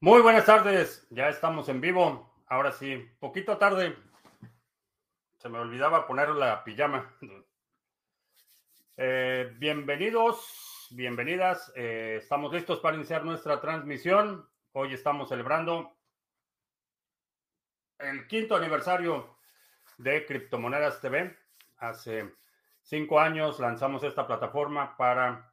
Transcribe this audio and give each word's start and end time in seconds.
Muy 0.00 0.22
buenas 0.22 0.46
tardes, 0.46 1.04
ya 1.10 1.28
estamos 1.28 1.68
en 1.68 1.80
vivo. 1.80 2.32
Ahora 2.46 2.70
sí, 2.70 3.10
poquito 3.18 3.58
tarde. 3.58 3.96
Se 5.38 5.48
me 5.48 5.58
olvidaba 5.58 6.06
poner 6.06 6.28
la 6.28 6.62
pijama. 6.62 7.12
Eh, 8.96 9.52
bienvenidos, 9.58 10.86
bienvenidas. 10.92 11.72
Eh, 11.74 12.18
estamos 12.22 12.52
listos 12.52 12.78
para 12.78 12.94
iniciar 12.94 13.24
nuestra 13.24 13.60
transmisión. 13.60 14.48
Hoy 14.70 14.94
estamos 14.94 15.30
celebrando 15.30 15.92
el 17.98 18.28
quinto 18.28 18.54
aniversario 18.54 19.36
de 19.96 20.24
Criptomonedas 20.26 21.00
TV. 21.00 21.36
Hace 21.78 22.36
cinco 22.82 23.18
años 23.18 23.58
lanzamos 23.58 24.04
esta 24.04 24.28
plataforma 24.28 24.96
para 24.96 25.52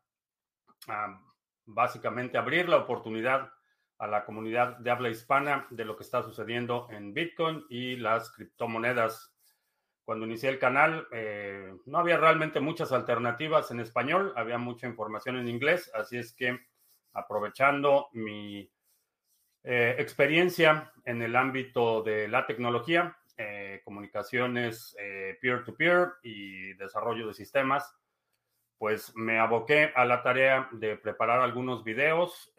ah, 0.88 1.20
básicamente 1.66 2.38
abrir 2.38 2.70
la 2.70 2.78
oportunidad 2.78 3.55
a 3.98 4.08
la 4.08 4.26
comunidad 4.26 4.78
de 4.78 4.92
habla 4.92 5.10
hispana 5.10 5.68
de 5.70 5.86
lo 5.86 5.96
que 5.96 6.04
está 6.04 6.22
sucediendo 6.24 6.88
en 6.92 7.14
Bitcoin 7.14 7.66
y 7.70 7.96
las 7.96 8.32
criptomonedas. 8.32 9.34
Cuando 10.04 10.26
inicié 10.26 10.50
el 10.50 10.60
canal, 10.60 11.08
eh, 11.12 11.74
no 11.86 11.98
había 11.98 12.18
realmente 12.18 12.60
muchas 12.60 12.92
alternativas 12.92 13.72
en 13.72 13.80
español, 13.80 14.34
había 14.36 14.58
mucha 14.58 14.86
información 14.86 15.38
en 15.38 15.48
inglés, 15.48 15.90
así 15.96 16.18
es 16.18 16.34
que 16.34 16.60
aprovechando 17.14 18.10
mi 18.14 18.70
eh, 19.64 19.96
experiencia 19.98 20.92
en 21.06 21.22
el 21.22 21.36
ámbito 21.36 22.04
de 22.04 22.28
la 22.28 22.46
tecnología, 22.46 23.18
eh, 23.38 23.82
comunicaciones 23.84 24.96
peer-to-peer 25.42 26.14
y 26.22 26.74
desarrollo 26.74 27.28
de 27.28 27.34
sistemas, 27.34 27.96
pues 28.78 29.16
me 29.16 29.40
aboqué 29.40 29.92
a 29.96 30.06
la 30.06 30.22
tarea 30.22 30.70
de 30.72 30.98
preparar 30.98 31.42
algunos 31.42 31.84
videos. 31.84 32.54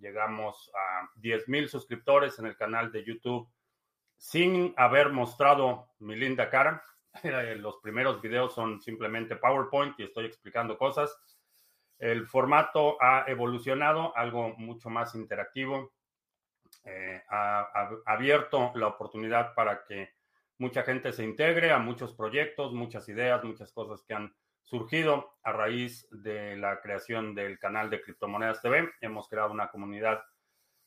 Llegamos 0.00 0.70
a 0.74 1.08
10.000 1.20 1.68
suscriptores 1.68 2.38
en 2.38 2.46
el 2.46 2.56
canal 2.56 2.90
de 2.90 3.04
YouTube 3.04 3.48
sin 4.16 4.74
haber 4.76 5.10
mostrado 5.10 5.92
mi 5.98 6.14
linda 6.16 6.50
cara. 6.50 6.82
Los 7.56 7.78
primeros 7.78 8.20
videos 8.20 8.54
son 8.54 8.80
simplemente 8.80 9.36
PowerPoint 9.36 9.98
y 9.98 10.04
estoy 10.04 10.26
explicando 10.26 10.76
cosas. 10.76 11.16
El 11.98 12.26
formato 12.26 12.96
ha 13.00 13.24
evolucionado, 13.26 14.16
algo 14.16 14.54
mucho 14.56 14.90
más 14.90 15.14
interactivo. 15.14 15.92
Eh, 16.84 17.22
ha, 17.28 17.90
abierto 18.06 18.72
la 18.74 18.88
oportunidad 18.88 19.54
para 19.54 19.84
que 19.84 20.10
mucha 20.58 20.82
gente 20.82 21.12
se 21.12 21.24
integre 21.24 21.72
a 21.72 21.78
muchos 21.78 22.14
proyectos, 22.14 22.72
muchas 22.72 23.08
ideas, 23.08 23.42
muchas 23.44 23.72
cosas 23.72 24.02
que 24.02 24.14
han 24.14 24.34
surgido 24.64 25.38
a 25.42 25.52
raíz 25.52 26.08
de 26.10 26.56
la 26.56 26.80
creación 26.80 27.34
del 27.34 27.58
canal 27.58 27.90
de 27.90 28.00
Criptomonedas 28.00 28.62
TV. 28.62 28.90
Hemos 29.00 29.28
creado 29.28 29.52
una 29.52 29.68
comunidad 29.68 30.22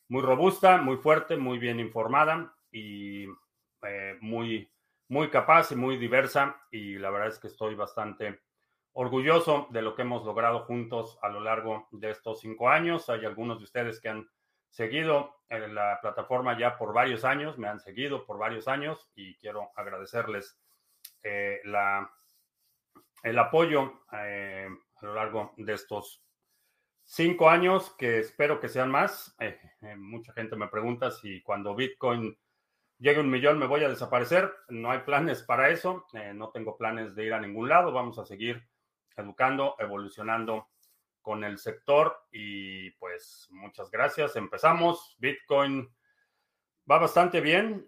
muy 0.08 0.22
robusta, 0.22 0.78
muy 0.78 0.96
fuerte, 0.96 1.36
muy 1.36 1.58
bien 1.58 1.80
informada 1.80 2.54
y 2.70 3.24
eh, 3.86 4.16
muy, 4.20 4.70
muy 5.08 5.28
capaz 5.28 5.72
y 5.72 5.76
muy 5.76 5.96
diversa. 5.96 6.60
Y 6.70 6.98
la 6.98 7.10
verdad 7.10 7.28
es 7.28 7.38
que 7.38 7.48
estoy 7.48 7.74
bastante 7.74 8.40
orgulloso 8.92 9.68
de 9.70 9.82
lo 9.82 9.94
que 9.94 10.02
hemos 10.02 10.24
logrado 10.24 10.60
juntos 10.60 11.18
a 11.22 11.28
lo 11.28 11.40
largo 11.40 11.88
de 11.90 12.10
estos 12.10 12.40
cinco 12.40 12.68
años. 12.68 13.10
Hay 13.10 13.24
algunos 13.24 13.58
de 13.58 13.64
ustedes 13.64 14.00
que 14.00 14.08
han 14.08 14.28
seguido 14.70 15.36
en 15.48 15.74
la 15.74 15.98
plataforma 16.00 16.58
ya 16.58 16.76
por 16.76 16.92
varios 16.92 17.24
años, 17.24 17.58
me 17.58 17.68
han 17.68 17.78
seguido 17.80 18.24
por 18.24 18.38
varios 18.38 18.66
años 18.66 19.08
y 19.14 19.36
quiero 19.36 19.70
agradecerles 19.76 20.58
eh, 21.22 21.60
la, 21.64 22.10
el 23.24 23.38
apoyo 23.38 24.04
eh, 24.12 24.68
a 24.96 25.04
lo 25.04 25.14
largo 25.14 25.54
de 25.56 25.72
estos 25.72 26.22
cinco 27.02 27.48
años, 27.50 27.94
que 27.98 28.20
espero 28.20 28.60
que 28.60 28.68
sean 28.68 28.90
más. 28.90 29.34
mucha 29.96 30.32
gente 30.34 30.56
me 30.56 30.68
pregunta 30.68 31.10
si 31.10 31.42
cuando 31.42 31.74
Bitcoin 31.74 32.38
llegue 32.98 33.20
un 33.20 33.30
millón 33.30 33.58
me 33.58 33.66
voy 33.66 33.82
a 33.82 33.88
desaparecer. 33.88 34.52
No 34.68 34.90
hay 34.90 35.00
planes 35.00 35.42
para 35.42 35.70
eso. 35.70 36.06
Eh, 36.12 36.32
no 36.34 36.50
tengo 36.50 36.76
planes 36.76 37.14
de 37.14 37.24
ir 37.24 37.32
a 37.32 37.40
ningún 37.40 37.68
lado. 37.68 37.92
Vamos 37.92 38.18
a 38.18 38.26
seguir 38.26 38.62
educando, 39.16 39.74
evolucionando 39.78 40.68
con 41.22 41.44
el 41.44 41.58
sector 41.58 42.14
y 42.30 42.90
pues 42.92 43.48
muchas 43.50 43.90
gracias. 43.90 44.36
Empezamos. 44.36 45.16
Bitcoin 45.18 45.88
va 46.90 46.98
bastante 46.98 47.40
bien. 47.40 47.86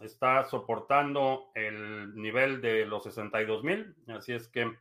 Está 0.00 0.44
soportando 0.44 1.50
el 1.54 2.14
nivel 2.14 2.60
de 2.60 2.86
los 2.86 3.04
62 3.04 3.62
mil. 3.62 3.94
Así 4.08 4.32
es 4.32 4.48
que 4.48 4.76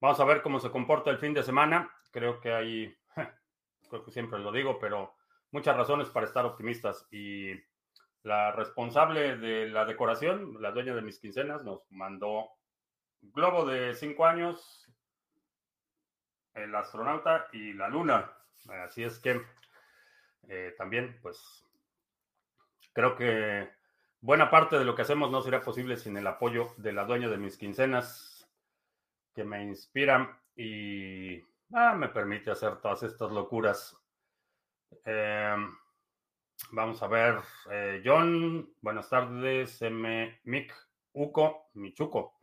vamos 0.00 0.20
a 0.20 0.24
ver 0.24 0.42
cómo 0.42 0.60
se 0.60 0.70
comporta 0.70 1.10
el 1.10 1.18
fin 1.18 1.32
de 1.34 1.42
semana. 1.42 1.90
Creo 2.10 2.40
que 2.40 2.52
hay, 2.52 2.96
creo 3.88 4.04
que 4.04 4.10
siempre 4.10 4.38
lo 4.38 4.52
digo, 4.52 4.78
pero 4.78 5.14
muchas 5.50 5.76
razones 5.76 6.08
para 6.10 6.26
estar 6.26 6.44
optimistas 6.44 7.06
y 7.10 7.52
la 8.22 8.52
responsable 8.52 9.36
de 9.36 9.68
la 9.68 9.84
decoración, 9.84 10.60
la 10.60 10.72
dueña 10.72 10.94
de 10.94 11.02
mis 11.02 11.18
quincenas, 11.18 11.64
nos 11.64 11.90
mandó 11.90 12.50
globo 13.20 13.64
de 13.64 13.94
cinco 13.94 14.26
años, 14.26 14.86
el 16.54 16.74
astronauta 16.74 17.46
y 17.52 17.72
la 17.72 17.88
luna. 17.88 18.30
Así 18.84 19.04
es 19.04 19.18
que 19.18 19.40
eh, 20.48 20.74
también, 20.76 21.18
pues, 21.22 21.64
creo 22.92 23.16
que 23.16 23.77
buena 24.20 24.50
parte 24.50 24.78
de 24.78 24.84
lo 24.84 24.94
que 24.94 25.02
hacemos 25.02 25.30
no 25.30 25.42
sería 25.42 25.60
posible 25.60 25.96
sin 25.96 26.16
el 26.16 26.26
apoyo 26.26 26.74
de 26.76 26.92
la 26.92 27.04
dueña 27.04 27.28
de 27.28 27.38
mis 27.38 27.56
quincenas, 27.56 28.48
que 29.34 29.44
me 29.44 29.62
inspira 29.62 30.40
y 30.56 31.40
ah, 31.72 31.94
me 31.94 32.08
permite 32.08 32.50
hacer 32.50 32.76
todas 32.80 33.02
estas 33.04 33.30
locuras. 33.30 33.96
Em, 35.04 35.76
vamos 36.72 37.02
a 37.02 37.08
ver. 37.08 37.36
Eh, 37.70 38.02
John, 38.04 38.74
buenas 38.80 39.08
tardes. 39.08 39.80
M. 39.82 40.40
Mick, 40.44 40.74
Uco, 41.12 41.70
Michuco. 41.74 42.38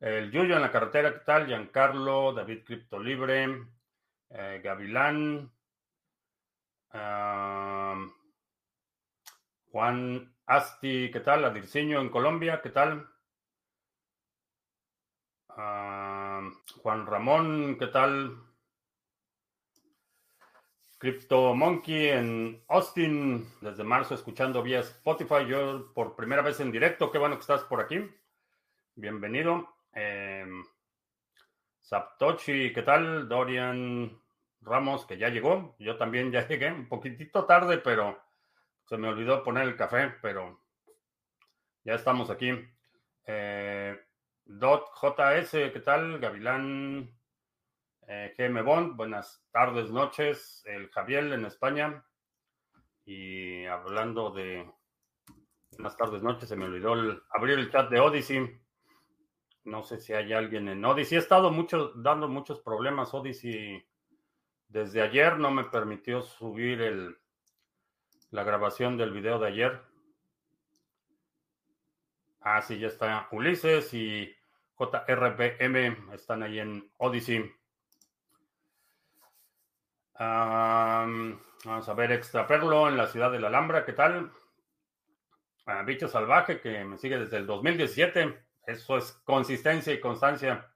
El 0.00 0.30
Yuyo 0.30 0.54
en 0.54 0.62
la 0.62 0.70
carretera, 0.70 1.12
¿qué 1.12 1.24
tal? 1.24 1.46
Giancarlo, 1.46 2.32
David 2.32 2.62
Cripto 2.64 3.00
Libre, 3.00 3.66
eh, 4.30 4.60
Gavilán, 4.62 5.50
Juan 9.70 10.34
Asti, 10.46 11.10
¿qué 11.10 11.20
tal? 11.20 11.44
Adirciño 11.44 12.00
en 12.00 12.08
Colombia, 12.08 12.60
¿qué 12.62 12.70
tal? 12.70 13.06
Juan 16.82 17.06
Ramón, 17.06 17.76
¿qué 17.78 17.88
tal? 17.88 18.36
Crypto 20.96 21.54
Monkey 21.54 22.08
en 22.08 22.64
Austin, 22.68 23.46
desde 23.60 23.84
marzo, 23.84 24.14
escuchando 24.14 24.62
vía 24.62 24.80
Spotify. 24.80 25.46
Yo 25.46 25.92
por 25.92 26.16
primera 26.16 26.42
vez 26.42 26.60
en 26.60 26.72
directo, 26.72 27.10
qué 27.10 27.18
bueno 27.18 27.36
que 27.36 27.42
estás 27.42 27.62
por 27.64 27.80
aquí. 27.80 28.08
Bienvenido. 28.94 29.68
Eh, 29.92 30.46
¿qué 32.74 32.82
tal? 32.84 33.28
Dorian 33.28 34.18
Ramos, 34.60 35.06
que 35.06 35.18
ya 35.18 35.28
llegó. 35.28 35.76
Yo 35.78 35.96
también 35.96 36.32
ya 36.32 36.46
llegué, 36.48 36.72
un 36.72 36.88
poquitito 36.88 37.44
tarde, 37.44 37.78
pero 37.78 38.27
se 38.88 38.96
me 38.96 39.08
olvidó 39.08 39.42
poner 39.42 39.64
el 39.64 39.76
café, 39.76 40.14
pero 40.22 40.62
ya 41.84 41.94
estamos 41.94 42.30
aquí. 42.30 42.52
Eh, 43.26 44.00
Dot 44.46 44.86
JS, 44.94 45.50
¿qué 45.50 45.82
tal? 45.84 46.18
Gavilán 46.18 47.14
eh, 48.06 48.34
GM 48.38 48.62
Bond, 48.62 48.96
buenas 48.96 49.46
tardes, 49.52 49.90
noches. 49.90 50.62
El 50.64 50.88
Javier 50.88 51.30
en 51.34 51.44
España. 51.44 52.02
Y 53.04 53.66
hablando 53.66 54.30
de 54.30 54.66
buenas 55.72 55.94
tardes, 55.98 56.22
noches, 56.22 56.48
se 56.48 56.56
me 56.56 56.64
olvidó 56.64 56.94
abrir 57.34 57.58
el 57.58 57.70
chat 57.70 57.90
de 57.90 58.00
Odyssey. 58.00 58.58
No 59.64 59.82
sé 59.82 60.00
si 60.00 60.14
hay 60.14 60.32
alguien 60.32 60.66
en 60.66 60.82
Odyssey. 60.82 61.18
He 61.18 61.20
estado 61.20 61.50
mucho, 61.50 61.92
dando 61.94 62.26
muchos 62.26 62.60
problemas. 62.60 63.12
Odyssey 63.12 63.86
desde 64.66 65.02
ayer 65.02 65.36
no 65.36 65.50
me 65.50 65.64
permitió 65.64 66.22
subir 66.22 66.80
el, 66.80 67.18
la 68.30 68.44
grabación 68.44 68.96
del 68.96 69.12
video 69.12 69.38
de 69.38 69.48
ayer. 69.48 69.82
Ah, 72.40 72.62
sí, 72.62 72.78
ya 72.78 72.88
está 72.88 73.28
Ulises 73.32 73.92
y 73.94 74.34
JRPM 74.78 76.12
están 76.14 76.42
ahí 76.42 76.60
en 76.60 76.90
Odyssey 76.98 77.52
vamos 80.18 81.88
a 81.88 81.94
ver, 81.94 82.12
Extraperlo 82.12 82.88
en 82.88 82.96
la 82.96 83.06
ciudad 83.06 83.30
de 83.30 83.40
la 83.40 83.48
Alhambra, 83.48 83.84
¿qué 83.84 83.92
tal? 83.92 84.32
Bicho 85.84 86.08
Salvaje, 86.08 86.60
que 86.60 86.82
me 86.84 86.96
sigue 86.96 87.18
desde 87.18 87.36
el 87.36 87.46
2017. 87.46 88.42
Eso 88.66 88.96
es 88.96 89.12
consistencia 89.24 89.92
y 89.92 90.00
constancia. 90.00 90.66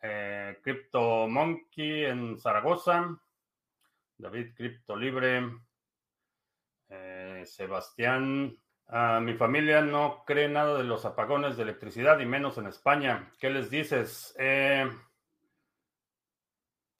Eh, 0.00 0.58
Crypto 0.62 1.28
Monkey 1.28 2.06
en 2.06 2.38
Zaragoza. 2.38 3.14
David 4.16 4.54
Crypto 4.56 4.96
Libre. 4.96 5.50
Eh, 6.88 7.42
Sebastián. 7.46 8.56
mi 9.22 9.34
familia 9.34 9.80
no 9.80 10.24
cree 10.24 10.48
nada 10.48 10.78
de 10.78 10.84
los 10.84 11.04
apagones 11.04 11.56
de 11.56 11.64
electricidad 11.64 12.18
y 12.20 12.26
menos 12.26 12.58
en 12.58 12.66
España. 12.66 13.32
¿Qué 13.38 13.50
les 13.50 13.70
dices? 13.70 14.34
Eh, 14.38 14.88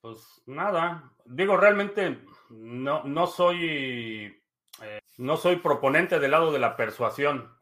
Pues 0.01 0.41
nada, 0.45 1.11
digo, 1.25 1.57
realmente 1.57 2.19
no, 2.49 3.03
no 3.03 3.27
soy 3.27 4.41
eh, 4.81 4.99
no 5.17 5.37
soy 5.37 5.57
proponente 5.57 6.19
del 6.19 6.31
lado 6.31 6.51
de 6.51 6.59
la 6.59 6.75
persuasión, 6.75 7.57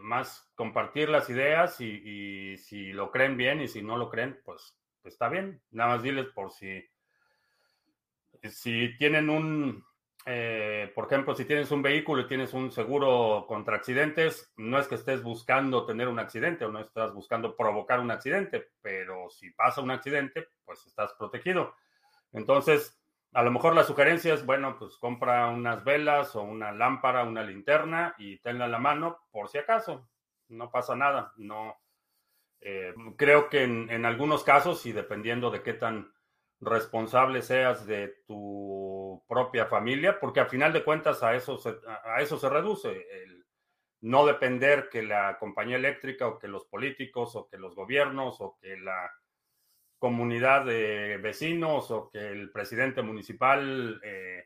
más 0.00 0.50
compartir 0.54 1.10
las 1.10 1.28
ideas 1.28 1.80
y, 1.80 2.56
si 2.56 2.92
lo 2.92 3.10
creen 3.10 3.36
bien 3.36 3.60
y 3.60 3.68
si 3.68 3.82
no 3.82 3.96
lo 3.98 4.08
creen, 4.08 4.40
pues 4.44 4.78
está 5.04 5.28
bien. 5.28 5.60
Nada 5.70 5.90
más 5.90 6.02
diles 6.02 6.26
por 6.34 6.50
si, 6.50 6.82
si 8.42 8.96
tienen 8.96 9.28
un, 9.28 9.84
eh, 10.30 10.92
por 10.94 11.06
ejemplo, 11.06 11.34
si 11.34 11.46
tienes 11.46 11.70
un 11.70 11.80
vehículo 11.80 12.20
y 12.20 12.26
tienes 12.28 12.52
un 12.52 12.70
seguro 12.70 13.46
contra 13.48 13.76
accidentes, 13.76 14.52
no 14.58 14.78
es 14.78 14.86
que 14.86 14.96
estés 14.96 15.22
buscando 15.22 15.86
tener 15.86 16.06
un 16.06 16.18
accidente 16.18 16.66
o 16.66 16.70
no 16.70 16.80
estás 16.80 17.14
buscando 17.14 17.56
provocar 17.56 17.98
un 17.98 18.10
accidente, 18.10 18.68
pero 18.82 19.30
si 19.30 19.50
pasa 19.52 19.80
un 19.80 19.90
accidente, 19.90 20.48
pues 20.66 20.86
estás 20.86 21.14
protegido. 21.14 21.74
Entonces, 22.32 23.00
a 23.32 23.42
lo 23.42 23.50
mejor 23.50 23.74
la 23.74 23.84
sugerencia 23.84 24.34
es, 24.34 24.44
bueno, 24.44 24.76
pues 24.78 24.98
compra 24.98 25.48
unas 25.48 25.82
velas 25.82 26.36
o 26.36 26.42
una 26.42 26.72
lámpara, 26.72 27.24
una 27.24 27.42
linterna 27.42 28.14
y 28.18 28.38
tenla 28.40 28.66
en 28.66 28.72
la 28.72 28.78
mano 28.78 29.20
por 29.30 29.48
si 29.48 29.56
acaso. 29.56 30.10
No 30.48 30.70
pasa 30.70 30.94
nada. 30.94 31.32
No 31.38 31.78
eh, 32.60 32.92
creo 33.16 33.48
que 33.48 33.62
en, 33.62 34.04
algunos 34.04 34.44
casos 34.44 34.84
y 34.84 34.92
dependiendo 34.92 35.50
de 35.50 35.62
qué 35.62 35.72
tan 35.72 36.12
responsable 36.60 37.40
seas 37.40 37.86
de 37.86 38.08
tu 38.26 38.87
propia 39.26 39.66
familia, 39.66 40.18
porque 40.20 40.40
al 40.40 40.48
final 40.48 40.72
de 40.72 40.84
cuentas 40.84 41.22
a 41.22 41.34
eso 41.34 41.58
se, 41.58 41.76
a 42.04 42.20
eso 42.20 42.38
se 42.38 42.48
reduce 42.48 42.90
el 43.22 43.44
no 44.00 44.26
depender 44.26 44.88
que 44.90 45.02
la 45.02 45.38
compañía 45.38 45.76
eléctrica 45.76 46.26
o 46.28 46.38
que 46.38 46.48
los 46.48 46.66
políticos 46.66 47.34
o 47.34 47.48
que 47.48 47.58
los 47.58 47.74
gobiernos 47.74 48.40
o 48.40 48.56
que 48.60 48.76
la 48.76 49.10
comunidad 49.98 50.64
de 50.64 51.18
vecinos 51.18 51.90
o 51.90 52.08
que 52.08 52.28
el 52.28 52.50
presidente 52.50 53.02
municipal 53.02 54.00
eh, 54.04 54.44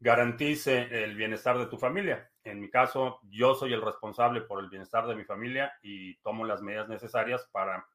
garantice 0.00 0.88
el 1.04 1.14
bienestar 1.14 1.58
de 1.58 1.66
tu 1.66 1.76
familia. 1.76 2.30
En 2.44 2.60
mi 2.60 2.70
caso, 2.70 3.20
yo 3.28 3.54
soy 3.54 3.72
el 3.72 3.82
responsable 3.82 4.40
por 4.40 4.60
el 4.60 4.68
bienestar 4.68 5.06
de 5.06 5.14
mi 5.14 5.24
familia 5.24 5.74
y 5.82 6.16
tomo 6.16 6.44
las 6.44 6.62
medidas 6.62 6.88
necesarias 6.88 7.48
para 7.52 7.86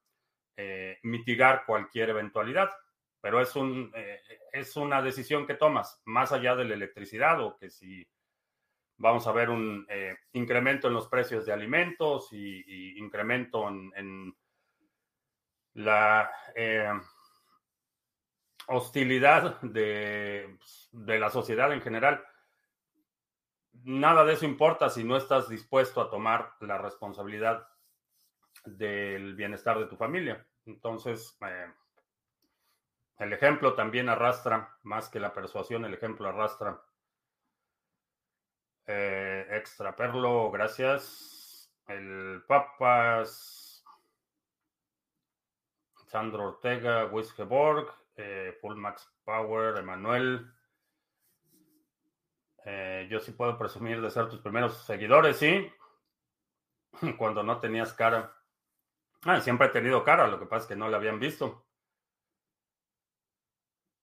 eh, 0.55 0.99
mitigar 1.03 1.65
cualquier 1.65 2.11
eventualidad. 2.11 2.69
Pero 3.27 3.41
es, 3.41 3.57
un, 3.57 3.91
eh, 3.93 4.21
es 4.53 4.77
una 4.77 5.01
decisión 5.01 5.45
que 5.45 5.55
tomas, 5.55 6.01
más 6.05 6.31
allá 6.31 6.55
de 6.55 6.63
la 6.63 6.75
electricidad 6.75 7.41
o 7.41 7.57
que 7.57 7.69
si 7.69 8.07
vamos 8.95 9.27
a 9.27 9.33
ver 9.33 9.49
un 9.49 9.85
incremento 10.31 10.87
en 10.87 10.93
los 10.93 11.09
precios 11.09 11.45
de 11.45 11.51
alimentos 11.51 12.31
y, 12.31 12.97
incremento 12.97 13.67
en 13.67 14.33
la 15.73 16.31
eh, 16.55 16.89
hostilidad 18.67 19.59
de, 19.59 20.57
de, 20.93 21.19
la 21.19 21.29
sociedad 21.29 21.73
en 21.73 21.81
general. 21.81 22.23
Nada 23.83 24.23
de 24.23 24.35
eso 24.35 24.45
importa 24.45 24.89
si 24.89 25.03
no 25.03 25.17
estás 25.17 25.49
dispuesto 25.49 25.99
a 25.99 26.09
tomar 26.09 26.53
la 26.61 26.77
responsabilidad 26.77 27.67
del 28.63 29.35
bienestar 29.35 29.79
de 29.79 29.87
tu 29.87 29.97
familia. 29.97 30.47
Entonces, 30.65 31.37
eh, 31.45 31.67
el 33.19 33.33
ejemplo 33.33 33.73
también 33.73 34.09
arrastra, 34.09 34.77
más 34.83 35.09
que 35.09 35.19
la 35.19 35.33
persuasión, 35.33 35.85
el 35.85 35.93
ejemplo 35.93 36.29
arrastra. 36.29 36.81
Eh, 38.85 39.47
extra 39.51 39.95
perlo, 39.95 40.49
gracias. 40.51 41.71
El 41.87 42.43
Papas 42.47 43.83
Sandro 46.07 46.45
Ortega, 46.45 47.05
Wisgeborg, 47.05 47.93
eh, 48.15 48.57
Full 48.61 48.75
Max 48.75 49.11
Power, 49.25 49.77
Emanuel. 49.77 50.51
Eh, 52.65 53.07
yo 53.09 53.19
sí 53.19 53.31
puedo 53.31 53.57
presumir 53.57 54.01
de 54.01 54.09
ser 54.09 54.29
tus 54.29 54.39
primeros 54.39 54.85
seguidores, 54.85 55.37
sí. 55.37 55.71
Cuando 57.17 57.43
no 57.43 57.59
tenías 57.59 57.93
cara. 57.93 58.35
Ah, 59.23 59.41
siempre 59.41 59.67
he 59.67 59.71
tenido 59.71 60.03
cara, 60.03 60.27
lo 60.27 60.39
que 60.39 60.45
pasa 60.45 60.63
es 60.63 60.67
que 60.67 60.75
no 60.75 60.87
la 60.87 60.97
habían 60.97 61.19
visto. 61.19 61.66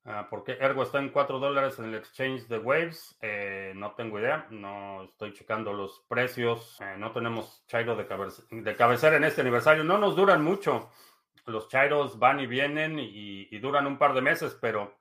Ah, 0.06 0.28
¿Por 0.28 0.44
qué 0.44 0.58
Ergo 0.60 0.82
está 0.82 0.98
en 0.98 1.08
4 1.08 1.38
dólares 1.38 1.78
en 1.78 1.86
el 1.86 1.94
exchange 1.94 2.46
de 2.48 2.58
Waves? 2.58 3.16
Eh, 3.22 3.72
no 3.74 3.92
tengo 3.92 4.20
idea, 4.20 4.46
no 4.50 5.04
estoy 5.04 5.32
checando 5.32 5.72
los 5.72 6.04
precios. 6.08 6.78
no 6.98 7.10
tenemos 7.12 7.64
Chairo 7.66 7.96
de, 7.96 8.04
de 8.50 8.76
cabecera 8.76 9.16
en 9.16 9.24
este 9.24 9.40
aniversario. 9.40 9.82
No 9.82 9.96
nos 9.96 10.14
duran 10.14 10.44
mucho 10.44 10.90
los 11.46 11.68
Chairos 11.68 12.18
van 12.18 12.40
y 12.40 12.46
vienen 12.46 12.98
y, 12.98 13.58
duran 13.58 13.86
un 13.86 13.98
par 13.98 14.14
de 14.14 14.22
meses, 14.22 14.56
pero 14.60 14.98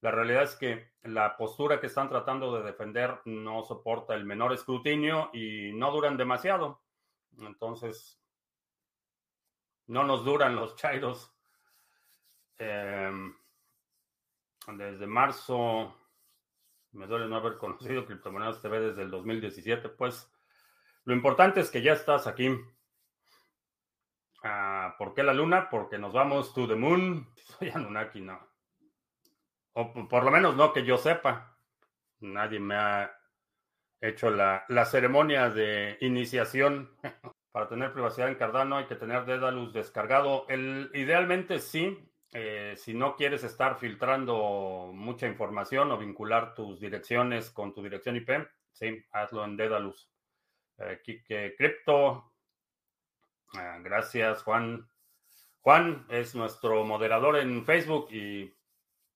la 0.00 0.10
realidad 0.10 0.44
es 0.44 0.56
que 0.56 0.92
la 1.02 1.36
postura 1.36 1.80
que 1.80 1.86
están 1.86 2.08
tratando 2.08 2.54
de 2.54 2.62
defender 2.62 3.20
no 3.24 3.62
soporta 3.64 4.14
el 4.14 4.24
menor 4.24 4.52
escrutinio 4.52 5.30
y 5.32 5.72
no 5.72 5.90
duran 5.90 6.16
demasiado. 6.16 6.82
Entonces, 7.38 8.18
no 9.86 10.04
nos 10.04 10.24
duran 10.24 10.56
los 10.56 10.76
Chairos. 10.76 11.32
Em, 12.58 13.34
desde 14.76 15.06
marzo, 15.06 15.96
me 16.92 17.06
duele 17.06 17.26
no 17.26 17.36
haber 17.36 17.56
conocido 17.56 18.06
Criptomonedas 18.06 18.60
TV 18.60 18.80
desde 18.80 19.02
el 19.02 19.10
2017, 19.10 19.88
pues 19.90 20.30
lo 21.04 21.14
importante 21.14 21.60
es 21.60 21.70
que 21.70 21.82
ya 21.82 21.92
estás 21.92 22.26
aquí. 22.26 22.50
Ah, 24.42 24.94
¿Por 24.98 25.14
qué 25.14 25.22
la 25.22 25.34
luna? 25.34 25.68
Porque 25.70 25.98
nos 25.98 26.12
vamos 26.12 26.54
to 26.54 26.66
the 26.66 26.74
moon. 26.74 27.28
Soy 27.36 27.70
Anunnaki, 27.70 28.20
no. 28.20 28.38
O 29.72 30.08
por 30.08 30.24
lo 30.24 30.30
menos 30.30 30.56
no 30.56 30.72
que 30.72 30.84
yo 30.84 30.96
sepa. 30.96 31.56
Nadie 32.20 32.60
me 32.60 32.74
ha 32.74 33.16
hecho 34.00 34.30
la, 34.30 34.64
ceremonia 34.84 35.50
de 35.50 35.96
iniciación. 36.00 36.90
Para 37.52 37.68
tener 37.68 37.92
privacidad 37.92 38.28
en 38.28 38.36
Cardano 38.36 38.76
hay 38.76 38.86
que 38.86 38.94
tener 38.94 39.24
Dedalus 39.24 39.72
descargado. 39.72 40.46
El, 40.48 40.90
idealmente 40.94 41.58
sí. 41.58 42.09
Eh, 42.32 42.74
si 42.76 42.94
no 42.94 43.16
quieres 43.16 43.42
estar 43.44 43.78
filtrando 43.78 44.90
mucha 44.94 45.26
información 45.26 45.90
o 45.90 45.98
vincular 45.98 46.54
tus 46.54 46.80
direcciones 46.80 47.50
con 47.50 47.74
tu 47.74 47.82
dirección 47.82 48.16
IP, 48.16 48.30
sí, 48.72 49.04
hazlo 49.12 49.44
en 49.44 49.56
Dedalus. 49.56 50.10
Eh, 50.78 51.00
Kike 51.02 51.56
Crypto, 51.56 52.30
Ah, 53.54 53.78
gracias, 53.82 54.42
Juan. 54.44 54.88
Juan 55.62 56.06
es 56.08 56.34
nuestro 56.34 56.84
moderador 56.84 57.36
en 57.36 57.64
Facebook 57.64 58.08
y 58.12 58.56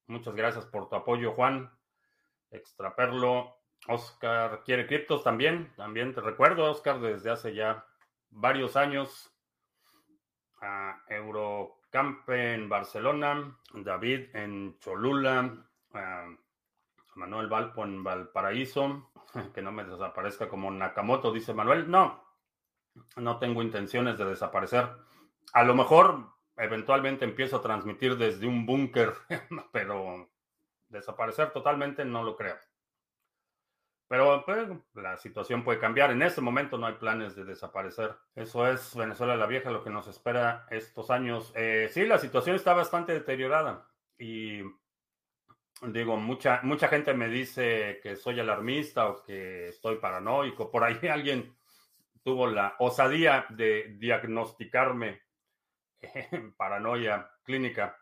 muchas 0.07 0.35
gracias 0.35 0.67
por 0.67 0.89
tu 0.89 0.97
apoyo, 0.97 1.33
Juan. 1.33 1.71
Extraperlo. 2.51 3.57
Oscar 3.87 4.63
quiere 4.65 4.87
criptos 4.87 5.23
también. 5.23 5.73
También 5.77 6.15
te 6.15 6.21
recuerdo, 6.21 6.71
Oscar, 6.71 7.01
desde 7.01 7.31
hace 7.31 7.55
ya 7.55 7.87
varios 8.31 8.77
años. 8.77 9.31
Uh, 10.61 11.69
Eurocampe 11.95 12.55
en 12.55 12.69
Barcelona. 12.69 13.57
David 13.73 14.35
en 14.35 14.77
Cholula. 14.81 15.65
Manuel 17.15 17.47
Valpo 17.47 17.85
en 17.85 18.03
Valparaíso. 18.03 19.13
Que 19.55 19.63
no 19.63 19.73
me 19.73 19.85
desaparezca 19.85 20.49
como 20.49 20.71
Nakamoto, 20.71 21.33
dice 21.33 21.55
Manuel. 21.55 21.89
No, 21.91 22.25
no 23.17 23.39
tengo 23.39 23.63
intenciones 23.63 24.19
de 24.19 24.25
desaparecer. 24.25 24.89
A 25.53 25.63
lo 25.63 25.75
mejor 25.75 26.33
eventualmente 26.57 27.25
empiezo 27.25 27.57
a 27.57 27.63
transmitir 27.63 28.17
desde 28.17 28.47
un 28.47 28.67
búnker, 28.67 29.13
pero 29.73 30.31
desaparecer 30.89 31.53
totalmente 31.53 32.05
no 32.05 32.25
lo 32.25 32.37
creo. 32.37 32.57
Pero 34.07 34.45
pues, 34.45 34.69
la 34.95 35.17
situación 35.17 35.65
puede 35.65 35.79
cambiar. 35.79 36.11
En 36.11 36.23
este 36.23 36.41
momento 36.41 36.79
no 36.79 36.87
hay 36.87 36.95
planes 36.95 37.35
de 37.35 37.45
desaparecer. 37.45 38.15
Eso 38.35 38.67
es 38.67 38.95
Venezuela 38.95 39.37
la 39.37 39.47
Vieja, 39.47 39.71
lo 39.71 39.83
que 39.83 39.91
nos 39.91 40.07
espera 40.09 40.67
estos 40.71 41.11
años. 41.11 41.53
Eh, 41.57 41.89
sí, 41.91 42.05
la 42.07 42.19
situación 42.19 42.57
está 42.57 42.75
bastante 42.75 43.13
deteriorada. 43.13 43.89
Y 44.19 44.63
digo, 45.83 46.17
mucha, 46.17 46.61
mucha 46.63 46.89
gente 46.89 47.15
me 47.15 47.29
dice 47.29 48.01
que 48.03 48.17
soy 48.17 48.41
alarmista 48.41 49.09
o 49.09 49.23
que 49.23 49.69
estoy 49.69 49.97
paranoico. 49.97 50.71
Por 50.71 50.85
ahí 50.85 50.99
alguien 51.09 51.57
tuvo 52.23 52.47
la 52.47 52.75
osadía 52.79 53.47
de 53.51 53.97
diagnosticarme 53.99 55.23
paranoia 56.57 57.31
clínica. 57.43 57.97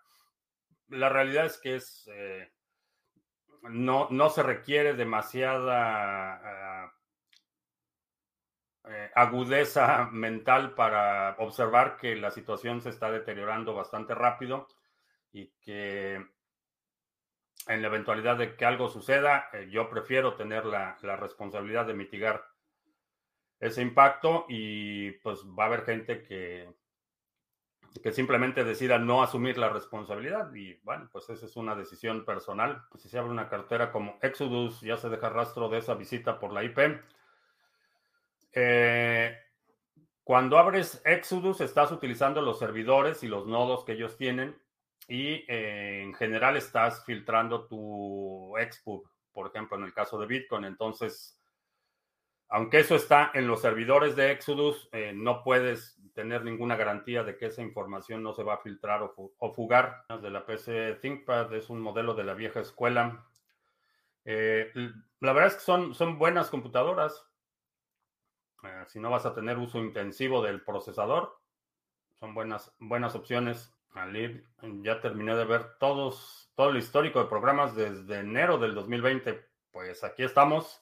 La 0.89 1.09
realidad 1.09 1.47
es 1.47 1.59
que 1.59 1.77
es, 1.77 2.09
eh, 2.13 2.53
no, 3.63 4.09
no, 4.11 4.31
se 4.31 4.43
requiere 4.43 4.95
demasiada 4.95 6.35
ah, 6.35 6.93
eh, 8.89 9.11
agudeza 9.15 10.09
mental 10.13 10.75
para 10.75 11.37
observar 11.39 11.97
que 11.97 12.17
la 12.17 12.31
situación 12.31 12.81
se 12.81 12.91
está 12.91 13.11
deteriorando 13.11 13.75
bastante 13.75 14.15
rápido 14.15 14.67
y 15.33 15.49
que 15.61 16.15
en 17.69 17.81
la 17.81 17.89
eventualidad 17.89 18.37
de 18.37 18.57
que 18.57 18.65
algo 18.65 18.89
suceda, 18.89 19.49
eh, 19.53 19.69
yo 19.71 19.89
prefiero 19.89 20.35
tener 20.35 20.67
la, 20.67 20.99
la 21.03 21.17
responsabilidad 21.17 21.87
de 21.87 21.95
mitigar 21.95 22.45
ese 23.61 23.83
impacto 23.83 24.47
y 24.49 25.13
pues 25.13 25.41
va 25.45 25.65
a 25.65 25.67
haber 25.69 25.85
gente 25.85 26.25
que, 26.25 26.69
que 28.01 28.13
simplemente 28.13 28.65
decida 28.65 28.99
no 28.99 29.23
asumir 29.23 29.59
la 29.59 29.69
responsabilidad. 29.69 30.53
Y 30.55 30.75
bueno, 30.83 31.09
pues 31.13 31.29
esa 31.31 31.47
es 31.47 31.57
una 31.57 31.75
decisión 31.75 32.25
personal. 32.25 32.85
Pues 32.91 33.03
si 33.03 33.09
se 33.09 33.19
abre 33.19 33.31
una 33.31 33.49
cartera 33.49 33.93
como 33.93 34.19
Exodus, 34.23 34.81
ya 34.81 34.97
se 34.97 35.09
deja 35.09 35.29
rastro 35.29 35.69
de 35.69 35.79
esa 35.79 35.95
visita 35.95 36.39
por 36.39 36.53
la 36.53 36.65
IP. 36.65 36.79
Eh, 38.55 39.37
cuando 40.25 40.59
abres 40.59 41.03
Exodus, 41.05 41.61
estás 41.61 41.91
utilizando 41.91 42.41
los 42.41 42.59
servidores 42.59 43.23
y 43.23 43.29
los 43.29 43.47
nodos 43.47 43.85
que 43.85 43.93
ellos 43.93 44.17
tienen 44.17 44.57
y 45.09 45.45
eh, 45.49 46.03
en 46.03 46.15
general 46.15 46.57
estás 46.57 47.05
filtrando 47.05 47.67
tu 47.67 48.57
expub, 48.57 49.09
por 49.33 49.49
ejemplo, 49.49 49.77
en 49.77 49.85
el 49.85 49.93
caso 49.93 50.19
de 50.19 50.27
Bitcoin. 50.27 50.65
Entonces, 50.65 51.39
aunque 52.53 52.81
eso 52.81 52.97
está 52.97 53.31
en 53.33 53.47
los 53.47 53.63
servidores 53.63 54.15
de 54.15 54.31
Exodus, 54.31 54.87
eh, 54.93 55.15
no 55.15 55.43
puedes 55.43 55.99
tener 56.13 56.45
ninguna 56.45 56.77
garantía 56.77 57.25
de 57.25 57.39
que 57.39 57.47
esa 57.47 57.63
información 57.63 58.23
no 58.23 58.35
se 58.35 58.43
va 58.43 58.55
a 58.55 58.59
filtrar 58.59 59.11
o, 59.17 59.53
fugar. 59.55 60.05
De 60.21 60.29
la 60.29 60.45
PC 60.45 60.97
ThinkPad 60.97 61.55
es 61.55 61.71
un 61.71 61.81
modelo 61.81 62.13
de 62.13 62.25
la 62.25 62.35
vieja 62.35 62.61
escuela. 62.61 63.25
Eh, 64.27 64.71
la 65.21 65.33
verdad 65.33 65.47
es 65.47 65.55
que 65.55 65.95
son, 65.95 66.19
buenas 66.19 66.51
computadoras. 66.51 67.27
si 68.89 69.01
no 69.01 69.09
vas 69.09 69.25
a 69.25 69.35
tener 69.35 69.57
uso 69.57 69.79
intensivo 69.79 70.43
del 70.43 70.61
procesador, 70.61 71.41
son 72.21 72.35
buenas, 72.35 73.15
opciones. 73.15 73.75
Ya 74.83 75.01
terminé 75.01 75.35
de 75.37 75.47
ver 75.47 75.79
todos, 75.79 76.53
todo 76.55 76.69
el 76.69 76.77
histórico 76.77 77.19
de 77.19 77.31
programas 77.31 77.75
desde 77.75 78.19
enero 78.19 78.59
del 78.59 78.75
2020. 78.75 79.43
Pues 79.71 80.05
aquí 80.05 80.23
estamos. 80.23 80.82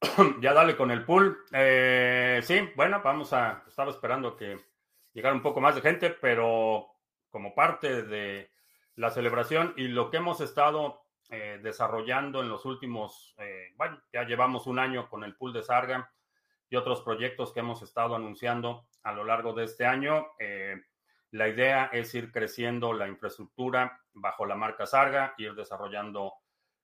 ya 0.40 0.52
dale 0.52 0.76
con 0.76 0.90
el 0.90 1.04
pool. 1.04 1.44
Eh, 1.52 2.40
sí, 2.42 2.70
bueno, 2.74 3.00
vamos 3.02 3.32
a. 3.32 3.64
Estaba 3.66 3.90
esperando 3.90 4.36
que 4.36 4.58
llegara 5.12 5.34
un 5.34 5.42
poco 5.42 5.60
más 5.60 5.74
de 5.74 5.82
gente, 5.82 6.10
pero 6.10 6.86
como 7.28 7.54
parte 7.54 8.02
de 8.02 8.50
la 8.96 9.10
celebración 9.10 9.74
y 9.76 9.88
lo 9.88 10.10
que 10.10 10.18
hemos 10.18 10.40
estado 10.40 11.02
eh, 11.30 11.60
desarrollando 11.62 12.42
en 12.42 12.48
los 12.48 12.64
últimos, 12.64 13.34
eh, 13.38 13.72
bueno, 13.76 14.02
ya 14.12 14.24
llevamos 14.24 14.66
un 14.66 14.78
año 14.78 15.08
con 15.08 15.22
el 15.22 15.36
pool 15.36 15.52
de 15.52 15.62
Sarga 15.62 16.10
y 16.68 16.76
otros 16.76 17.02
proyectos 17.02 17.52
que 17.52 17.60
hemos 17.60 17.82
estado 17.82 18.14
anunciando 18.14 18.86
a 19.02 19.12
lo 19.12 19.24
largo 19.24 19.52
de 19.52 19.64
este 19.64 19.86
año. 19.86 20.28
La 21.32 21.48
idea 21.48 21.90
es 21.92 22.12
ir 22.14 22.32
creciendo 22.32 22.92
la 22.92 23.06
infraestructura 23.06 24.00
bajo 24.14 24.46
la 24.46 24.56
marca 24.56 24.86
Sarga, 24.86 25.34
ir 25.38 25.54
desarrollando 25.54 26.34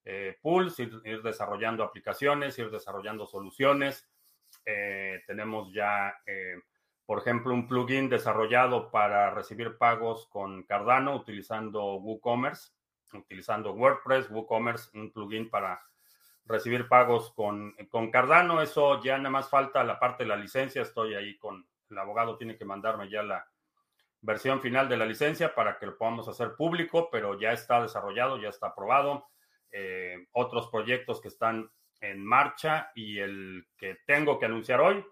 eh, 0.09 0.37
pools, 0.41 0.79
ir, 0.79 1.21
desarrollando 1.21 1.83
aplicaciones, 1.83 2.57
ir 2.57 2.71
desarrollando 2.71 3.25
soluciones. 3.25 4.07
Eh, 4.65 5.21
tenemos 5.27 5.73
ya, 5.73 6.15
eh, 6.25 6.61
por 7.05 7.19
ejemplo, 7.19 7.53
un 7.53 7.67
plugin 7.67 8.07
desarrollado 8.07 8.89
para 8.89 9.31
recibir 9.31 9.77
pagos 9.77 10.25
con 10.27 10.63
Cardano 10.63 11.13
utilizando 11.13 11.95
WooCommerce, 11.95 12.71
utilizando 13.15 13.73
WordPress, 13.73 14.31
WooCommerce, 14.31 14.97
un 14.97 15.11
plugin 15.11 15.49
para 15.49 15.81
recibir 16.45 16.87
pagos 16.87 17.33
con, 17.33 17.75
con 17.89 18.09
Cardano. 18.09 18.61
Eso 18.61 19.03
ya 19.03 19.17
nada 19.17 19.29
más 19.29 19.49
falta 19.49 19.83
la 19.83 19.99
parte 19.99 20.23
de 20.23 20.29
la 20.29 20.37
licencia. 20.37 20.83
Estoy 20.83 21.15
ahí 21.15 21.37
con 21.37 21.67
el 21.89 21.97
abogado, 21.97 22.37
tiene 22.37 22.57
que 22.57 22.63
mandarme 22.63 23.09
ya 23.09 23.23
la, 23.23 23.45
versión 24.21 24.61
final 24.61 24.89
de 24.89 24.97
la 24.97 25.05
licencia 25.05 25.53
para 25.53 25.77
que 25.77 25.85
lo 25.85 25.97
podamos 25.97 26.27
hacer 26.27 26.55
público, 26.55 27.09
pero 27.11 27.39
ya 27.39 27.51
está 27.51 27.81
desarrollado, 27.81 28.37
ya 28.41 28.49
está 28.49 28.67
aprobado. 28.67 29.27
Eh, 29.71 30.27
otros 30.31 30.67
proyectos 30.67 31.21
que 31.21 31.27
están 31.27 31.69
en 32.01 32.23
marcha 32.25 32.91
y 32.95 33.19
el 33.19 33.67
que 33.77 33.97
tengo 34.05 34.39
que 34.39 34.45
anunciar 34.45 34.81
hoy, 34.81 35.05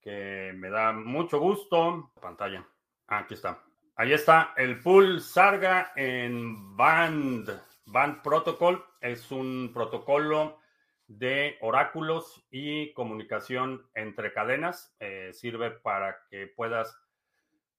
que 0.00 0.52
me 0.54 0.70
da 0.70 0.92
mucho 0.92 1.38
gusto. 1.38 2.12
Pantalla. 2.20 2.66
Aquí 3.08 3.34
está. 3.34 3.62
Ahí 3.96 4.12
está 4.12 4.54
el 4.56 4.80
pool 4.80 5.20
Sarga 5.20 5.92
en 5.96 6.76
Band. 6.76 7.50
Band 7.86 8.22
Protocol 8.22 8.84
es 9.00 9.30
un 9.30 9.72
protocolo 9.74 10.58
de 11.06 11.58
oráculos 11.60 12.46
y 12.50 12.92
comunicación 12.92 13.84
entre 13.94 14.32
cadenas. 14.32 14.94
Eh, 15.00 15.30
sirve 15.32 15.72
para 15.72 16.20
que 16.30 16.46
puedas 16.46 16.96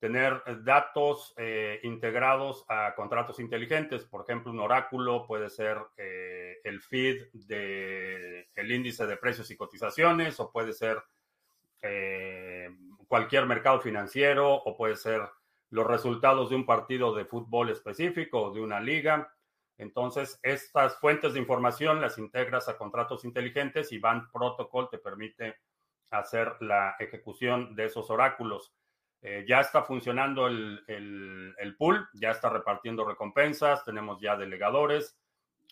tener 0.02 0.42
eh, 0.48 0.58
datos 0.64 1.32
eh, 1.38 1.80
integrados 1.84 2.66
a 2.68 2.96
contratos 2.96 3.40
inteligentes. 3.40 4.04
Por 4.04 4.24
ejemplo, 4.24 4.52
un 4.52 4.60
oráculo 4.60 5.28
puede 5.28 5.48
ser 5.52 5.78
eh, 5.96 6.58
el 6.64 6.82
feed 6.82 7.28
del 7.34 8.48
el 8.56 8.72
índice 8.72 9.06
de 9.06 9.16
precios 9.16 9.52
y 9.52 9.56
cotizaciones 9.56 10.40
o 10.40 10.52
puede 10.52 10.74
ser 10.74 11.02
cualquier 13.08 13.48
mercado 13.48 13.80
financiero 13.80 14.54
o 14.54 14.78
puede 14.78 14.96
ser 14.96 15.22
los 15.72 15.88
resultados 15.88 16.52
de 16.52 16.56
un 16.56 16.66
partido 16.66 17.16
de 17.16 17.26
fútbol 17.26 17.70
específico 17.70 18.40
o 18.42 18.54
de 18.54 18.62
una 18.62 18.80
liga. 18.80 19.34
Entonces, 19.80 20.40
estas 20.44 21.00
fuentes 21.00 21.34
de 21.34 21.40
información 21.40 22.00
las 22.00 22.20
integras 22.20 22.70
a 22.70 22.78
contratos 22.78 23.26
inteligentes 23.26 23.92
y 23.92 23.98
Band 23.98 24.32
Protocol 24.32 24.90
te 24.92 25.00
permite 25.00 25.56
hacer 26.12 26.56
la 26.60 26.96
ejecución 27.00 27.76
de 27.76 27.86
esos 27.86 28.12
oráculos. 28.12 28.76
Eh, 29.24 29.46
ya 29.48 29.60
está 29.60 29.84
funcionando 29.84 30.48
el, 30.48 30.84
el, 30.88 31.76
pool, 31.78 32.10
ya 32.14 32.32
está 32.32 32.50
repartiendo 32.50 33.06
recompensas, 33.06 33.86
tenemos 33.86 34.20
ya 34.20 34.36
delegadores, 34.36 35.20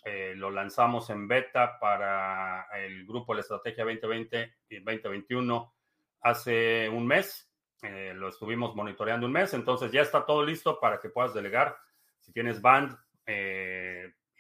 eh, 0.06 0.34
lo 0.36 0.52
lanzamos 0.52 1.10
en 1.10 1.28
beta 1.28 1.80
para 1.80 2.68
el 2.78 3.08
grupo 3.08 3.34
de 3.34 3.38
la 3.38 3.42
Estrategia 3.42 3.84
2020 3.86 4.54
y 4.70 4.76
2021 4.76 5.74
hace 6.22 6.90
un 6.90 7.08
mes, 7.08 7.52
eh, 7.82 8.14
lo 8.16 8.30
estuvimos 8.30 8.76
monitoreando 8.76 9.26
un 9.26 9.34
mes, 9.34 9.56
entonces 9.56 9.92
ya 9.92 10.02
está 10.02 10.28
todo 10.28 10.46
listo 10.46 10.80
para 10.80 11.00
que 11.00 11.10
puedas 11.10 11.34
delegar. 11.34 11.76
Si 12.20 12.32
tienes 12.32 12.62
band 12.62 12.96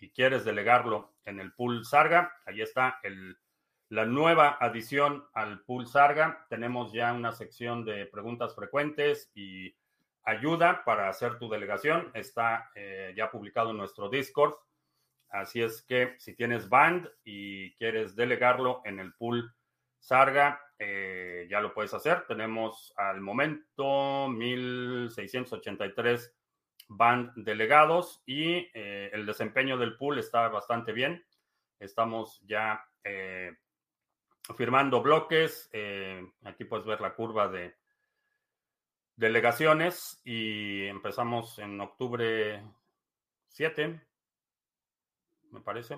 y 0.01 0.09
quieres 0.11 0.45
delegarlo 0.45 1.15
en 1.25 1.39
el 1.39 1.51
pool 1.53 1.83
Sarga, 1.85 2.31
ahí 2.45 2.61
está 2.61 2.99
el 3.03 3.37
la 3.89 4.05
nueva 4.05 4.57
adición 4.59 5.25
al 5.33 5.61
Pool 5.61 5.87
Sarga. 5.87 6.45
Tenemos 6.49 6.93
ya 6.93 7.11
una 7.11 7.31
sección 7.31 7.83
de 7.85 8.05
preguntas 8.05 8.55
frecuentes 8.55 9.31
y 9.33 9.75
ayuda 10.23 10.83
para 10.85 11.09
hacer 11.09 11.39
tu 11.39 11.49
delegación. 11.49 12.11
Está 12.13 12.71
eh, 12.75 13.13
ya 13.17 13.31
publicado 13.31 13.71
en 13.71 13.77
nuestro 13.77 14.09
Discord. 14.09 14.53
Así 15.29 15.61
es 15.61 15.81
que 15.81 16.15
si 16.19 16.35
tienes 16.35 16.69
band 16.69 17.09
y 17.23 17.73
quieres 17.75 18.15
delegarlo 18.15 18.81
en 18.85 18.99
el 18.99 19.13
pool 19.13 19.53
Sarga, 19.99 20.61
eh, 20.77 21.47
ya 21.49 21.59
lo 21.59 21.73
puedes 21.73 21.93
hacer. 21.93 22.25
Tenemos 22.27 22.93
al 22.95 23.21
momento 23.21 24.27
1683 24.29 26.35
band 26.89 27.31
delegados 27.35 28.21
y 28.25 28.69
eh, 28.73 29.09
el 29.13 29.25
desempeño 29.25 29.77
del 29.77 29.97
pool 29.97 30.19
está 30.19 30.47
bastante 30.47 30.93
bien. 30.93 31.23
Estamos 31.79 32.41
ya 32.45 32.85
firmando 34.55 35.01
bloques. 35.01 35.69
Eh, 35.73 36.31
aquí 36.43 36.65
puedes 36.65 36.85
ver 36.85 37.01
la 37.01 37.13
curva 37.13 37.47
de 37.47 37.75
delegaciones 39.15 40.21
y 40.23 40.85
empezamos 40.85 41.59
en 41.59 41.79
octubre 41.81 42.63
7, 43.49 44.01
me 45.51 45.61
parece. 45.61 45.95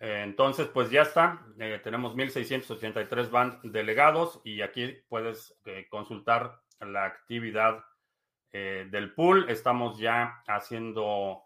Eh, 0.00 0.22
entonces, 0.24 0.68
pues 0.68 0.90
ya 0.90 1.02
está. 1.02 1.46
Eh, 1.58 1.80
tenemos 1.82 2.14
1683 2.14 3.30
band 3.30 3.62
delegados 3.62 4.40
y 4.44 4.62
aquí 4.62 4.98
puedes 5.08 5.58
consultar 5.88 6.60
la 6.80 7.04
actividad 7.04 7.84
del 8.52 9.12
pool. 9.14 9.46
Estamos 9.48 9.98
ya 9.98 10.44
haciendo 10.46 11.43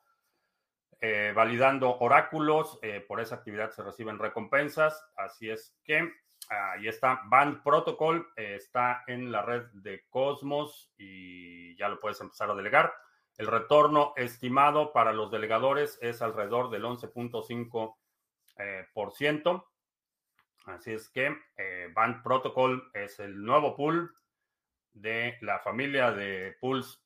eh, 1.00 1.32
validando 1.34 1.98
oráculos. 1.98 2.78
Eh, 2.82 3.02
por 3.06 3.20
esa 3.20 3.36
actividad 3.36 3.70
se 3.70 3.84
reciben 3.84 4.18
recompensas. 4.18 5.00
Así 5.16 5.48
es 5.48 5.78
que 5.84 6.12
ahí 6.48 6.88
está. 6.88 7.22
Band 7.26 7.62
Protocol 7.62 8.32
eh, 8.36 8.56
está 8.56 9.04
en 9.06 9.30
la 9.30 9.42
red 9.42 9.66
de 9.72 10.08
Cosmos 10.08 10.90
y 10.96 11.76
ya 11.76 11.88
lo 11.88 12.00
puedes 12.00 12.20
empezar 12.20 12.50
a 12.50 12.54
delegar. 12.54 12.92
El 13.36 13.46
retorno 13.46 14.14
estimado 14.16 14.92
para 14.92 15.12
los 15.12 15.30
delegadores 15.30 15.96
es 16.02 16.20
alrededor 16.22 16.70
del 16.70 16.82
11.5%. 16.84 19.64
Así 20.66 20.92
es 20.92 21.08
que 21.08 21.36
Band 21.94 22.24
Protocol 22.24 22.90
es 22.92 23.20
el 23.20 23.40
nuevo 23.42 23.76
pool 23.76 24.14
de 24.92 25.38
la 25.40 25.60
familia 25.60 26.10
de 26.10 26.56
pools 26.60 27.00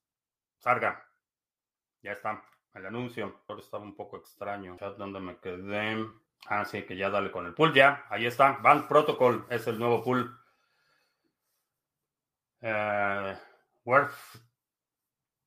Sarga. 0.59 1.07
Ya 2.03 2.13
está 2.13 2.43
el 2.75 2.87
anuncio. 2.87 3.43
Ahora 3.49 3.61
estaba 3.61 3.85
un 3.85 3.95
poco 3.95 4.17
extraño. 4.17 4.77
Chat 4.79 4.97
donde 4.97 5.21
me 5.21 5.37
quedé. 5.39 6.07
Ah, 6.47 6.65
sí, 6.65 6.83
que 6.83 6.97
ya 6.97 7.11
dale 7.11 7.31
con 7.31 7.47
el 7.47 7.55
pool. 7.55 7.73
Ya, 7.73 8.05
ahí 8.11 8.27
está. 8.27 8.59
Band 8.63 8.89
Protocol 8.89 9.47
es 9.51 9.67
el 9.67 9.79
nuevo 9.79 10.03
pool. 10.03 10.39
Uh, 12.61 13.35
Worth 13.85 14.15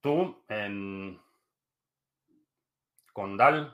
2 0.04 0.36
en 0.50 1.22
Condal. 3.14 3.74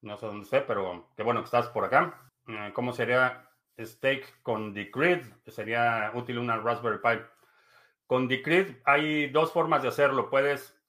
No 0.00 0.16
sé 0.16 0.26
dónde 0.26 0.46
sé, 0.46 0.60
pero 0.62 1.10
qué 1.16 1.22
bueno 1.22 1.40
que 1.40 1.46
estás 1.46 1.68
por 1.68 1.84
acá. 1.84 2.30
Eh, 2.48 2.72
¿Cómo 2.74 2.92
sería 2.92 3.48
Stake 3.78 4.26
con 4.42 4.72
Decred? 4.72 5.24
Sería 5.46 6.10
útil 6.14 6.38
una 6.38 6.56
Raspberry 6.56 6.98
Pi. 6.98 7.24
con 8.06 8.26
Decred 8.26 8.78
hay 8.84 9.28
dos 9.28 9.52
formas 9.52 9.82
de 9.82 9.88
hacerlo. 9.88 10.30
Puedes 10.30 10.81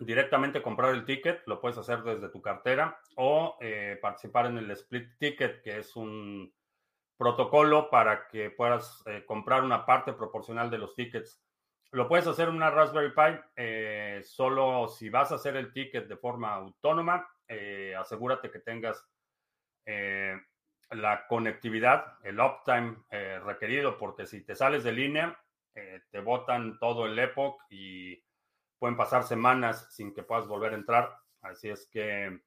directamente 0.00 0.62
comprar 0.62 0.94
el 0.94 1.04
ticket, 1.04 1.42
lo 1.46 1.60
puedes 1.60 1.76
hacer 1.78 2.02
desde 2.02 2.30
tu 2.30 2.40
cartera 2.40 2.98
o 3.16 3.58
eh, 3.60 3.98
participar 4.00 4.46
en 4.46 4.58
el 4.58 4.70
split 4.70 5.18
ticket, 5.18 5.62
que 5.62 5.78
es 5.78 5.94
un 5.94 6.52
protocolo 7.16 7.90
para 7.90 8.26
que 8.28 8.50
puedas 8.50 9.02
eh, 9.06 9.24
comprar 9.26 9.62
una 9.62 9.84
parte 9.84 10.14
proporcional 10.14 10.70
de 10.70 10.78
los 10.78 10.94
tickets. 10.94 11.42
Lo 11.92 12.08
puedes 12.08 12.26
hacer 12.26 12.48
en 12.48 12.54
una 12.54 12.70
Raspberry 12.70 13.10
Pi, 13.10 13.40
eh, 13.56 14.22
solo 14.24 14.88
si 14.88 15.10
vas 15.10 15.32
a 15.32 15.34
hacer 15.34 15.56
el 15.56 15.72
ticket 15.72 16.08
de 16.08 16.16
forma 16.16 16.54
autónoma, 16.54 17.28
asegúrate 17.98 18.48
que 18.48 18.60
tengas 18.60 19.04
la 19.84 21.26
conectividad, 21.26 22.16
el 22.22 22.38
uptime 22.38 22.96
requerido, 23.44 23.98
porque 23.98 24.24
si 24.24 24.44
te 24.44 24.54
sales 24.54 24.84
de 24.84 24.92
línea, 24.92 25.36
te 25.74 26.20
botan 26.20 26.78
todo 26.78 27.06
el 27.06 27.18
Epoch 27.18 27.60
y 27.70 28.22
pueden 28.80 28.96
pasar 28.96 29.22
semanas 29.22 29.86
sin 29.90 30.12
que 30.12 30.24
puedas 30.24 30.48
volver 30.48 30.72
a 30.72 30.76
entrar. 30.76 31.18
Así 31.42 31.68
es 31.68 31.86
que 31.86 32.40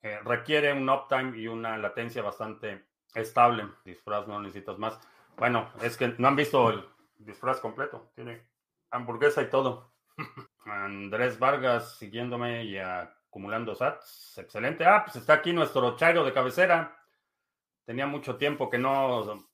eh, 0.00 0.20
requiere 0.24 0.72
un 0.72 0.88
uptime 0.88 1.36
y 1.36 1.48
una 1.48 1.76
latencia 1.76 2.22
bastante 2.22 2.86
estable. 3.14 3.68
Disfraz 3.84 4.26
no 4.28 4.40
necesitas 4.40 4.78
más. 4.78 4.98
Bueno, 5.36 5.70
es 5.82 5.96
que 5.96 6.14
no 6.18 6.28
han 6.28 6.36
visto 6.36 6.70
el 6.70 6.88
disfraz 7.16 7.60
completo. 7.60 8.12
Tiene 8.14 8.46
hamburguesa 8.90 9.42
y 9.42 9.50
todo. 9.50 9.92
Andrés 10.64 11.38
Vargas 11.38 11.96
siguiéndome 11.98 12.64
y 12.64 12.78
acumulando 12.78 13.74
sats. 13.74 14.38
Excelente. 14.38 14.84
Ah, 14.86 15.02
pues 15.04 15.16
está 15.16 15.34
aquí 15.34 15.52
nuestro 15.52 15.96
chairo 15.96 16.24
de 16.24 16.32
cabecera. 16.32 16.96
Tenía 17.84 18.06
mucho 18.06 18.36
tiempo 18.36 18.70
que 18.70 18.78
no, 18.78 19.48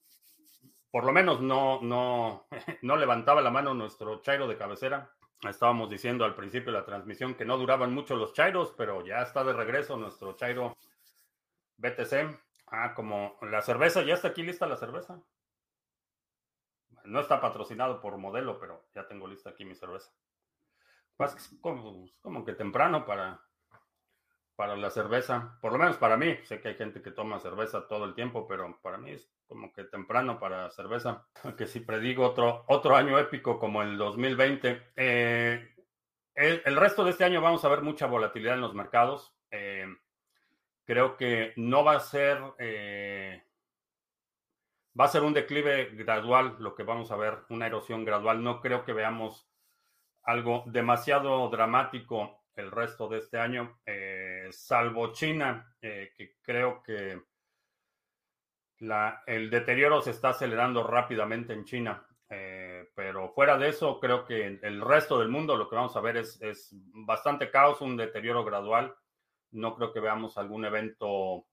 por 0.91 1.03
lo 1.03 1.11
menos 1.11 1.41
no, 1.41 1.81
no, 1.81 2.47
no 2.83 2.95
levantaba 2.97 3.41
la 3.41 3.49
mano 3.49 3.73
nuestro 3.73 4.21
chairo 4.21 4.47
de 4.47 4.55
cabecera. 4.57 5.11
Estábamos 5.47 5.89
diciendo 5.89 6.25
al 6.25 6.35
principio 6.35 6.71
de 6.71 6.79
la 6.79 6.85
transmisión 6.85 7.33
que 7.33 7.45
no 7.45 7.57
duraban 7.57 7.93
mucho 7.93 8.15
los 8.15 8.33
Chairos, 8.33 8.73
pero 8.75 9.05
ya 9.05 9.21
está 9.21 9.43
de 9.43 9.53
regreso 9.53 9.95
nuestro 9.95 10.33
Chairo 10.33 10.75
BTC. 11.77 12.37
Ah, 12.67 12.93
como 12.93 13.37
la 13.41 13.61
cerveza, 13.61 14.03
ya 14.03 14.15
está 14.15 14.29
aquí 14.29 14.43
lista 14.43 14.67
la 14.67 14.75
cerveza. 14.75 15.21
No 17.05 17.21
está 17.21 17.39
patrocinado 17.39 18.01
por 18.01 18.17
modelo, 18.17 18.59
pero 18.59 18.85
ya 18.93 19.07
tengo 19.07 19.27
lista 19.27 19.51
aquí 19.51 19.63
mi 19.63 19.75
cerveza. 19.75 20.11
Pues 21.15 21.57
como, 21.61 22.09
como 22.21 22.43
que 22.43 22.53
temprano 22.53 23.05
para, 23.05 23.41
para 24.59 24.75
la 24.75 24.89
cerveza, 24.89 25.57
por 25.61 25.71
lo 25.71 25.77
menos 25.77 25.95
para 25.95 26.17
mí. 26.17 26.35
Sé 26.43 26.59
que 26.59 26.67
hay 26.67 26.75
gente 26.75 27.01
que 27.01 27.11
toma 27.11 27.39
cerveza 27.39 27.87
todo 27.87 28.03
el 28.03 28.13
tiempo, 28.13 28.45
pero 28.45 28.77
para 28.81 28.97
mí 28.97 29.11
es 29.11 29.31
como 29.47 29.71
que 29.71 29.85
temprano 29.85 30.37
para 30.37 30.69
cerveza. 30.69 31.25
Que 31.57 31.65
si 31.65 31.79
predigo 31.79 32.25
otro, 32.25 32.65
otro 32.67 32.97
año 32.97 33.17
épico 33.17 33.57
como 33.57 33.81
el 33.81 33.97
2020. 33.97 34.91
Eh, 34.97 35.75
el, 36.35 36.75
resto 36.75 37.05
de 37.05 37.11
este 37.11 37.23
año 37.23 37.39
vamos 37.39 37.63
a 37.63 37.69
ver 37.69 37.83
mucha 37.83 38.05
volatilidad 38.07 38.55
en 38.55 38.59
los 38.59 38.73
mercados. 38.73 39.33
Eh, 39.49 39.87
creo 40.83 41.15
que 41.15 41.53
no 41.55 41.85
va 41.85 41.95
a 41.95 42.01
ser... 42.01 42.37
Eh, 42.57 43.41
va 44.99 45.05
a 45.05 45.07
ser 45.07 45.23
un 45.23 45.33
declive 45.33 45.85
gradual 45.93 46.57
lo 46.59 46.75
que 46.75 46.83
vamos 46.83 47.11
a 47.11 47.15
ver, 47.15 47.45
una 47.47 47.67
erosión 47.67 48.03
gradual. 48.03 48.43
No 48.43 48.59
creo 48.59 48.83
que 48.83 48.91
veamos 48.91 49.49
algo 50.21 50.65
demasiado 50.67 51.47
dramático 51.47 52.39
el 52.59 52.71
resto 52.71 53.07
de 53.07 53.19
este 53.19 53.39
año, 53.39 53.79
eh, 53.85 54.38
salvo 54.51 55.11
China, 55.13 55.75
eh, 55.81 56.11
que 56.15 56.37
creo 56.41 56.81
que 56.83 57.21
el 59.27 59.49
deterioro 59.49 60.01
se 60.01 60.11
está 60.11 60.29
acelerando 60.29 60.83
rápidamente 60.83 61.53
en 61.53 61.65
China. 61.65 62.05
Eh, 62.29 62.89
pero 62.95 63.29
fuera 63.33 63.57
de 63.57 63.69
eso, 63.69 63.99
creo 63.99 64.23
que 64.25 64.59
el 64.61 64.81
resto 64.81 65.19
del 65.19 65.29
mundo 65.29 65.57
lo 65.57 65.67
que 65.67 65.75
vamos 65.75 65.95
a 65.95 66.01
ver 66.01 66.17
es, 66.17 66.41
es 66.41 66.69
bastante 66.93 67.49
caos, 67.49 67.81
un 67.81 67.97
deterioro 67.97 68.45
gradual. 68.45 68.95
No 69.51 69.75
creo 69.75 69.91
que 69.91 69.99
veamos 69.99 70.37
algún 70.37 70.65
evento 70.65 71.45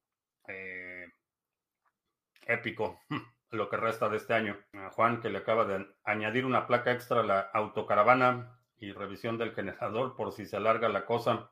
épico 2.45 3.01
lo 3.51 3.69
que 3.69 3.77
resta 3.77 4.09
de 4.09 4.17
este 4.17 4.33
año. 4.33 4.57
Juan, 4.91 5.21
que 5.21 5.29
le 5.29 5.39
acaba 5.39 5.65
de 5.65 5.85
añadir 6.03 6.45
una 6.45 6.67
placa 6.67 6.91
extra 6.91 7.21
a 7.21 7.23
la 7.23 7.39
autocaravana 7.53 8.57
y 8.77 8.91
revisión 8.91 9.37
del 9.37 9.53
generador 9.53 10.15
por 10.15 10.31
si 10.31 10.45
se 10.45 10.57
alarga 10.57 10.89
la 10.89 11.05
cosa. 11.05 11.51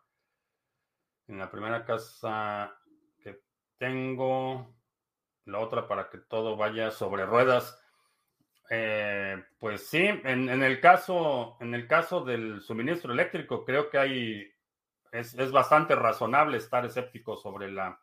En 1.28 1.40
la 1.40 1.50
primera 1.50 1.86
casa 1.86 2.78
que 3.22 3.42
tengo, 3.78 4.76
la 5.46 5.60
otra 5.60 5.88
para 5.88 6.10
que 6.10 6.20
todo 6.20 6.56
vaya 6.56 6.92
sobre 6.92 7.26
ruedas. 7.26 7.82
Eh, 8.70 9.44
pues 9.60 9.88
sí, 9.88 10.04
en, 10.04 10.50
el 10.50 10.80
caso, 10.80 11.58
en 11.60 11.76
el 11.76 11.88
caso 11.88 12.24
del 12.24 12.62
suministro 12.62 13.14
eléctrico, 13.14 13.64
creo 13.64 13.90
que 13.90 13.98
hay, 13.98 14.54
es, 15.12 15.52
bastante 15.52 15.96
razonable 15.96 16.58
estar 16.58 16.86
escéptico 16.86 17.38
sobre 17.38 17.72
la, 17.72 18.00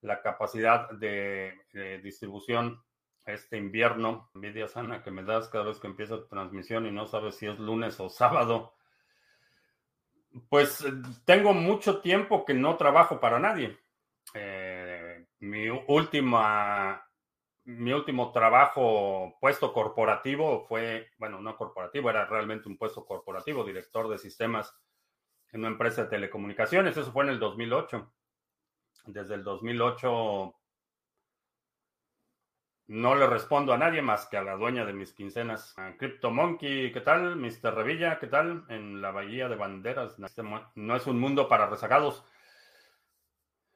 la 0.00 0.22
capacidad 0.22 0.90
de, 0.90 1.52
de 1.72 1.98
distribución 1.98 2.82
este 3.26 3.56
invierno, 3.56 4.30
envidia 4.34 4.66
sana 4.66 5.02
que 5.02 5.10
me 5.10 5.22
das 5.22 5.48
cada 5.48 5.64
vez 5.64 5.78
que 5.78 5.86
empieza 5.86 6.16
tu 6.16 6.26
transmisión 6.26 6.86
y 6.86 6.90
no 6.90 7.06
sabes 7.06 7.36
si 7.36 7.46
es 7.46 7.58
lunes 7.58 8.00
o 8.00 8.08
sábado. 8.08 8.74
Pues 10.48 10.82
eh, 10.82 10.92
tengo 11.24 11.52
mucho 11.52 12.00
tiempo 12.00 12.44
que 12.44 12.54
no 12.54 12.76
trabajo 12.76 13.20
para 13.20 13.38
nadie. 13.38 13.78
Eh, 14.34 15.26
mi 15.40 15.68
última, 15.68 17.06
mi 17.64 17.92
último 17.92 18.32
trabajo, 18.32 19.36
puesto 19.40 19.72
corporativo, 19.72 20.64
fue, 20.66 21.10
bueno, 21.18 21.40
no 21.40 21.56
corporativo, 21.56 22.10
era 22.10 22.24
realmente 22.26 22.68
un 22.68 22.78
puesto 22.78 23.04
corporativo, 23.04 23.64
director 23.64 24.08
de 24.08 24.18
sistemas 24.18 24.74
en 25.50 25.60
una 25.60 25.68
empresa 25.68 26.04
de 26.04 26.10
telecomunicaciones. 26.10 26.96
Eso 26.96 27.12
fue 27.12 27.24
en 27.24 27.30
el 27.30 27.38
2008. 27.38 28.12
Desde 29.06 29.34
el 29.34 29.44
2008 29.44 30.54
no 32.92 33.14
le 33.14 33.26
respondo 33.26 33.72
a 33.72 33.78
nadie 33.78 34.02
más 34.02 34.26
que 34.26 34.36
a 34.36 34.42
la 34.42 34.54
dueña 34.54 34.84
de 34.84 34.92
mis 34.92 35.14
quincenas. 35.14 35.74
CryptoMonkey, 35.98 36.92
¿qué 36.92 37.00
tal? 37.00 37.36
Mr. 37.36 37.74
Revilla, 37.74 38.18
¿qué 38.18 38.26
tal? 38.26 38.66
En 38.68 39.00
la 39.00 39.10
Bahía 39.10 39.48
de 39.48 39.56
Banderas. 39.56 40.18
Este 40.18 40.42
no 40.74 40.96
es 40.96 41.06
un 41.06 41.18
mundo 41.18 41.48
para 41.48 41.70
rezagados. 41.70 42.22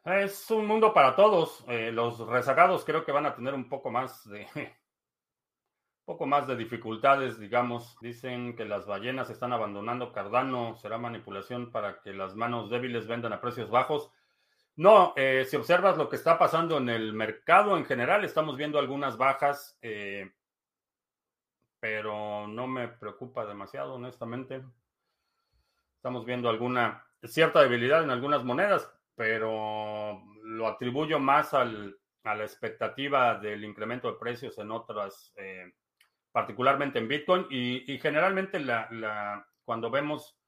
Es 0.05 0.51
un 0.51 0.67
mundo 0.67 0.93
para 0.93 1.17
todos. 1.17 1.65
Eh, 1.67 1.93
los 1.93 2.19
rezagados 2.27 2.85
creo 2.85 3.07
que 3.07 3.13
van 3.13 3.25
a 3.25 3.35
tener 3.35 3.55
un 3.55 3.71
poco 3.71 3.91
más 3.91 4.29
de 4.29 4.47
poco 6.05 6.27
más 6.27 6.47
de 6.47 6.55
dificultades, 6.55 7.41
digamos. 7.41 7.97
Dicen 8.03 8.55
que 8.55 8.67
las 8.67 8.85
ballenas 8.85 9.31
están 9.31 9.55
abandonando 9.55 10.13
Cardano. 10.13 10.77
¿Será 10.77 10.99
manipulación 10.99 11.71
para 11.73 12.03
que 12.03 12.13
las 12.13 12.37
manos 12.37 12.69
débiles 12.69 13.07
vendan 13.07 13.33
a 13.33 13.41
precios 13.41 13.71
bajos? 13.71 14.11
No, 14.77 15.15
eh, 15.17 15.47
si 15.49 15.57
observas 15.57 15.97
lo 15.97 16.11
que 16.11 16.17
está 16.17 16.39
pasando 16.39 16.77
en 16.77 16.91
el 16.91 17.15
mercado 17.15 17.79
en 17.79 17.87
general, 17.87 18.25
estamos 18.25 18.59
viendo 18.59 18.79
algunas 18.79 19.17
bajas, 19.17 19.79
eh, 19.81 20.31
pero 21.81 22.47
no 22.47 22.67
me 22.67 22.89
preocupa 22.89 23.47
demasiado, 23.47 23.95
honestamente. 23.95 24.63
Estamos 25.97 26.27
viendo 26.27 26.51
alguna 26.51 27.07
cierta 27.25 27.63
debilidad 27.63 28.03
en 28.03 28.11
algunas 28.11 28.45
monedas, 28.45 28.93
pero 29.15 30.23
lo 30.43 30.69
atribuyo 30.69 31.19
más 31.19 31.55
a 31.55 31.65
la 31.65 32.45
expectativa 32.45 33.39
del 33.39 33.65
incremento 33.65 34.13
de 34.13 34.19
precios 34.19 34.59
en 34.59 34.71
otras, 34.71 35.33
eh, 35.37 35.73
particularmente 36.33 36.99
en 36.99 37.09
Bitcoin, 37.09 37.47
y, 37.49 37.99
generalmente 37.99 38.61
la, 38.61 39.49
cuando 39.65 39.91
vemos 39.91 40.39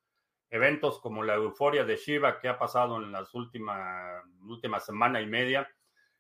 eventos 0.51 1.01
como 1.01 1.23
la 1.23 1.35
euforia 1.35 1.85
de 1.85 1.97
Shiba 1.97 2.41
que 2.41 2.49
ha 2.49 2.59
pasado 2.59 2.97
en 2.97 3.13
las 3.13 3.35
últimas 3.35 4.23
última 4.43 4.81
semana 4.81 5.21
y 5.21 5.27
media, 5.27 5.69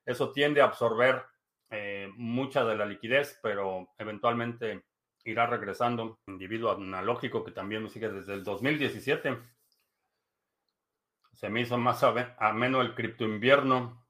eso 0.04 0.32
tiende 0.32 0.60
a 0.60 0.64
absorber 0.64 1.24
eh, 1.70 2.10
mucha 2.16 2.64
de 2.64 2.76
la 2.76 2.86
liquidez, 2.86 3.38
pero 3.42 3.94
eventualmente 3.98 4.84
irá 5.24 5.46
regresando. 5.46 6.20
Individuo 6.26 6.72
analógico 6.72 7.44
que 7.44 7.52
también 7.52 7.82
me 7.82 7.90
sigue 7.90 8.08
desde 8.08 8.34
el 8.34 8.44
2017. 8.44 9.38
Se 11.32 11.48
me 11.50 11.60
hizo 11.60 11.78
más 11.78 12.02
ameno 12.38 12.80
el 12.80 12.94
cripto 12.94 13.24
invierno. 13.24 14.06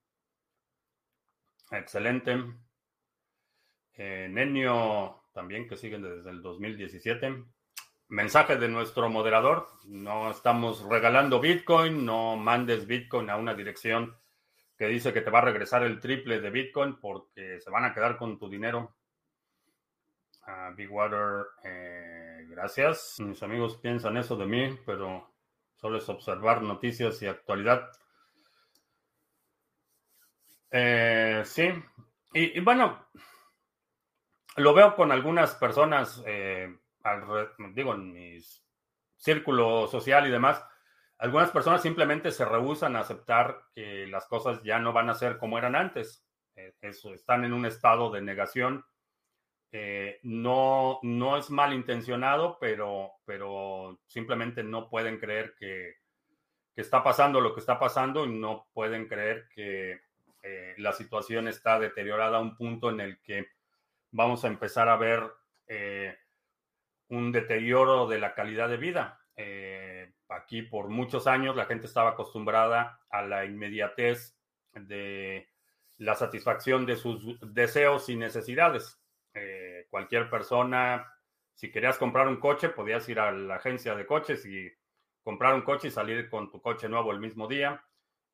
Excelente. 1.71 2.45
Eh, 3.95 4.29
Nenio 4.31 5.25
también 5.33 5.69
que 5.69 5.77
sigue 5.77 5.99
desde 5.99 6.31
el 6.31 6.41
2017 6.41 7.45
mensaje 8.09 8.57
de 8.57 8.69
nuestro 8.69 9.09
moderador. 9.09 9.69
No 9.85 10.31
estamos 10.31 10.83
regalando 10.83 11.41
Bitcoin, 11.41 12.05
no 12.05 12.37
mandes 12.37 12.87
Bitcoin 12.87 13.31
a 13.31 13.37
una 13.37 13.55
dirección 13.55 14.17
que 14.77 14.87
dice 14.87 15.13
que 15.13 15.21
te 15.21 15.31
va 15.31 15.41
a 15.41 15.43
regresar 15.43 15.83
el 15.83 16.01
triple 16.01 16.41
de 16.41 16.51
Bitcoin 16.51 16.99
porque 17.01 17.61
se 17.61 17.71
van 17.71 17.85
a 17.85 17.93
quedar 17.93 18.17
con 18.17 18.39
tu 18.39 18.49
dinero. 18.49 18.95
Uh, 20.47 20.75
Big 20.75 20.91
Water, 20.91 21.47
eh, 21.65 22.47
gracias. 22.49 23.17
Mis 23.19 23.43
amigos 23.43 23.77
piensan 23.77 24.17
eso 24.17 24.37
de 24.37 24.47
mí, 24.47 24.79
pero 24.87 25.35
solo 25.77 25.99
es 25.99 26.09
observar 26.09 26.63
noticias 26.63 27.21
y 27.23 27.27
actualidad. 27.27 27.91
Eh, 30.71 31.43
sí, 31.45 31.69
y 32.33 32.61
bueno, 32.61 33.07
lo 34.57 34.75
veo 34.75 34.95
con 34.95 35.13
algunas 35.13 35.55
personas, 35.55 36.23
digo, 37.73 37.95
en 37.95 38.13
mi 38.13 38.39
círculo 39.17 39.87
social 39.87 40.27
y 40.27 40.31
demás, 40.31 40.65
algunas 41.19 41.51
personas 41.51 41.83
simplemente 41.83 42.31
se 42.31 42.45
rehusan 42.45 42.97
a 42.97 43.01
aceptar 43.01 43.63
que 43.75 44.07
las 44.07 44.27
cosas 44.27 44.63
ya 44.63 44.79
no 44.79 44.93
van 44.93 45.11
a 45.11 45.15
ser 45.15 45.39
como 45.39 45.59
eran 45.59 45.75
antes. 45.75 46.25
eso, 46.81 47.15
están 47.15 47.45
en 47.45 47.53
un 47.53 47.67
estado 47.67 48.11
de 48.11 48.23
negación 48.23 48.85
eh, 49.71 50.19
no, 50.23 50.99
no 51.03 51.37
es 51.37 51.51
malintencionado, 51.51 52.59
pero, 52.59 53.13
pero 53.27 54.01
simplemente 54.07 54.63
no 54.63 54.89
pueden 54.89 55.19
creer 55.19 55.55
que, 55.59 55.97
está 56.75 57.03
pasando 57.03 57.41
lo 57.41 57.55
que 57.55 57.61
está 57.61 57.77
pasando 57.81 58.25
y 58.25 58.29
no 58.29 58.69
pueden 58.73 59.09
creer 59.09 59.49
que 59.53 60.01
eh, 60.45 60.75
la 60.79 60.93
situación 60.93 61.49
está 61.49 61.81
deteriorada 61.81 62.39
a 62.39 62.41
un 62.41 62.57
punto 62.57 62.91
en 62.91 63.01
el 63.01 63.21
que 63.21 63.49
vamos 64.13 64.45
a 64.45 64.47
empezar 64.47 64.89
a 64.89 64.97
ver 64.97 65.29
eh, 65.67 66.17
un 67.09 67.33
deterioro 67.33 68.07
de 68.07 68.19
la 68.19 68.35
calidad 68.35 68.69
de 68.69 68.77
vida. 68.77 69.21
aquí 70.29 70.63
por 70.63 70.89
muchos 70.89 71.27
años 71.27 71.57
la 71.57 71.65
gente 71.65 71.87
estaba 71.87 72.11
acostumbrada 72.11 73.01
a 73.09 73.23
la 73.23 73.45
inmediatez 73.45 74.37
de 74.73 75.49
la 75.99 76.15
satisfacción 76.15 76.87
de 76.87 76.97
sus 76.97 77.39
deseos 77.41 78.09
y 78.09 78.17
necesidades. 78.17 79.01
Eh, 79.35 79.87
cualquier 79.91 80.31
persona, 80.31 81.13
si 81.55 81.71
querías 81.71 81.99
comprar 81.99 82.29
un 82.29 82.39
coche, 82.39 82.69
podías 82.69 83.09
ir 83.09 83.21
a 83.21 83.33
la 83.33 83.57
agencia 83.57 83.95
de 83.95 84.07
coches 84.07 84.47
y 84.47 84.71
comprar 85.23 85.55
un 85.55 85.63
coche 85.63 85.89
y 85.89 85.91
salir 85.91 86.29
con 86.31 86.51
tu 86.51 86.63
coche 86.63 86.89
nuevo 86.89 87.13
el 87.13 87.21
mismo 87.21 87.47
día. 87.49 87.85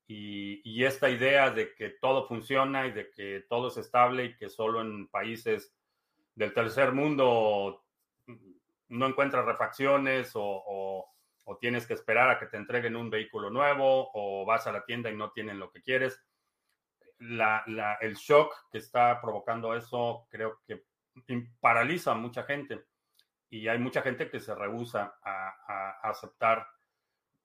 Y, 0.07 0.83
esta 0.83 1.09
idea 1.09 1.49
de 1.49 1.73
que 1.73 1.89
todo 1.89 2.27
funciona 2.27 2.85
y 2.85 2.91
de 2.91 3.09
que 3.09 3.43
todo 3.49 3.69
es 3.69 3.77
estable 3.77 4.25
y 4.25 4.35
que 4.37 4.49
solo 4.49 4.81
en 4.81 5.07
países 5.07 5.75
del 6.35 6.53
tercer 6.53 6.91
mundo 6.91 7.83
no 8.89 9.07
encuentras 9.07 9.45
refacciones 9.45 10.31
o, 10.35 11.11
tienes 11.59 11.85
que 11.85 11.93
esperar 11.93 12.29
a 12.29 12.39
que 12.39 12.47
te 12.47 12.57
entreguen 12.57 12.95
un 12.95 13.09
vehículo 13.09 13.49
nuevo 13.49 14.09
o 14.13 14.45
vas 14.45 14.65
a 14.65 14.71
la 14.71 14.83
tienda 14.83 15.11
y 15.11 15.15
no 15.15 15.31
tienen 15.31 15.59
lo 15.59 15.71
que 15.71 15.81
quieres. 15.81 16.21
el 17.19 18.15
shock 18.15 18.67
que 18.71 18.79
está 18.79 19.21
provocando 19.21 19.75
eso 19.75 20.27
creo 20.29 20.59
que 20.67 20.83
paraliza 21.59 22.11
a 22.11 22.15
mucha 22.15 22.43
gente 22.43 22.85
y 23.49 23.67
hay 23.67 23.79
mucha 23.79 24.01
gente 24.01 24.29
que 24.29 24.39
se 24.39 24.53
rehúsa 24.53 25.17
a, 25.23 25.99
aceptar 26.03 26.67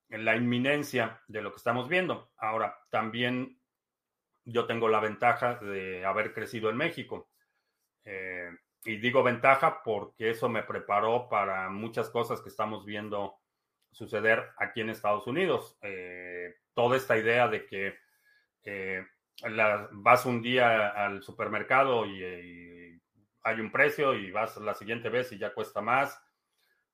la 0.09 0.35
inminencia 0.35 1.22
de 1.29 1.40
lo 1.40 1.50
que 1.50 1.59
estamos 1.59 1.88
viendo. 1.88 2.33
Ahora, 2.37 2.76
también 2.90 3.61
yo 4.44 4.66
tengo 4.66 4.88
la 4.88 5.00
ventaja 5.00 5.55
de 5.57 6.05
haber 6.05 6.35
crecido 6.35 6.68
en 6.68 6.76
México. 6.76 7.31
Eh, 8.05 8.50
y 8.85 8.97
digo 8.97 9.23
ventaja 9.23 9.83
porque 9.83 10.31
eso 10.31 10.49
me 10.49 10.62
preparó 10.62 11.29
para 11.29 11.69
muchas 11.69 12.09
cosas 12.11 12.40
que 12.40 12.49
estamos 12.49 12.85
viendo 12.85 13.37
suceder 13.90 14.51
aquí 14.57 14.81
en 14.81 14.90
Estados 14.90 15.27
Unidos. 15.27 15.79
Eh, 15.83 16.55
toda 16.75 16.97
esta 16.97 17.19
idea 17.19 17.49
de 17.49 17.66
que 17.66 17.95
eh, 18.64 19.05
vas 19.93 20.27
un 20.27 20.43
día 20.43 20.88
al 20.88 21.23
supermercado 21.23 22.07
y 22.07 23.01
hay 23.43 23.61
un 23.61 23.73
precio 23.73 24.14
y 24.14 24.31
vas 24.31 24.57
la 24.59 24.75
siguiente 24.75 25.09
vez 25.09 25.33
y 25.33 25.38
ya 25.38 25.53
cuesta 25.53 25.81
más. 25.81 26.21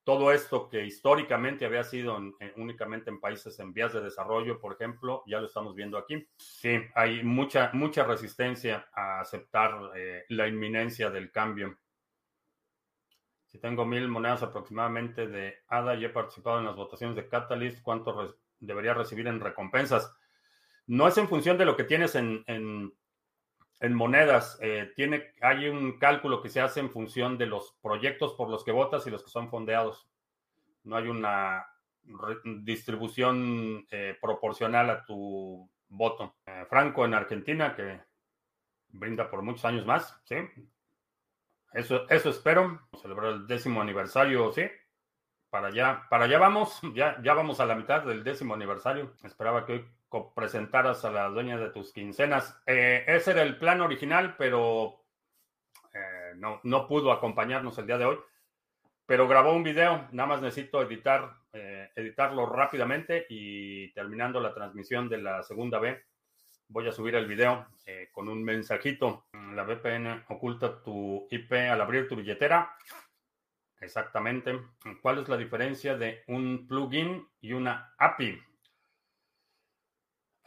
Todo 0.06 0.30
esto 0.30 0.68
que 0.68 0.84
históricamente 0.84 1.66
había 1.66 1.82
sido 1.82 2.16
únicamente 2.54 3.10
en 3.10 3.18
países 3.18 3.58
en 3.58 3.72
vías 3.72 3.92
de 3.92 4.00
desarrollo, 4.00 4.60
por 4.60 4.74
ejemplo, 4.74 5.24
ya 5.26 5.40
lo 5.40 5.46
estamos 5.46 5.74
viendo 5.74 5.98
aquí. 5.98 6.24
Sí, 6.36 6.78
hay 6.94 7.24
mucha, 7.24 7.70
mucha 7.72 8.04
resistencia 8.04 8.86
a 8.94 9.18
aceptar 9.18 9.90
eh, 9.96 10.24
la 10.28 10.46
inminencia 10.46 11.10
del 11.10 11.32
cambio. 11.32 11.76
Si 13.46 13.58
tengo 13.58 13.84
mil 13.84 14.06
monedas 14.06 14.44
aproximadamente 14.44 15.26
de 15.26 15.56
ADA 15.66 15.96
y 15.96 16.04
he 16.04 16.10
participado 16.10 16.60
en 16.60 16.66
las 16.66 16.76
votaciones 16.76 17.16
de 17.16 17.26
Catalyst, 17.26 17.82
¿cuánto 17.82 18.36
debería 18.60 18.94
recibir 18.94 19.26
en 19.26 19.40
recompensas? 19.40 20.14
No 20.86 21.08
es 21.08 21.18
en 21.18 21.26
función 21.26 21.58
de 21.58 21.64
lo 21.64 21.76
que 21.76 21.82
tienes 21.82 22.14
en 22.14 22.44
en 22.46 22.92
monedas, 23.80 24.58
eh, 24.62 24.92
tiene, 24.96 25.34
hay 25.40 25.68
un 25.68 25.98
cálculo 25.98 26.42
que 26.42 26.48
se 26.48 26.60
hace 26.60 26.80
en 26.80 26.90
función 26.90 27.36
de 27.38 27.46
los 27.46 27.76
proyectos 27.82 28.34
por 28.34 28.48
los 28.48 28.64
que 28.64 28.72
votas 28.72 29.06
y 29.06 29.10
los 29.10 29.22
que 29.22 29.30
son 29.30 29.50
fondeados. 29.50 30.08
No 30.84 30.96
hay 30.96 31.08
una 31.08 31.66
distribución 32.62 33.86
eh, 33.90 34.16
proporcional 34.20 34.90
a 34.90 35.04
tu 35.04 35.68
voto. 35.88 36.36
Eh, 36.46 36.64
Franco 36.68 37.04
en 37.04 37.14
Argentina, 37.14 37.74
que 37.74 38.00
brinda 38.88 39.28
por 39.28 39.42
muchos 39.42 39.64
años 39.64 39.84
más, 39.84 40.20
¿sí? 40.24 40.36
Eso, 41.72 42.08
eso 42.08 42.30
espero. 42.30 42.88
Celebrar 43.02 43.32
el 43.32 43.46
décimo 43.46 43.82
aniversario, 43.82 44.52
¿sí? 44.52 44.62
Para 45.50 45.68
allá, 45.68 46.06
para 46.08 46.24
allá 46.24 46.38
vamos, 46.38 46.80
ya, 46.94 47.20
ya 47.22 47.34
vamos 47.34 47.60
a 47.60 47.66
la 47.66 47.74
mitad 47.74 48.02
del 48.04 48.24
décimo 48.24 48.54
aniversario. 48.54 49.14
Esperaba 49.22 49.66
que 49.66 49.72
hoy 49.72 49.84
presentaras 50.34 51.04
a 51.04 51.10
la 51.10 51.28
dueña 51.28 51.58
de 51.58 51.70
tus 51.70 51.92
quincenas. 51.92 52.60
Eh, 52.66 53.04
ese 53.06 53.32
era 53.32 53.42
el 53.42 53.58
plan 53.58 53.80
original, 53.80 54.36
pero 54.36 55.04
eh, 55.92 56.34
no, 56.36 56.60
no 56.64 56.86
pudo 56.86 57.12
acompañarnos 57.12 57.76
el 57.78 57.86
día 57.86 57.98
de 57.98 58.04
hoy. 58.06 58.18
Pero 59.06 59.28
grabó 59.28 59.52
un 59.52 59.62
video, 59.62 60.08
nada 60.12 60.28
más 60.28 60.42
necesito 60.42 60.82
editar, 60.82 61.36
eh, 61.52 61.90
editarlo 61.94 62.46
rápidamente 62.46 63.26
y 63.28 63.92
terminando 63.92 64.40
la 64.40 64.52
transmisión 64.52 65.08
de 65.08 65.18
la 65.18 65.42
segunda 65.44 65.78
B, 65.78 66.02
voy 66.68 66.88
a 66.88 66.92
subir 66.92 67.14
el 67.14 67.26
video 67.26 67.68
con 68.10 68.28
un 68.28 68.42
mensajito. 68.42 69.26
La 69.54 69.62
VPN 69.62 70.24
oculta 70.28 70.82
tu 70.82 71.28
IP 71.30 71.52
al 71.52 71.80
abrir 71.80 72.08
tu 72.08 72.16
billetera. 72.16 72.74
Exactamente. 73.80 74.58
¿Cuál 75.00 75.18
es 75.18 75.28
la 75.28 75.36
diferencia 75.36 75.96
de 75.96 76.24
un 76.26 76.66
plugin 76.66 77.28
y 77.40 77.52
una 77.52 77.94
API? 77.98 78.42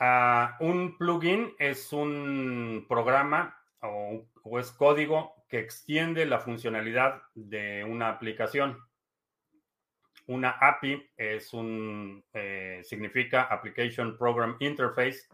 Ah, 0.01 0.55
un 0.61 0.97
plugin 0.97 1.53
es 1.59 1.91
un 1.91 2.85
programa 2.87 3.61
o, 3.81 4.25
es 4.57 4.71
código 4.71 5.43
que 5.49 5.59
extiende 5.59 6.25
la 6.25 6.39
funcionalidad 6.39 7.21
de 7.35 7.83
una 7.83 8.07
aplicación. 8.07 8.79
Una 10.27 10.51
API 10.51 11.11
es 11.17 11.53
un, 11.53 12.23
eh, 12.31 12.79
significa 12.83 13.43
Application 13.43 14.17
Program 14.17 14.55
Interface, 14.61 15.27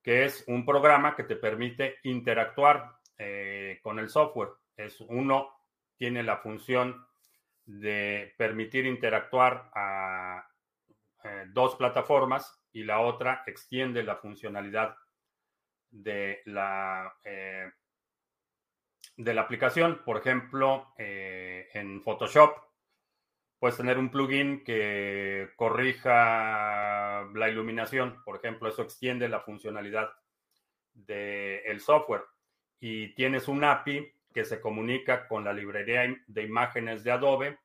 que 0.00 0.26
es 0.26 0.44
un 0.46 0.64
programa 0.64 1.16
que 1.16 1.24
te 1.24 1.34
permite 1.34 1.96
interactuar 2.04 2.98
eh, 3.18 3.80
con 3.82 3.98
el 3.98 4.10
software. 4.10 4.50
Es 4.76 5.00
uno 5.00 5.50
tiene 5.96 6.22
la 6.22 6.36
función 6.36 7.04
de 7.66 8.32
permitir 8.38 8.86
interactuar 8.86 9.70
a 9.74 10.48
eh, 11.24 11.46
dos 11.48 11.74
plataformas 11.74 12.59
y 12.72 12.84
la 12.84 13.00
otra 13.00 13.42
extiende 13.46 14.02
la 14.02 14.16
funcionalidad 14.16 14.96
de 15.90 16.40
la, 16.46 17.12
eh, 17.24 17.70
de 19.16 19.34
la 19.34 19.42
aplicación. 19.42 20.02
Por 20.04 20.18
ejemplo, 20.18 20.92
eh, 20.96 21.68
en 21.74 22.02
Photoshop 22.02 22.56
puedes 23.58 23.76
tener 23.76 23.98
un 23.98 24.10
plugin 24.10 24.64
que 24.64 25.50
corrija 25.56 27.28
la 27.34 27.48
iluminación. 27.48 28.22
Por 28.24 28.36
ejemplo, 28.36 28.68
eso 28.68 28.82
extiende 28.82 29.28
la 29.28 29.40
funcionalidad 29.40 30.10
del 30.92 31.80
software. 31.80 32.24
Y 32.78 33.14
tienes 33.14 33.48
un 33.48 33.64
API 33.64 34.12
que 34.32 34.44
se 34.44 34.60
comunica 34.60 35.26
con 35.28 35.44
la 35.44 35.52
librería 35.52 36.02
de 36.26 36.42
imágenes 36.42 37.04
de 37.04 37.10
Adobe 37.10 37.58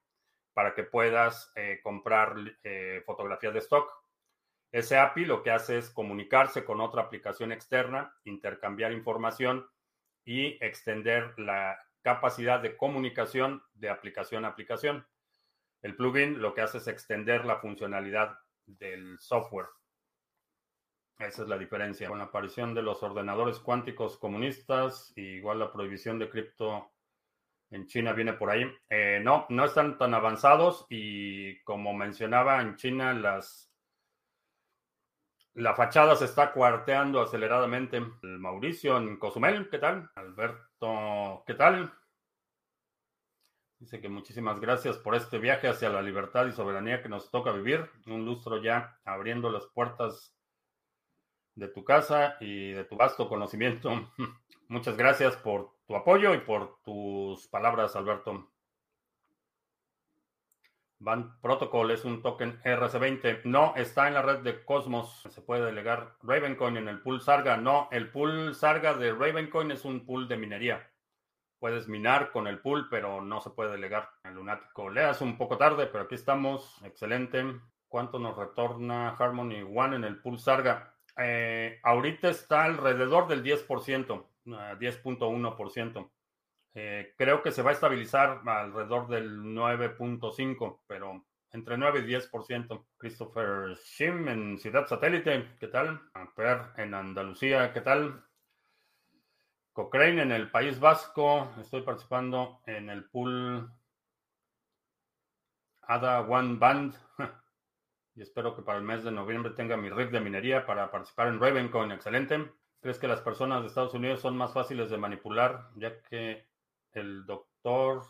para 0.54 0.74
que 0.74 0.84
puedas 0.84 1.52
eh, 1.56 1.80
comprar 1.84 2.36
fotografías 3.06 3.54
de 3.54 3.60
stock. 3.60 4.05
Ese 4.76 4.98
API 4.98 5.24
lo 5.24 5.42
que 5.42 5.52
hace 5.52 5.78
es 5.78 5.90
comunicarse 5.90 6.66
con 6.66 6.82
otra 6.82 7.04
aplicación 7.04 7.54
externa, 7.54 8.14
intercambiar 8.26 8.92
información 8.92 9.66
y 10.26 10.62
extender 10.62 11.34
la 11.40 11.80
capacidad 12.02 12.60
de 12.60 12.76
comunicación 12.76 13.64
de 13.74 13.90
aplicación 13.90 14.44
a 14.44 14.50
aplicación. 14.50 15.08
El 15.82 15.96
plugin 15.96 16.42
lo 16.42 16.54
que 16.54 16.60
hace 16.60 16.80
es 16.80 16.90
extender 16.90 17.46
la 17.46 17.56
funcionalidad 17.56 18.38
del 18.66 19.18
software. 19.18 19.68
Esa 21.20 21.44
es 21.44 21.48
la 21.48 21.58
diferencia. 21.58 22.10
Con 22.10 22.18
la 22.18 22.26
aparición 22.26 22.74
de 22.74 22.82
los 22.82 23.02
ordenadores 23.02 23.60
cuánticos 23.60 24.18
comunistas, 24.18 25.14
igual 25.16 25.60
la 25.60 25.72
prohibición 25.72 26.20
de 26.20 26.30
cripto 26.30 26.92
en 27.70 27.88
China 27.88 28.12
viene 28.12 28.34
por 28.34 28.50
ahí. 28.50 28.70
Eh, 28.90 29.22
no, 29.24 29.46
no 29.48 29.64
están 29.64 29.98
tan 29.98 30.14
avanzados 30.14 30.86
y 30.90 31.64
como 31.64 31.94
mencionaba, 31.94 32.62
en 32.62 32.76
China 32.76 33.14
las 33.14 33.72
la 35.56 35.74
fachada 35.74 36.16
se 36.16 36.26
está 36.26 36.52
cuarteando 36.52 37.22
aceleradamente. 37.22 38.02
Mauricio 38.22 38.98
en 38.98 39.18
Cozumel, 39.18 39.70
¿qué 39.70 39.80
tal? 39.80 40.10
Alberto, 40.16 41.44
¿qué 41.48 41.54
tal? 41.54 41.94
Dice 43.80 44.02
que 44.02 44.10
muchísimas 44.10 44.60
gracias 44.60 44.98
por 44.98 45.16
este 45.16 45.40
viaje 45.40 45.70
hacia 45.70 45.90
la 45.90 46.02
libertad 46.02 46.46
y 46.48 46.52
soberanía 46.52 47.02
que 47.02 47.10
nos 47.10 47.32
toca 47.32 47.52
vivir. 47.52 47.90
Un 48.06 48.26
lustro 48.26 48.62
ya 48.62 49.00
abriendo 49.06 49.50
las 49.50 49.66
puertas 49.68 50.36
de 51.56 51.70
tu 51.70 51.86
casa 51.86 52.36
y 52.42 52.72
de 52.72 52.84
tu 52.84 52.98
vasto 52.98 53.30
conocimiento. 53.30 54.12
Muchas 54.68 54.98
gracias 54.98 55.38
por 55.38 55.72
tu 55.88 55.96
apoyo 55.96 56.34
y 56.34 56.40
por 56.40 56.82
tus 56.84 57.48
palabras, 57.48 57.96
Alberto. 57.96 58.52
Van 61.00 61.40
Protocol 61.42 61.92
es 61.92 62.06
un 62.06 62.22
token 62.22 62.62
RC20. 62.64 63.42
No, 63.44 63.74
está 63.76 64.08
en 64.08 64.14
la 64.14 64.22
red 64.22 64.40
de 64.40 64.64
Cosmos. 64.64 65.24
Se 65.30 65.42
puede 65.42 65.66
delegar 65.66 66.16
Ravencoin 66.24 66.78
en 66.78 66.88
el 66.88 67.02
pool 67.02 67.22
Sarga. 67.22 67.58
No, 67.58 67.90
el 67.92 68.10
pool 68.10 68.56
Sarga 68.56 68.94
de 68.94 69.14
Ravencoin 69.14 69.72
es 69.72 69.86
un 69.86 70.06
pool 70.06 70.28
de 70.28 70.38
minería. 70.38 70.90
Puedes 71.60 71.88
minar 71.88 72.32
con 72.32 72.48
el 72.48 72.60
pool, 72.60 72.88
pero 72.90 73.22
no 73.22 73.42
se 73.42 73.50
puede 73.50 73.72
delegar. 73.72 74.10
El 74.24 74.36
lunático 74.36 74.90
leas 74.90 75.22
un 75.22 75.38
poco 75.38 75.58
tarde, 75.58 75.88
pero 75.88 76.06
aquí 76.06 76.16
estamos. 76.16 76.82
Excelente. 76.84 77.44
¿Cuánto 77.88 78.20
nos 78.20 78.38
retorna 78.38 79.10
Harmony 79.10 79.64
One 79.64 79.98
en 79.98 80.04
el 80.04 80.22
pool 80.22 80.40
Sarga? 80.40 80.96
Eh, 81.18 81.80
ahorita 81.84 82.30
está 82.30 82.64
alrededor 82.64 83.28
del 83.28 83.44
10%, 83.44 84.26
10.1%. 84.46 86.12
Eh, 86.78 87.14
creo 87.18 87.42
que 87.42 87.54
se 87.54 87.62
va 87.62 87.70
a 87.70 87.74
estabilizar 87.74 88.42
alrededor 88.46 89.08
del 89.08 89.40
9.5, 89.40 90.82
pero 90.86 91.26
entre 91.52 91.78
9 91.78 92.00
y 92.02 92.04
10%. 92.04 92.86
Christopher 92.98 93.78
Shim 93.78 94.28
en 94.28 94.60
Ciudad 94.60 94.86
Satélite, 94.86 95.56
¿qué 95.58 95.68
tal? 95.70 96.02
Per 96.36 96.74
en 96.76 96.94
Andalucía, 96.94 97.72
¿qué 97.72 97.80
tal? 97.80 98.26
Cochrane 99.72 100.22
en 100.22 100.34
el 100.34 100.52
País 100.52 100.78
Vasco, 100.78 101.50
estoy 101.62 101.82
participando 101.82 102.62
en 102.66 102.90
el 102.90 103.06
pool 103.06 103.72
ADA 105.82 106.22
One 106.22 106.58
Band 106.58 106.94
y 108.16 108.22
espero 108.22 108.54
que 108.54 108.64
para 108.64 108.80
el 108.80 108.84
mes 108.84 109.06
de 109.06 109.12
noviembre 109.12 109.54
tenga 109.54 109.78
mi 109.78 109.90
rig 109.90 110.12
de 110.12 110.20
minería 110.20 110.66
para 110.66 110.92
participar 110.92 111.30
en 111.30 111.40
Ravencoin. 111.40 111.92
Excelente. 111.92 112.52
¿Crees 112.82 113.00
que 113.00 113.08
las 113.08 113.22
personas 113.22 113.62
de 113.62 113.68
Estados 113.68 113.94
Unidos 113.94 114.20
son 114.20 114.36
más 114.36 114.52
fáciles 114.52 114.90
de 114.90 114.98
manipular 114.98 115.70
ya 115.76 116.02
que 116.02 116.46
el 116.96 117.26
doctor 117.26 118.04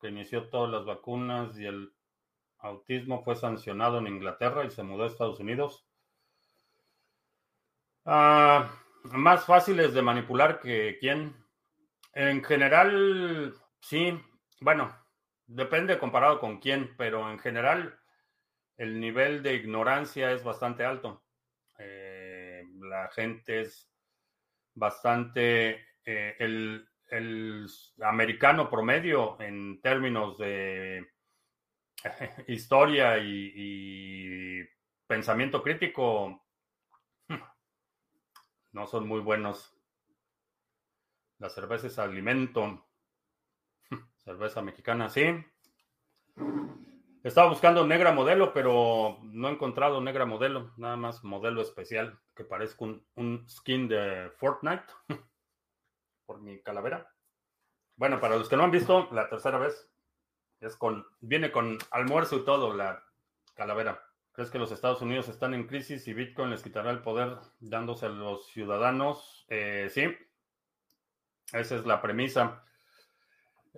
que 0.00 0.08
inició 0.08 0.48
todas 0.48 0.70
las 0.70 0.84
vacunas 0.84 1.58
y 1.58 1.66
el 1.66 1.92
autismo 2.58 3.22
fue 3.22 3.36
sancionado 3.36 3.98
en 3.98 4.06
Inglaterra 4.06 4.64
y 4.64 4.70
se 4.70 4.82
mudó 4.82 5.04
a 5.04 5.08
Estados 5.08 5.40
Unidos. 5.40 5.86
Ah, 8.04 8.70
más 9.04 9.44
fáciles 9.44 9.94
de 9.94 10.02
manipular 10.02 10.60
que 10.60 10.96
quién. 11.00 11.34
En 12.12 12.42
general, 12.44 13.54
sí. 13.80 14.18
Bueno, 14.60 14.94
depende 15.46 15.98
comparado 15.98 16.40
con 16.40 16.60
quién, 16.60 16.94
pero 16.96 17.30
en 17.30 17.38
general 17.38 17.98
el 18.76 19.00
nivel 19.00 19.42
de 19.42 19.54
ignorancia 19.54 20.32
es 20.32 20.44
bastante 20.44 20.84
alto. 20.84 21.24
Eh, 21.78 22.64
la 22.80 23.08
gente 23.08 23.62
es 23.62 23.90
bastante... 24.74 25.84
Eh, 26.04 26.36
el, 26.38 26.88
el 27.10 27.66
americano 28.02 28.68
promedio 28.68 29.40
en 29.40 29.80
términos 29.80 30.38
de 30.38 31.06
historia 32.48 33.18
y, 33.18 34.64
pensamiento 35.06 35.62
crítico 35.62 36.44
no 38.72 38.86
son 38.86 39.06
muy 39.06 39.20
buenos. 39.20 39.72
La 41.38 41.48
cerveza 41.48 41.86
es 41.86 41.98
alimento. 41.98 42.86
Cerveza 44.24 44.62
mexicana, 44.62 45.08
sí. 45.08 45.22
Estaba 47.22 47.50
buscando 47.50 47.86
negra 47.86 48.12
modelo, 48.12 48.52
pero 48.52 49.18
no 49.22 49.48
he 49.48 49.52
encontrado 49.52 50.00
negra 50.00 50.26
modelo. 50.26 50.72
Nada 50.76 50.96
más 50.96 51.22
modelo 51.22 51.62
especial 51.62 52.18
que 52.34 52.44
parezca 52.44 52.84
un, 52.84 53.06
un 53.14 53.48
skin 53.48 53.86
de 53.86 54.30
Fortnite. 54.38 54.84
Por 56.26 56.42
mi 56.42 56.60
calavera. 56.60 57.10
Bueno, 57.96 58.20
para 58.20 58.36
los 58.36 58.48
que 58.48 58.56
no 58.56 58.64
han 58.64 58.70
visto, 58.70 59.08
la 59.12 59.28
tercera 59.28 59.58
vez 59.58 59.88
es 60.60 60.76
con, 60.76 61.06
viene 61.20 61.50
con 61.50 61.78
almuerzo 61.90 62.36
y 62.36 62.44
todo 62.44 62.74
la 62.74 63.02
calavera. 63.54 64.02
¿Crees 64.32 64.50
que 64.50 64.58
los 64.58 64.70
Estados 64.70 65.00
Unidos 65.00 65.28
están 65.28 65.54
en 65.54 65.66
crisis 65.66 66.06
y 66.08 66.12
Bitcoin 66.12 66.50
les 66.50 66.62
quitará 66.62 66.90
el 66.90 67.00
poder 67.00 67.38
dándose 67.58 68.04
a 68.04 68.10
los 68.10 68.46
ciudadanos? 68.48 69.46
Eh, 69.48 69.88
sí, 69.90 70.14
esa 71.52 71.76
es 71.76 71.86
la 71.86 72.02
premisa. 72.02 72.62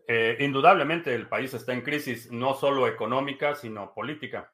Eh, 0.09 0.37
indudablemente 0.41 1.15
el 1.15 1.29
país 1.29 1.55
está 1.55 1.73
en 1.73 1.83
crisis, 1.83 2.33
no 2.33 2.55
solo 2.55 2.89
económica, 2.89 3.55
sino 3.55 3.95
política. 3.95 4.53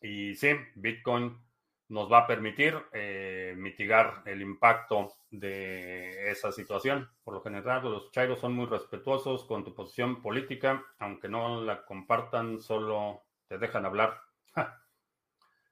Y 0.00 0.34
sí, 0.36 0.54
Bitcoin 0.76 1.38
nos 1.88 2.12
va 2.12 2.18
a 2.18 2.26
permitir 2.26 2.76
eh, 2.92 3.54
mitigar 3.56 4.22
el 4.26 4.42
impacto 4.42 5.14
de 5.30 6.30
esa 6.30 6.52
situación. 6.52 7.10
Por 7.24 7.34
lo 7.34 7.40
general, 7.40 7.82
los 7.82 8.10
chairos 8.10 8.40
son 8.40 8.52
muy 8.52 8.66
respetuosos 8.66 9.44
con 9.44 9.64
tu 9.64 9.74
posición 9.74 10.20
política, 10.20 10.84
aunque 10.98 11.28
no 11.28 11.62
la 11.62 11.84
compartan, 11.84 12.60
solo 12.60 13.24
te 13.46 13.58
dejan 13.58 13.86
hablar. 13.86 14.20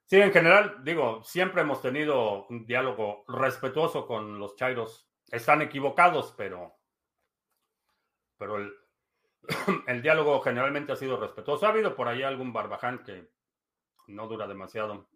Sí, 0.07 0.21
en 0.21 0.33
general, 0.33 0.85
digo, 0.85 1.23
siempre 1.25 1.63
hemos 1.63 1.83
tenido 1.83 2.47
un 2.47 2.65
diálogo 2.65 3.25
respetuoso 3.27 4.07
con 4.07 4.39
los 4.39 4.55
chairos. 4.55 5.11
Están 5.33 5.63
equivocados, 5.63 6.33
pero, 6.39 6.77
pero 8.39 8.57
el, 8.57 8.73
el 9.89 10.03
diálogo 10.03 10.41
generalmente 10.41 10.93
ha 10.93 10.97
sido 10.97 11.19
respetuoso. 11.19 11.67
Ha 11.67 11.71
habido 11.71 11.97
por 11.97 12.07
ahí 12.07 12.23
algún 12.23 12.53
barbaján 12.53 13.03
que 13.03 13.29
no 14.07 14.29
dura 14.29 14.47
demasiado. 14.47 15.09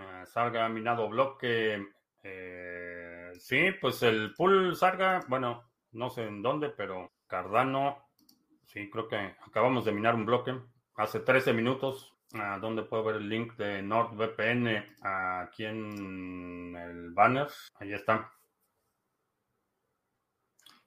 Eh, 0.00 0.26
Sarga 0.26 0.68
minado 0.68 1.08
bloque. 1.08 1.86
Eh, 2.22 3.30
sí, 3.38 3.72
pues 3.80 4.02
el 4.02 4.34
pool 4.34 4.74
Sarga, 4.76 5.20
bueno, 5.28 5.70
no 5.92 6.10
sé 6.10 6.24
en 6.26 6.42
dónde, 6.42 6.70
pero 6.70 7.12
Cardano, 7.26 8.08
sí, 8.64 8.90
creo 8.90 9.08
que 9.08 9.36
acabamos 9.46 9.84
de 9.84 9.92
minar 9.92 10.14
un 10.14 10.26
bloque 10.26 10.54
hace 10.96 11.20
13 11.20 11.52
minutos. 11.52 12.14
¿A 12.34 12.58
¿Dónde 12.58 12.84
puedo 12.84 13.02
ver 13.02 13.16
el 13.16 13.28
link 13.28 13.56
de 13.56 13.82
NordVPN? 13.82 14.96
Aquí 15.02 15.64
en 15.64 16.76
el 16.76 17.10
banner. 17.10 17.48
Ahí 17.74 17.92
está. 17.92 18.30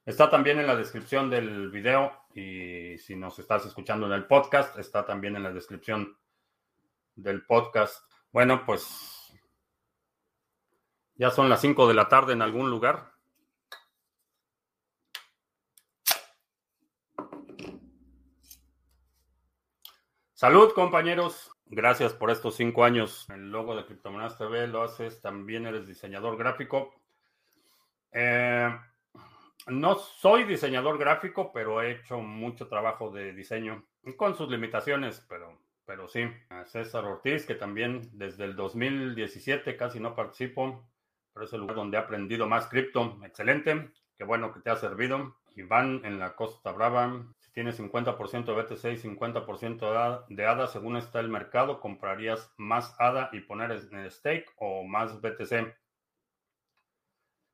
Está 0.06 0.30
también 0.30 0.60
en 0.60 0.68
la 0.68 0.76
descripción 0.76 1.30
del 1.30 1.70
video 1.70 2.12
y 2.34 2.98
si 2.98 3.16
nos 3.16 3.40
estás 3.40 3.66
escuchando 3.66 4.06
en 4.08 4.14
el 4.14 4.26
podcast, 4.26 4.78
está 4.78 5.06
también 5.06 5.36
en 5.36 5.44
la 5.44 5.54
descripción 5.54 6.18
del 7.16 7.46
podcast. 7.46 8.13
Bueno, 8.34 8.66
pues 8.66 9.32
ya 11.14 11.30
son 11.30 11.50
las 11.50 11.62
5 11.62 11.88
de 11.88 11.94
la 11.94 12.10
tarde 12.10 12.34
en 12.34 12.42
algún 12.42 12.72
lugar. 12.72 13.14
Salud, 20.34 20.74
compañeros. 20.74 21.52
Gracias 21.68 22.14
por 22.14 22.32
estos 22.32 22.56
cinco 22.56 22.84
años. 22.84 23.30
El 23.30 23.52
logo 23.52 23.76
de 23.76 23.86
Criptomonedas 23.86 24.38
TV 24.38 24.68
lo 24.68 24.82
haces. 24.82 25.22
También 25.22 25.68
eres 25.68 25.86
diseñador 25.86 26.36
gráfico. 26.36 26.94
Eh, 28.12 28.76
no 29.68 29.96
soy 29.96 30.44
diseñador 30.44 30.98
gráfico, 30.98 31.52
pero 31.54 31.82
he 31.84 31.92
hecho 31.92 32.18
mucho 32.18 32.68
trabajo 32.68 33.12
de 33.12 33.32
diseño 33.32 33.86
con 34.18 34.36
sus 34.36 34.50
limitaciones, 34.50 35.24
pero 35.30 35.63
pero 35.86 36.08
sí, 36.08 36.24
a 36.50 36.66
César 36.66 37.06
Ortiz, 37.06 37.46
que 37.46 37.56
también 37.56 38.10
desde 38.14 38.46
el 38.46 38.56
2017 38.56 39.76
casi 39.76 40.00
no 40.00 40.16
participo, 40.16 40.90
pero 41.34 41.46
es 41.46 41.54
el 41.54 41.62
lugar 41.62 41.76
donde 41.78 41.98
he 41.98 42.00
aprendido 42.00 42.48
más 42.48 42.68
cripto. 42.68 43.20
Excelente, 43.24 43.92
qué 44.18 44.24
bueno 44.24 44.54
que 44.54 44.62
te 44.62 44.70
ha 44.70 44.76
servido. 44.76 45.38
Iván 45.56 46.02
en 46.04 46.20
la 46.20 46.36
Costa 46.36 46.72
Brava, 46.72 47.26
si 47.40 47.52
tienes 47.52 47.80
50% 47.80 48.46
de 48.46 48.54
BTC 48.54 48.86
y 48.86 48.98
50% 48.98 50.26
de 50.30 50.46
ADA, 50.46 50.68
según 50.68 50.98
está 50.98 51.20
el 51.20 51.30
mercado, 51.30 51.80
¿comprarías 51.80 52.52
más 52.58 52.96
ADA 53.00 53.30
y 53.34 53.42
poner 53.42 53.72
en 53.72 54.10
stake 54.10 54.52
o 54.58 54.84
más 54.84 55.22
BTC? 55.22 55.76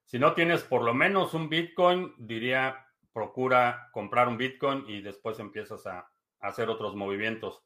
Si 0.05 0.17
no 0.17 0.33
tienes 0.33 0.63
por 0.63 0.83
lo 0.83 0.93
menos 0.93 1.33
un 1.33 1.49
Bitcoin, 1.49 2.13
diría 2.17 2.85
procura 3.11 3.89
comprar 3.91 4.27
un 4.27 4.37
Bitcoin 4.37 4.85
y 4.87 5.01
después 5.01 5.39
empiezas 5.39 5.85
a 5.85 6.09
hacer 6.39 6.69
otros 6.69 6.95
movimientos. 6.95 7.63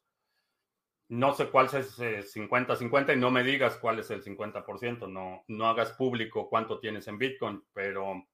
No 1.08 1.34
sé 1.34 1.50
cuál 1.50 1.66
es 1.66 1.74
ese 1.74 2.22
50-50 2.22 3.14
y 3.14 3.18
no 3.18 3.30
me 3.30 3.44
digas 3.44 3.76
cuál 3.76 3.98
es 3.98 4.10
el 4.10 4.24
50%, 4.24 5.08
no, 5.08 5.44
no 5.48 5.68
hagas 5.68 5.92
público 5.92 6.48
cuánto 6.48 6.80
tienes 6.80 7.06
en 7.08 7.18
Bitcoin, 7.18 7.62
pero 7.72 8.26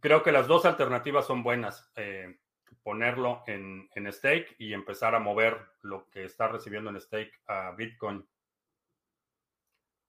creo 0.00 0.22
que 0.22 0.32
las 0.32 0.46
dos 0.46 0.64
alternativas 0.64 1.26
son 1.26 1.42
buenas. 1.42 1.90
Eh, 1.96 2.38
ponerlo 2.82 3.42
en, 3.46 3.88
en, 3.94 4.12
stake 4.12 4.56
y 4.58 4.74
empezar 4.74 5.14
a 5.14 5.18
mover 5.18 5.58
lo 5.82 6.10
que 6.10 6.24
está 6.24 6.48
recibiendo 6.48 6.90
en 6.90 7.00
stake 7.00 7.40
a 7.46 7.70
Bitcoin. 7.72 8.26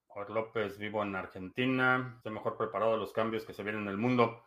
Jorge 0.06 0.32
López, 0.32 0.78
vivo 0.78 1.02
en 1.02 1.16
Argentina, 1.16 2.14
estoy 2.16 2.32
mejor 2.32 2.56
preparado 2.56 2.94
a 2.94 2.96
los 2.98 3.12
cambios 3.12 3.44
que 3.44 3.52
se 3.52 3.62
vienen 3.62 3.82
en 3.82 3.88
el 3.88 3.98
mundo. 3.98 4.44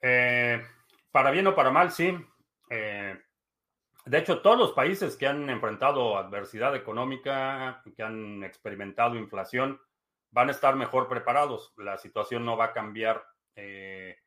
Eh, 0.00 0.62
para 1.10 1.30
bien 1.30 1.46
o 1.46 1.54
para 1.54 1.70
mal, 1.70 1.90
sí. 1.90 2.14
Eh, 2.70 3.18
de 4.04 4.18
hecho, 4.18 4.42
todos 4.42 4.58
los 4.58 4.72
países 4.72 5.16
que 5.16 5.26
han 5.26 5.48
enfrentado 5.48 6.18
adversidad 6.18 6.76
económica, 6.76 7.82
que 7.96 8.02
han 8.02 8.44
experimentado 8.44 9.16
inflación, 9.16 9.80
van 10.30 10.48
a 10.48 10.52
estar 10.52 10.76
mejor 10.76 11.08
preparados. 11.08 11.72
La 11.78 11.96
situación 11.96 12.44
no 12.44 12.56
va 12.56 12.66
a 12.66 12.72
cambiar 12.72 13.24
eh, 13.56 14.18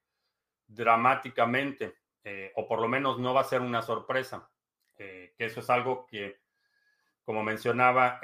dramáticamente, 0.66 1.96
eh, 2.24 2.52
o 2.56 2.68
por 2.68 2.82
lo 2.82 2.88
menos 2.88 3.20
no 3.20 3.34
va 3.34 3.42
a 3.42 3.46
ser 3.46 3.62
una 3.62 3.82
sorpresa. 3.82 4.50
que 4.96 5.36
eso 5.38 5.60
es 5.60 5.70
algo 5.70 6.08
que, 6.08 6.40
como 7.24 7.44
mencionaba, 7.44 8.20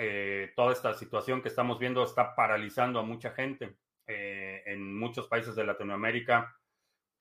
toda 0.56 0.74
esta 0.74 0.96
situación 0.96 1.44
que 1.44 1.50
estamos 1.50 1.78
viendo 1.78 2.04
está 2.04 2.36
paralizando 2.36 3.00
a 3.00 3.04
mucha 3.04 3.30
gente. 3.32 3.78
en 4.08 4.98
muchos 4.98 5.28
países 5.28 5.56
de 5.56 5.66
Latinoamérica 5.66 6.58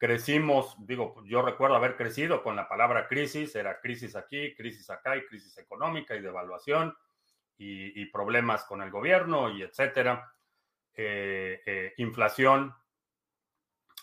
crecimos, 0.02 0.74
digo, 0.80 1.22
yo 1.26 1.42
recuerdo 1.42 1.76
haber 1.76 1.96
crecido 1.96 2.42
con 2.42 2.56
la 2.56 2.68
palabra 2.68 3.06
crisis, 3.06 3.54
era 3.54 3.78
crisis 3.78 4.16
aquí, 4.16 4.52
crisis 4.56 4.90
acá 4.90 5.16
y 5.16 5.24
crisis 5.26 5.56
económica 5.58 6.16
y 6.16 6.20
devaluación 6.20 6.92
y, 7.56 8.04
problemas 8.06 8.64
con 8.64 8.82
el 8.82 8.90
gobierno 8.90 9.48
y 9.48 9.62
etcétera, 9.62 10.34
eh, 10.92 11.62
eh, 11.64 11.94
inflación, 11.98 12.74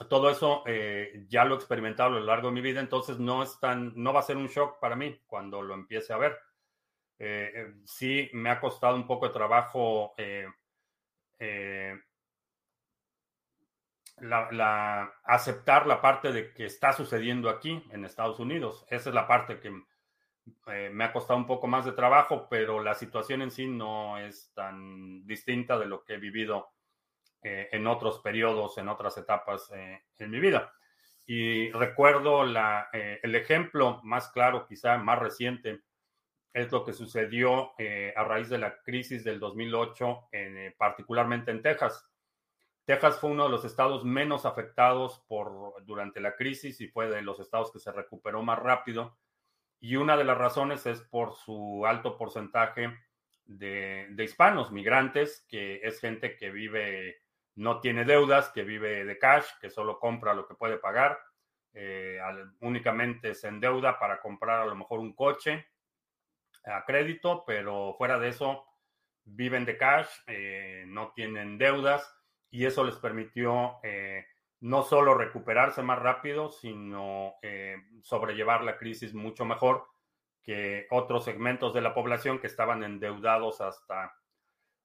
todo 0.09 0.29
eso 0.29 0.63
eh, 0.67 1.25
ya 1.27 1.43
lo 1.43 1.55
he 1.55 1.57
experimentado 1.57 2.15
a 2.15 2.19
lo 2.21 2.25
largo 2.25 2.47
de 2.47 2.53
mi 2.53 2.61
vida, 2.61 2.79
entonces 2.79 3.19
no 3.19 3.43
es 3.43 3.59
tan, 3.59 3.91
no 4.01 4.13
va 4.13 4.21
a 4.21 4.23
ser 4.23 4.37
un 4.37 4.47
shock 4.47 4.79
para 4.79 4.95
mí 4.95 5.21
cuando 5.27 5.61
lo 5.61 5.73
empiece 5.73 6.13
a 6.13 6.17
ver. 6.17 6.39
sí 7.83 8.29
me 8.31 8.49
ha 8.49 8.61
costado 8.61 8.95
un 8.95 9.05
poco 9.05 9.27
de 9.27 9.33
trabajo 9.33 10.13
la, 14.21 15.13
aceptar 15.23 15.87
la 15.87 16.01
parte 16.01 16.31
de 16.31 16.53
que 16.53 16.65
está 16.65 16.93
sucediendo 16.93 17.49
aquí 17.49 17.83
en 17.91 18.05
Estados 18.05 18.39
Unidos. 18.39 18.85
Esa 18.89 19.09
es 19.09 19.15
la 19.15 19.27
parte 19.27 19.59
que 19.59 19.71
eh, 20.67 20.89
me 20.91 21.03
ha 21.03 21.13
costado 21.13 21.37
un 21.37 21.45
poco 21.47 21.67
más 21.67 21.85
de 21.85 21.91
trabajo, 21.91 22.47
pero 22.49 22.81
la 22.81 22.93
situación 22.93 23.41
en 23.41 23.51
sí 23.51 23.67
no 23.67 24.17
es 24.17 24.51
tan 24.53 25.25
distinta 25.25 25.77
de 25.77 25.85
lo 25.85 26.03
que 26.03 26.15
he 26.15 26.17
vivido 26.17 26.69
eh, 27.43 27.69
en 27.71 27.87
otros 27.87 28.19
periodos, 28.19 28.77
en 28.77 28.89
otras 28.89 29.17
etapas 29.17 29.71
eh, 29.75 30.01
en 30.17 30.29
mi 30.29 30.39
vida. 30.39 30.73
Y 31.25 31.71
recuerdo 31.71 32.43
la, 32.43 32.89
el 32.91 33.35
ejemplo 33.35 34.01
más 34.03 34.29
claro, 34.29 34.65
quizá 34.65 34.97
más 34.97 35.19
reciente, 35.19 35.81
es 36.53 36.71
lo 36.71 36.83
que 36.83 36.91
sucedió 36.91 37.73
a 38.15 38.23
raíz 38.23 38.49
de 38.49 38.57
la 38.57 38.81
crisis 38.81 39.23
del 39.23 39.39
2008, 39.39 40.29
particularmente 40.75 41.51
en 41.51 41.61
Texas. 41.61 42.08
Texas 42.89 43.19
fue 43.19 43.29
uno 43.29 43.43
de 43.43 43.51
los 43.51 43.65
estados 43.65 44.03
menos 44.03 44.47
afectados 44.47 45.23
por, 45.27 45.85
durante 45.85 46.19
la 46.19 46.35
crisis 46.35 46.81
y 46.81 46.87
fue 46.87 47.07
de 47.07 47.21
los 47.21 47.39
estados 47.39 47.71
que 47.71 47.77
se 47.77 47.91
recuperó 47.91 48.41
más 48.41 48.57
rápido. 48.57 49.15
Y 49.79 49.95
una 49.97 50.17
de 50.17 50.23
las 50.23 50.39
razones 50.39 50.87
es 50.87 50.99
por 51.01 51.35
su 51.35 51.85
alto 51.85 52.17
porcentaje 52.17 52.91
de, 53.45 54.11
hispanos, 54.17 54.71
migrantes, 54.71 55.45
que 55.47 55.81
es 55.83 55.99
gente 55.99 56.35
que 56.35 56.49
vive, 56.49 57.17
no 57.53 57.79
tiene 57.79 58.05
deudas, 58.05 58.49
que 58.49 58.63
vive 58.63 59.05
de 59.05 59.19
cash, 59.19 59.45
que 59.61 59.69
solo 59.69 59.99
compra 59.99 60.33
lo 60.33 60.47
que 60.47 60.55
puede 60.55 60.79
pagar, 60.79 61.19
eh, 61.73 62.17
únicamente 62.61 63.35
se 63.35 63.49
endeuda 63.49 63.99
para 63.99 64.19
comprar 64.19 64.61
a 64.63 64.65
lo 64.65 64.73
mejor 64.73 64.99
un 64.99 65.13
coche 65.13 65.63
a 66.65 66.83
crédito, 66.85 67.43
pero 67.45 67.93
fuera 67.99 68.17
de 68.17 68.29
eso 68.29 68.65
viven 69.25 69.65
de 69.65 69.77
cash, 69.77 70.09
eh, 70.25 70.85
no 70.87 71.11
tienen 71.11 71.59
deudas 71.59 72.15
y 72.51 72.65
eso 72.65 72.83
les 72.83 72.95
permitió 72.95 73.79
eh, 73.83 74.25
no 74.61 74.83
solo 74.83 75.13
recuperarse 75.13 75.81
más 75.81 75.99
rápido, 75.99 76.49
sino 76.49 77.35
eh, 77.41 77.77
sobrellevar 78.01 78.63
la 78.63 78.77
crisis 78.77 79.13
mucho 79.13 79.45
mejor 79.45 79.85
que 80.43 80.87
otros 80.89 81.25
segmentos 81.25 81.73
de 81.73 81.81
la 81.81 81.93
población 81.93 82.39
que 82.39 82.47
estaban 82.47 82.83
endeudados 82.83 83.61
hasta, 83.61 84.15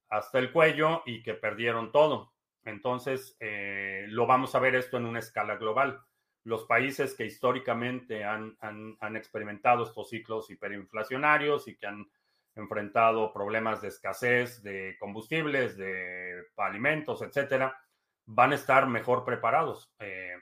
hasta 0.09 0.39
el 0.39 0.51
cuello 0.51 1.01
y 1.05 1.23
que 1.23 1.33
perdieron 1.33 1.91
todo. 1.91 2.33
Entonces, 2.63 3.35
eh, 3.39 4.05
lo 4.09 4.25
vamos 4.27 4.55
a 4.55 4.59
ver 4.59 4.75
esto 4.75 4.97
en 4.97 5.05
una 5.05 5.19
escala 5.19 5.55
global. 5.55 6.01
Los 6.43 6.65
países 6.65 7.15
que 7.15 7.25
históricamente 7.25 8.23
han, 8.23 8.57
han, 8.61 8.97
han 8.99 9.15
experimentado 9.15 9.83
estos 9.83 10.09
ciclos 10.09 10.49
hiperinflacionarios 10.49 11.67
y 11.67 11.75
que 11.75 11.87
han 11.87 12.07
enfrentado 12.55 13.33
problemas 13.33 13.81
de 13.81 13.89
escasez 13.89 14.63
de 14.63 14.95
combustibles, 14.99 15.77
de 15.77 16.43
alimentos, 16.57 17.21
etcétera, 17.21 17.77
van 18.25 18.53
a 18.53 18.55
estar 18.55 18.87
mejor 18.87 19.23
preparados. 19.25 19.93
Eh, 19.99 20.35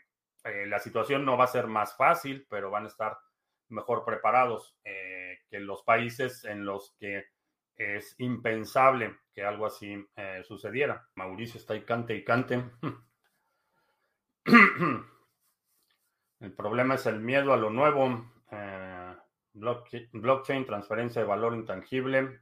eh, 0.44 0.66
la 0.68 0.80
situación 0.80 1.26
no 1.26 1.38
va 1.38 1.46
a 1.46 1.48
ser 1.48 1.68
más 1.68 1.96
fácil, 1.98 2.46
pero 2.50 2.70
van 2.70 2.86
a 2.86 2.88
estar 2.88 3.18
mejor 3.70 4.06
preparados 4.06 4.78
eh, 4.84 5.40
que 5.50 5.60
los 5.60 5.84
países 5.84 6.46
en 6.46 6.66
los 6.66 6.96
que 7.00 7.26
es 7.76 8.16
impensable 8.20 9.18
que 9.34 9.44
algo 9.44 9.66
así 9.66 10.08
sucediera. 10.44 11.10
Mauricio 11.16 11.60
está 11.60 11.74
ahí 11.74 11.82
cante 11.82 12.14
y 12.14 12.24
cante. 12.24 12.64
el 16.40 16.54
problema 16.56 16.94
es 16.96 17.08
el 17.08 17.20
miedo 17.20 17.52
a 17.52 17.58
lo 17.58 17.72
nuevo. 17.72 18.32
Blockchain, 19.54 20.66
transferencia 20.66 21.22
de 21.22 21.28
valor 21.28 21.54
intangible, 21.54 22.40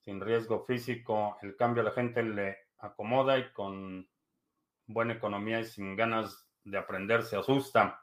sin 0.00 0.20
riesgo 0.20 0.64
físico. 0.64 1.36
El 1.42 1.56
cambio 1.56 1.82
a 1.82 1.84
la 1.84 1.92
gente 1.92 2.22
le 2.22 2.56
acomoda 2.78 3.38
y 3.38 3.52
con 3.52 4.08
buena 4.86 5.14
economía 5.14 5.60
y 5.60 5.64
sin 5.64 5.96
ganas 5.96 6.48
de 6.64 6.78
aprender 6.78 7.22
se 7.22 7.36
asusta. 7.36 8.02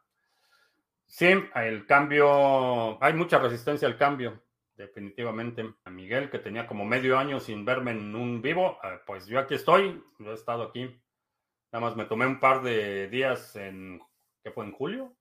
Sí, 1.05 1.27
el 1.55 1.85
cambio, 1.85 3.01
hay 3.01 3.13
mucha 3.13 3.39
resistencia 3.39 3.87
al 3.87 3.97
cambio, 3.97 4.43
definitivamente. 4.75 5.73
A 5.85 5.89
Miguel, 5.89 6.29
que 6.29 6.39
tenía 6.39 6.67
como 6.67 6.85
medio 6.85 7.17
año 7.17 7.39
sin 7.39 7.65
verme 7.65 7.91
en 7.91 8.15
un 8.15 8.41
vivo, 8.41 8.77
eh, 8.83 8.99
pues 9.05 9.25
yo 9.25 9.39
aquí 9.39 9.55
estoy, 9.55 10.03
yo 10.19 10.31
he 10.31 10.35
estado 10.35 10.63
aquí. 10.63 11.01
Nada 11.71 11.85
más 11.85 11.95
me 11.95 12.05
tomé 12.05 12.25
un 12.27 12.39
par 12.39 12.61
de 12.61 13.07
días 13.09 13.55
en, 13.55 14.01
¿qué 14.43 14.51
fue? 14.51 14.65
¿En 14.65 14.73
julio? 14.73 15.15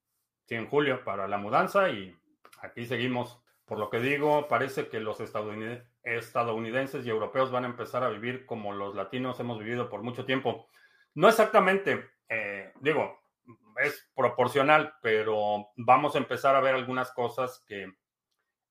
Sí, 0.45 0.55
en 0.55 0.69
julio 0.69 1.03
para 1.05 1.27
la 1.27 1.39
mudanza 1.39 1.89
y 1.89 2.17
aquí 2.61 2.87
seguimos. 2.87 3.41
Por 3.67 3.79
lo 3.81 3.91
que 3.91 3.99
digo, 3.99 4.47
parece 4.47 4.89
que 4.89 5.01
los 5.01 5.19
estadounidenses 5.21 7.05
y 7.05 7.11
europeos 7.11 7.51
van 7.51 7.65
a 7.65 7.69
empezar 7.69 8.05
a 8.05 8.09
vivir 8.09 8.47
como 8.47 8.73
los 8.73 8.95
latinos 8.95 9.41
hemos 9.41 9.59
vivido 9.59 9.91
por 9.91 10.05
mucho 10.05 10.25
tiempo. 10.25 10.69
No 11.15 11.29
exactamente, 11.29 12.11
eh, 12.29 12.73
digo, 12.81 13.19
es 13.83 14.09
proporcional, 14.15 14.95
pero 15.03 15.67
vamos 15.77 16.15
a 16.15 16.19
empezar 16.19 16.55
a 16.55 16.61
ver 16.61 16.77
algunas 16.77 17.11
cosas 17.11 17.65
que 17.67 17.93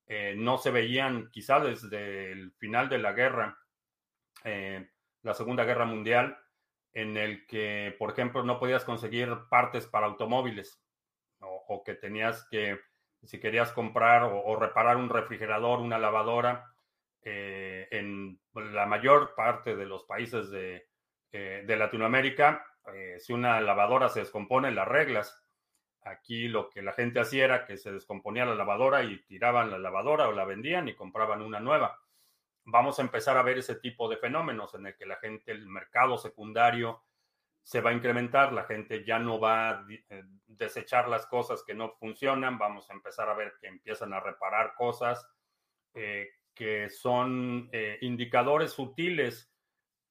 eh, 0.07 0.33
no 0.37 0.57
se 0.57 0.71
veían 0.71 1.29
quizá 1.29 1.59
desde 1.59 2.31
el 2.31 2.53
final 2.53 2.87
de 2.87 2.99
la 2.99 3.11
guerra, 3.11 3.57
eh, 4.45 4.89
la 5.23 5.33
Segunda 5.33 5.65
Guerra 5.65 5.85
Mundial, 5.85 6.37
en 6.93 7.17
el 7.17 7.45
que, 7.47 7.93
por 7.99 8.11
ejemplo, 8.11 8.43
no 8.43 8.59
podías 8.59 8.85
conseguir 8.85 9.29
partes 9.49 9.87
para 9.87 10.05
automóviles 10.05 10.81
o 11.39 11.83
que 11.83 11.95
tenías 11.95 12.47
que 12.49 12.79
si 13.25 13.39
querías 13.39 13.71
comprar 13.71 14.23
o, 14.23 14.55
reparar 14.55 14.97
un 14.97 15.09
refrigerador, 15.09 15.79
una 15.79 15.97
lavadora, 15.97 16.73
eh, 17.21 17.87
en 17.91 18.39
la 18.53 18.85
mayor 18.85 19.33
parte 19.35 19.75
de 19.75 19.85
los 19.85 20.03
países 20.03 20.49
de, 20.51 20.87
eh, 21.31 21.65
Latinoamérica, 21.67 22.65
eh, 22.93 23.17
si 23.19 23.33
una 23.33 23.59
lavadora 23.61 24.09
se 24.09 24.19
descompone, 24.19 24.71
las 24.71 24.87
reglas. 24.87 25.41
Aquí 26.03 26.47
lo 26.47 26.69
que 26.69 26.83
la 26.83 26.93
gente 26.93 27.19
hacía 27.19 27.45
era 27.45 27.65
que 27.65 27.77
se 27.77 27.91
descomponía 27.91 28.45
la 28.45 28.53
lavadora 28.53 29.03
y 29.03 29.23
tiraban 29.23 29.71
la 29.71 29.79
lavadora 29.79 30.27
o 30.27 30.33
la 30.33 30.45
vendían 30.45 30.87
y 30.87 30.93
compraban 30.93 31.41
una 31.41 31.59
nueva. 31.59 31.99
Vamos 32.63 32.99
a 32.99 33.01
empezar 33.01 33.37
a 33.37 33.41
ver 33.41 33.57
ese 33.57 33.75
tipo 33.75 34.07
de 34.07 34.17
fenómenos 34.17 34.75
en 34.75 34.85
el 34.85 34.95
que 34.95 35.05
la 35.05 35.15
gente, 35.15 35.51
el 35.51 35.67
mercado 35.67 36.17
secundario, 36.17 37.03
se 37.65 37.81
va 37.81 37.89
a 37.89 37.93
incrementar, 37.93 38.53
la 38.53 38.65
gente 38.65 39.03
ya 39.03 39.17
no 39.17 39.39
va 39.39 39.69
a 39.71 39.85
eh, 39.89 40.23
desechar 40.45 41.09
las 41.09 41.25
cosas 41.25 41.63
que 41.65 41.73
no 41.73 41.93
funcionan, 41.93 42.59
vamos 42.59 42.87
a 42.87 42.93
empezar 42.93 43.27
a 43.27 43.33
ver 43.33 43.53
que 43.59 43.65
empiezan 43.65 44.13
a 44.13 44.19
reparar 44.19 44.75
cosas 44.75 45.27
eh, 45.95 46.29
que 46.53 46.91
son 46.91 47.67
eh, 47.71 47.97
indicadores 48.01 48.71
sutiles, 48.71 49.51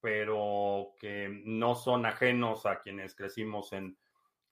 pero 0.01 0.95
que 0.99 1.29
no 1.45 1.77
son 1.77 2.07
ajenos 2.07 2.67
a 2.67 2.81
quienes 2.81 3.15
crecimos 3.15 3.73
en, 3.73 3.97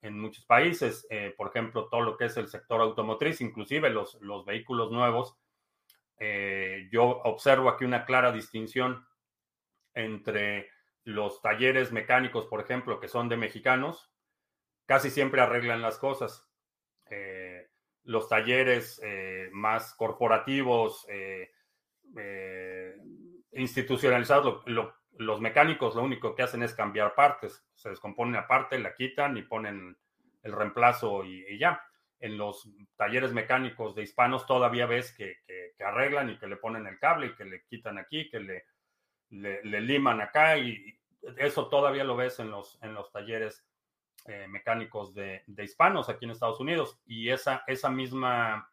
muchos 0.05 0.44
países. 0.46 1.07
por 1.36 1.48
ejemplo, 1.48 1.88
todo 1.88 2.00
lo 2.00 2.16
que 2.16 2.24
es 2.24 2.36
el 2.36 2.48
sector 2.48 2.80
automotriz, 2.80 3.40
inclusive 3.40 3.88
los, 3.88 4.20
los 4.20 4.44
vehículos 4.44 4.90
nuevos. 4.90 5.38
yo 6.90 7.05
observo 7.22 7.68
aquí 7.68 7.84
una 7.84 8.05
clara 8.05 8.32
distinción 8.32 9.07
entre 9.94 10.71
los 11.05 11.40
talleres 11.42 11.92
mecánicos, 11.92 12.46
por 12.46 12.61
ejemplo, 12.61 13.00
que 13.00 13.09
son 13.09 13.28
de 13.28 13.36
mexicanos, 13.36 14.12
casi 14.86 15.11
siempre 15.11 15.40
arreglan 15.40 15.82
las 15.82 15.98
cosas. 15.98 16.48
Eh, 17.11 17.68
los 18.05 18.28
talleres 18.28 19.00
eh, 19.05 19.48
más 19.53 19.94
corporativos, 19.94 21.07
eh, 21.09 21.50
institucionalizados, 23.53 24.64
los 24.66 25.40
mecánicos 25.40 25.94
lo 25.94 26.03
único 26.03 26.34
que 26.34 26.42
hacen 26.42 26.62
es 26.62 26.74
cambiar 26.74 27.14
partes. 27.14 27.64
Se 27.74 27.90
descompone 27.90 28.30
una 28.30 28.46
parte, 28.46 28.78
la 28.78 28.94
quitan 28.94 29.36
y 29.36 29.42
ponen 29.42 29.96
el 30.42 30.53
reemplazo 30.53 31.24
y, 31.24 31.59
ya. 31.59 31.82
En 32.18 32.38
los 32.38 32.68
talleres 32.96 33.32
mecánicos 33.32 33.94
de 33.94 34.03
hispanos 34.03 34.46
todavía 34.46 34.86
ves 34.86 35.12
que, 35.12 35.36
arreglan 35.84 36.30
y 36.30 36.38
que 36.38 36.46
le 36.46 36.57
ponen 36.57 36.86
el 36.86 36.98
cable 36.98 37.26
y 37.26 37.34
que 37.34 37.44
le 37.44 37.64
quitan 37.64 37.98
aquí, 37.98 38.30
que 38.30 38.40
le, 38.40 38.64
le, 39.32 39.80
liman 39.80 40.20
acá 40.20 40.56
y 40.56 40.98
eso 41.36 41.68
todavía 41.68 42.04
lo 42.04 42.16
ves 42.16 42.38
en 42.38 42.50
los, 42.50 42.78
en 42.82 42.94
los 42.94 43.10
talleres 43.10 43.66
eh, 44.26 44.46
mecánicos 44.48 45.14
de, 45.14 45.42
hispanos 45.58 46.08
aquí 46.08 46.24
en 46.24 46.30
Estados 46.30 46.60
Unidos. 46.60 47.00
Y 47.06 47.30
esa, 47.30 47.64
esa 47.66 47.90
misma 47.90 48.70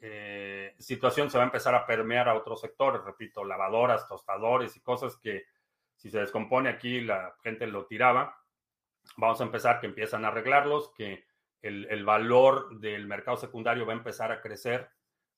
eh, 0.00 0.74
situación 0.78 1.30
se 1.30 1.38
va 1.38 1.44
a 1.44 1.46
empezar 1.46 1.74
a 1.74 1.86
permear 1.86 2.28
a 2.28 2.34
otros 2.34 2.60
sectores, 2.60 3.04
repito, 3.04 3.44
lavadoras, 3.44 4.08
tostadores 4.08 4.76
y 4.76 4.80
cosas 4.80 5.16
que 5.16 5.44
si 5.96 6.10
se 6.10 6.18
descompone 6.18 6.68
aquí 6.68 7.00
la 7.00 7.34
gente 7.42 7.66
lo 7.66 7.86
tiraba. 7.86 8.38
Vamos 9.16 9.40
a 9.40 9.44
empezar 9.44 9.80
que 9.80 9.86
empiezan 9.86 10.24
a 10.24 10.28
arreglarlos, 10.28 10.92
que 10.94 11.24
el, 11.62 12.04
valor 12.04 12.78
del 12.78 13.06
mercado 13.06 13.36
secundario 13.36 13.86
va 13.86 13.92
a 13.92 13.96
empezar 13.96 14.30
a 14.32 14.40
crecer, 14.40 14.90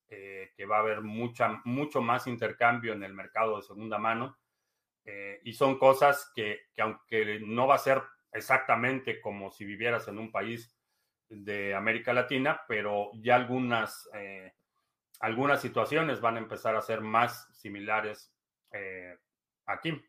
eh, 0.08 0.52
que 0.56 0.66
va 0.66 0.76
a 0.76 0.80
haber 0.80 1.00
mucha, 1.00 1.60
mucho 1.64 2.00
más 2.00 2.28
intercambio 2.28 2.92
en 2.92 3.02
el 3.02 3.12
mercado 3.12 3.56
de 3.56 3.62
segunda 3.62 3.98
mano. 3.98 4.38
Eh, 5.04 5.40
y 5.44 5.52
son 5.52 5.78
cosas 5.78 6.30
que, 6.34 6.68
aunque 6.78 7.40
no 7.40 7.66
va 7.66 7.74
a 7.74 7.78
ser 7.78 8.02
exactamente 8.32 9.20
como 9.20 9.50
si 9.50 9.64
vivieras 9.64 10.06
en 10.06 10.18
un 10.18 10.30
país 10.30 10.76
de 11.28 11.74
América 11.74 12.12
Latina, 12.12 12.60
pero 12.68 13.10
ya 13.14 13.34
algunas, 13.34 14.08
eh, 14.14 14.54
algunas 15.20 15.60
situaciones 15.60 16.20
van 16.20 16.36
a 16.36 16.40
empezar 16.40 16.76
a 16.76 16.82
ser 16.82 17.00
más 17.00 17.48
similares 17.56 18.32
aquí. 19.64 20.04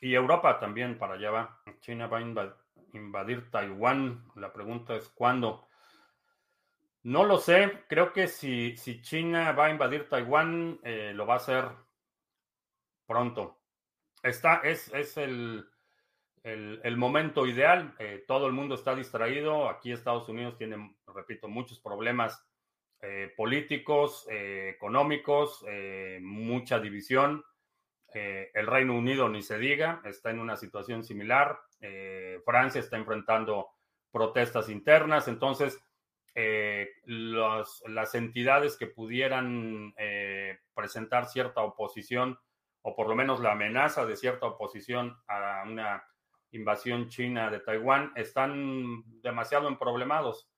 Y 0.00 0.14
Europa 0.14 0.58
también 0.58 0.98
para 0.98 1.14
allá 1.14 1.30
va. 1.30 1.62
China 1.80 2.06
va 2.06 2.18
a 2.18 2.56
invadir 2.92 3.50
Taiwán. 3.50 4.24
La 4.36 4.52
pregunta 4.52 4.94
es 4.94 5.08
cuándo. 5.08 5.65
No 7.06 7.22
lo 7.22 7.38
sé. 7.38 7.84
Creo 7.86 8.12
que 8.12 8.26
si, 8.26 8.76
si 8.76 9.00
China 9.00 9.52
va 9.52 9.66
a 9.66 9.70
invadir 9.70 10.08
Taiwán, 10.08 10.80
eh, 10.82 11.12
lo 11.14 11.24
va 11.24 11.34
a 11.34 11.36
hacer 11.36 11.64
pronto. 13.06 13.60
Está, 14.24 14.56
es, 14.64 14.92
es 14.92 15.16
el, 15.16 15.68
el, 16.42 16.96
momento 16.96 17.46
ideal. 17.46 17.94
Eh, 18.00 18.24
todo 18.26 18.48
el 18.48 18.54
mundo 18.54 18.74
está 18.74 18.96
distraído. 18.96 19.68
Aquí 19.68 19.92
Estados 19.92 20.28
Unidos 20.28 20.58
tiene, 20.58 20.96
repito, 21.14 21.46
muchos 21.46 21.78
problemas 21.78 22.44
eh, 23.00 23.32
políticos, 23.36 24.26
económicos, 24.28 25.64
mucha 26.22 26.80
división. 26.80 27.44
El 28.12 28.66
Reino 28.66 28.96
Unido 28.96 29.28
ni 29.28 29.42
se 29.42 29.58
diga, 29.58 30.00
está 30.04 30.30
en 30.30 30.40
una 30.40 30.56
situación 30.56 31.04
similar. 31.04 31.56
Francia 32.44 32.80
está 32.80 32.96
enfrentando 32.96 33.68
protestas 34.10 34.68
internas. 34.70 35.28
Entonces, 35.28 35.80
eh, 36.36 36.90
las 37.06 38.14
entidades 38.14 38.76
que 38.76 38.86
pudieran 38.86 39.94
presentar 40.74 41.26
cierta 41.26 41.62
oposición, 41.62 42.38
o 42.82 42.94
por 42.94 43.08
lo 43.08 43.16
menos 43.16 43.40
la 43.40 43.52
amenaza 43.52 44.06
de 44.06 44.16
cierta 44.16 44.46
oposición 44.46 45.16
a 45.26 45.64
una 45.66 46.04
invasión 46.52 47.08
china 47.08 47.50
de 47.50 47.58
Taiwán, 47.58 48.12
están 48.14 49.02
demasiado 49.22 49.66
emproblemados. 49.66 50.48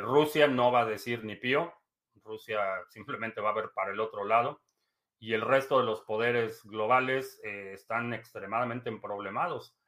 Rusia 0.00 0.46
no 0.46 0.72
va 0.72 0.82
a 0.82 0.86
decir 0.86 1.24
ni 1.24 1.36
pío. 1.36 1.74
Rusia 2.24 2.60
simplemente 2.88 3.40
va 3.40 3.50
a 3.50 3.54
ver 3.54 3.70
para 3.74 3.90
el 3.90 4.00
otro 4.00 4.24
lado 4.24 4.62
y 5.22 5.34
el 5.34 5.42
resto 5.42 5.78
de 5.78 5.84
los 5.84 6.00
poderes 6.00 6.64
globales 6.64 7.40
eh, 7.44 7.70
están 7.74 8.12
extremadamente 8.12 8.88
emproblemados. 8.88 9.78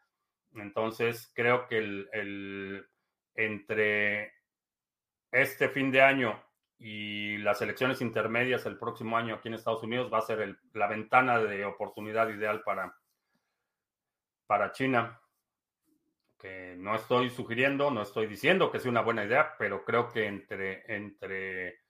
Entonces, 0.54 1.32
creo 1.34 1.66
que 1.66 1.78
el, 1.78 2.88
entre 3.34 4.32
este 5.35 5.68
fin 5.68 5.91
de 5.91 6.01
año 6.01 6.41
y 6.78 7.39
las 7.39 7.61
elecciones 7.61 8.01
intermedias 8.01 8.66
el 8.66 8.78
próximo 8.78 9.16
año 9.16 9.35
aquí 9.35 9.49
en 9.49 9.55
Estados 9.55 9.82
Unidos 9.82 10.12
va 10.12 10.18
a 10.18 10.22
ser 10.22 10.59
la 10.72 10.87
ventana 10.87 11.39
de 11.41 11.64
oportunidad 11.64 12.28
ideal 12.28 12.62
para, 12.62 12.97
para 14.47 14.70
China. 14.70 15.20
Que 16.39 16.76
no 16.76 16.95
estoy 16.95 17.30
sugiriendo, 17.30 17.91
no 17.91 18.03
estoy 18.03 18.26
diciendo 18.28 18.70
que 18.70 18.78
sea 18.78 18.91
una 18.91 19.01
buena 19.01 19.24
idea, 19.24 19.55
pero 19.59 19.85
creo 19.85 20.12
que 20.12 20.26
entre, 20.26 20.85
entre 20.95 21.80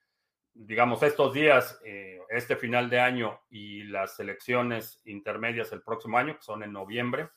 digamos, 0.55 1.03
estos 1.03 1.35
días, 1.35 1.79
eh, 1.85 2.21
este 2.31 2.57
final 2.57 2.89
de 2.89 3.01
año 3.01 3.43
y 3.51 3.83
las 3.83 4.19
elecciones 4.21 5.03
intermedias 5.05 5.71
el 5.73 5.83
próximo 5.83 6.17
año, 6.17 6.37
que 6.37 6.43
son 6.43 6.63
en 6.63 6.73
noviembre, 6.73 7.29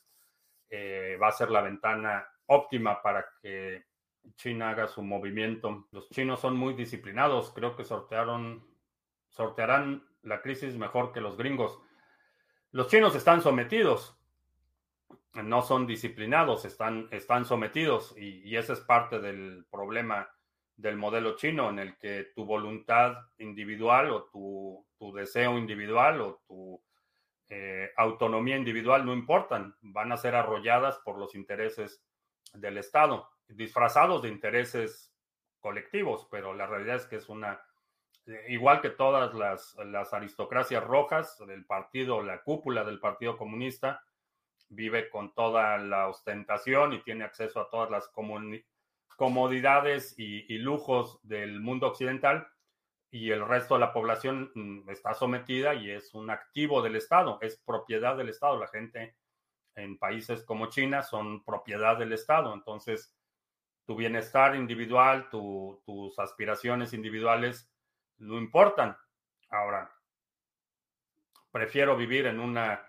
eh, 0.70 1.18
va 1.22 1.30
a 1.30 1.34
ser 1.34 1.50
la 1.50 1.62
ventana 1.62 2.26
óptima 2.46 3.02
para 3.02 3.26
que 3.42 3.84
China 4.36 4.70
haga 4.70 4.88
su 4.88 5.02
movimiento. 5.02 5.88
Los 5.92 6.10
chinos 6.10 6.40
son 6.40 6.56
muy 6.56 6.74
disciplinados, 6.74 7.52
creo 7.52 7.76
que 7.76 7.84
sortearon, 7.84 8.66
sortearán 9.30 10.08
la 10.22 10.42
crisis 10.42 10.76
mejor 10.76 11.12
que 11.12 11.22
los 11.22 11.38
gringos. 11.38 11.80
Los 12.72 12.90
chinos 12.90 13.16
están 13.16 13.42
sometidos, 13.42 14.18
no 15.34 15.62
son 15.62 15.88
disciplinados, 15.88 16.66
están, 16.66 17.08
están 17.12 17.46
sometidos. 17.46 18.16
Y, 18.18 18.56
ese 18.56 18.74
es 18.74 18.82
parte 18.82 19.20
del 19.20 19.66
problema 19.72 20.30
del 20.76 20.98
modelo 20.98 21.36
chino 21.36 21.70
en 21.70 21.80
el 21.80 21.98
que 21.98 22.28
tu 22.36 22.46
voluntad 22.46 23.16
individual 23.40 24.12
o 24.12 24.26
tu, 24.26 24.86
deseo 25.14 25.58
individual 25.58 26.22
o 26.22 26.42
tu 26.48 26.82
eh, 27.50 27.92
autonomía 27.98 28.58
individual 28.58 29.06
no 29.06 29.14
importan, 29.14 29.76
van 29.82 30.12
a 30.12 30.18
ser 30.18 30.36
arrolladas 30.36 31.00
por 31.00 31.18
los 31.18 31.34
intereses 31.34 32.04
del 32.54 32.78
Estado, 32.78 33.30
disfrazados 33.50 34.22
de 34.22 34.30
intereses 34.30 35.14
colectivos, 35.60 36.28
pero 36.32 36.54
la 36.54 36.68
realidad 36.68 36.98
es 36.98 37.06
que 37.06 37.18
es 37.18 37.30
una, 37.30 37.62
eh, 38.26 38.46
igual 38.50 38.82
que 38.82 38.90
todas 38.90 39.34
las, 39.34 39.76
las 39.86 40.14
aristocracias 40.14 40.84
rojas 40.84 41.38
del 41.46 41.66
partido, 41.66 42.22
la 42.22 42.44
cúpula 42.44 42.84
del 42.84 43.00
Partido 43.00 43.38
Comunista, 43.38 44.04
vive 44.70 45.10
con 45.10 45.34
toda 45.34 45.78
la 45.78 46.08
ostentación 46.08 46.94
y 46.94 47.04
tiene 47.04 47.24
acceso 47.24 47.60
a 47.60 47.70
todas 47.70 47.90
las 47.90 48.10
comodidades 49.16 50.16
y, 50.18 50.58
lujos 50.58 51.20
del 51.24 51.60
mundo 51.62 51.88
occidental 51.88 52.48
y 53.10 53.32
el 53.32 53.48
resto 53.48 53.76
de 53.76 53.80
la 53.82 53.94
población 53.94 54.52
mm, 54.54 54.90
está 54.90 55.14
sometida 55.14 55.74
y 55.74 55.92
es 55.92 56.14
un 56.14 56.30
activo 56.30 56.82
del 56.82 56.98
Estado, 56.98 57.40
es 57.42 57.58
propiedad 57.66 58.18
del 58.18 58.30
Estado. 58.30 58.60
La 58.60 58.68
gente 58.68 59.16
en 59.76 59.98
países 59.98 60.44
como 60.44 60.68
China 60.68 61.04
son 61.04 61.44
propiedad 61.46 61.98
del 61.98 62.12
Estado. 62.12 62.54
Entonces, 62.54 63.17
tu 63.88 63.96
bienestar 63.96 64.56
individual, 64.56 65.30
tus 65.32 66.20
aspiraciones 66.20 66.94
individuales 66.94 67.72
no 68.18 68.38
importan. 68.38 68.98
Ahora, 69.50 69.90
prefiero 71.52 71.96
vivir 71.96 72.28
en 72.28 72.42
una 72.42 72.86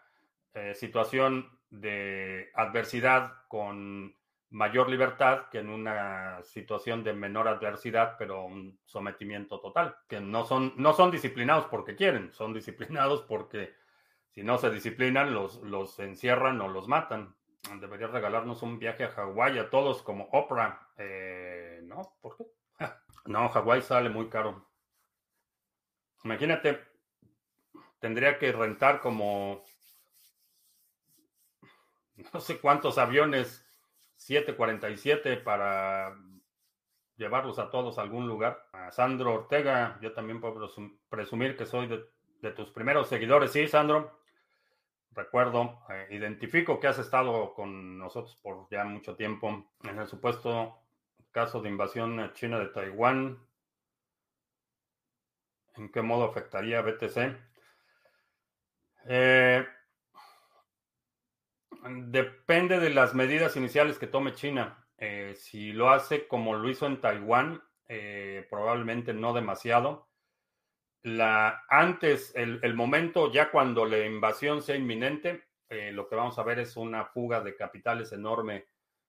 eh, 0.54 0.74
situación 0.74 1.56
de 1.70 2.50
adversidad 2.52 3.32
con 3.46 4.12
mayor 4.50 4.90
libertad 4.90 5.48
que 5.50 5.60
en 5.60 5.68
una 5.68 6.42
situación 6.42 7.04
de 7.04 7.12
menor 7.12 7.46
adversidad, 7.46 8.16
pero 8.18 8.44
un 8.44 8.80
sometimiento 8.84 9.60
total, 9.60 9.94
que 10.08 10.20
no 10.20 10.44
son, 10.44 10.72
no 10.76 10.94
son 10.94 11.12
disciplinados 11.12 11.66
porque 11.66 11.94
quieren, 11.94 12.32
son 12.32 12.52
disciplinados 12.54 13.22
porque 13.22 13.72
si 14.30 14.42
no 14.42 14.58
se 14.58 14.70
disciplinan, 14.70 15.32
los, 15.32 15.62
los 15.62 15.96
encierran 16.00 16.60
o 16.60 16.68
los 16.68 16.88
matan. 16.88 17.36
Debería 17.80 18.06
regalarnos 18.06 18.62
un 18.62 18.78
viaje 18.78 19.04
a 19.04 19.10
Hawái 19.10 19.58
a 19.58 19.70
todos 19.70 20.02
como 20.02 20.24
Oprah. 20.32 20.88
Eh, 20.96 21.80
no, 21.84 22.16
¿por 22.20 22.36
qué? 22.36 22.46
no, 23.26 23.48
Hawái 23.48 23.82
sale 23.82 24.08
muy 24.08 24.28
caro. 24.28 24.66
Imagínate, 26.24 26.82
tendría 28.00 28.38
que 28.38 28.52
rentar 28.52 29.00
como 29.00 29.64
no 32.32 32.40
sé 32.40 32.58
cuántos 32.60 32.98
aviones 32.98 33.64
747 34.16 35.36
para 35.38 36.16
llevarlos 37.16 37.58
a 37.58 37.70
todos 37.70 37.98
a 37.98 38.02
algún 38.02 38.26
lugar. 38.26 38.68
A 38.72 38.90
Sandro 38.90 39.34
Ortega, 39.34 39.98
yo 40.00 40.12
también 40.12 40.40
puedo 40.40 40.68
presumir 41.08 41.56
que 41.56 41.66
soy 41.66 41.86
de, 41.86 42.50
tus 42.52 42.70
primeros 42.70 43.08
seguidores. 43.08 43.52
Sí, 43.52 43.66
Sandro, 43.68 44.17
recuerdo, 45.18 45.80
eh, 45.90 46.06
identifico 46.10 46.78
que 46.78 46.86
has 46.86 46.98
estado 46.98 47.52
con 47.52 47.98
nosotros 47.98 48.36
por 48.40 48.68
ya 48.70 48.84
mucho 48.84 49.16
tiempo 49.16 49.72
en 49.82 49.98
el 49.98 50.06
supuesto 50.06 50.78
caso 51.32 51.60
de 51.60 51.68
invasión 51.68 52.32
china 52.34 52.58
de 52.58 52.68
Taiwán. 52.68 53.38
¿En 55.74 55.90
qué 55.90 56.02
modo 56.02 56.24
afectaría 56.24 56.78
a 56.78 56.82
BTC? 56.82 57.36
Eh, 59.06 59.66
Depende 61.90 62.80
de 62.80 62.90
las 62.90 63.14
medidas 63.14 63.56
iniciales 63.56 63.98
que 63.98 64.08
tome 64.08 64.34
China. 64.34 64.84
Eh, 64.98 65.34
si 65.36 65.72
lo 65.72 65.90
hace 65.90 66.26
como 66.26 66.54
lo 66.54 66.68
hizo 66.68 66.86
en 66.86 67.00
Taiwán, 67.00 67.62
probablemente 68.50 69.14
no 69.14 69.32
demasiado. 69.32 70.07
La, 71.02 71.64
antes, 71.68 72.32
el, 72.34 72.74
momento 72.74 73.32
ya 73.32 73.50
cuando 73.50 73.84
la 73.84 74.04
invasión 74.04 74.62
sea 74.62 74.76
inminente, 74.76 75.44
eh, 75.68 75.92
lo 75.92 76.08
que 76.08 76.16
vamos 76.16 76.38
a 76.38 76.42
ver 76.42 76.58
es 76.58 76.76
una 76.76 77.04
fuga 77.06 77.40
de 77.40 77.56
capitales 77.56 78.12
enorme 78.12 78.66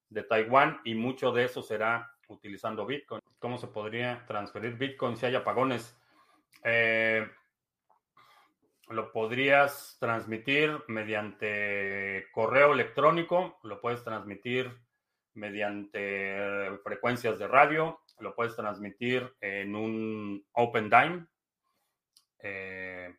de 0.09 0.23
Taiwán 0.23 0.81
y 0.83 0.95
mucho 0.95 1.31
de 1.31 1.45
eso 1.45 1.61
será 1.61 2.11
utilizando 2.27 2.85
Bitcoin. 2.85 3.21
¿Cómo 3.39 3.57
se 3.57 3.67
podría 3.67 4.23
transferir 4.27 4.75
Bitcoin 4.75 5.17
si 5.17 5.25
hay 5.25 5.35
apagones? 5.35 5.95
lo 8.89 9.11
podrías 9.11 9.97
transmitir 9.99 10.75
mediante 10.87 12.25
correo 12.31 12.73
electrónico, 12.73 13.59
lo 13.63 13.79
puedes 13.79 14.03
transmitir 14.03 14.75
mediante 15.35 16.77
frecuencias 16.83 17.37
de 17.37 17.47
radio, 17.47 17.99
lo 18.19 18.35
puedes 18.35 18.55
transmitir 18.55 19.31
en 19.41 19.75
un 19.75 20.43
Open 20.53 20.89
Dime, 20.89 21.27
eh, 22.41 23.17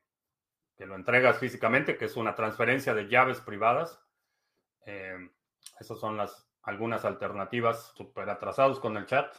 que 0.77 0.87
lo 0.87 0.95
entregas 0.95 1.39
físicamente, 1.39 1.97
que 1.97 2.07
es 2.07 2.17
una 2.17 2.35
transferencia 2.35 2.95
de 2.95 3.09
llaves 3.09 3.41
privadas. 3.41 4.03
Eh, 4.87 5.31
esas 5.79 5.99
son 5.99 6.17
las 6.17 6.51
algunas 6.63 7.05
alternativas 7.05 7.93
súper 7.97 8.29
atrasados 8.29 8.81
con 8.81 8.97
el 8.97 9.07
chat. 9.07 9.35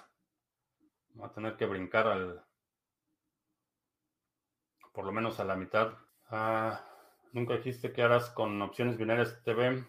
Voy 1.14 1.28
a 1.28 1.34
tener 1.34 1.56
que 1.56 1.66
brincar 1.66 2.08
al 2.08 2.44
por 4.94 5.06
lo 5.06 5.12
menos 5.12 5.40
a 5.40 5.46
la 5.46 5.56
mitad. 5.56 5.94
Ah, 6.30 6.86
nunca 7.32 7.56
dijiste 7.56 7.94
qué 7.94 8.04
harás 8.04 8.30
con 8.32 8.62
opciones 8.62 8.98
binarias 8.98 9.42
TV. 9.44 9.86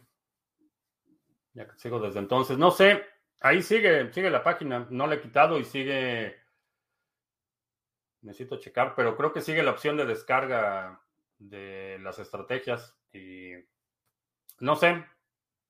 Ya 1.55 1.67
que 1.67 1.77
sigo 1.77 2.01
desde 2.01 2.21
entonces. 2.21 2.59
No 2.59 2.71
sé, 2.71 3.05
ahí 3.41 3.63
sigue, 3.63 4.13
sigue 4.13 4.31
la 4.31 4.43
página. 4.43 4.87
No 4.91 5.07
la 5.07 5.17
he 5.17 5.21
quitado 5.21 5.59
y 5.59 5.65
sigue. 5.65 6.42
Necesito 8.23 8.59
checar, 8.59 8.95
pero 8.95 9.17
creo 9.17 9.33
que 9.33 9.41
sigue 9.41 9.63
la 9.63 9.73
opción 9.73 9.97
de 9.97 10.07
descarga 10.07 11.03
de 11.39 11.99
las 12.01 12.19
estrategias. 12.19 12.97
Y 13.13 13.53
no 14.61 14.77
sé, 14.77 15.05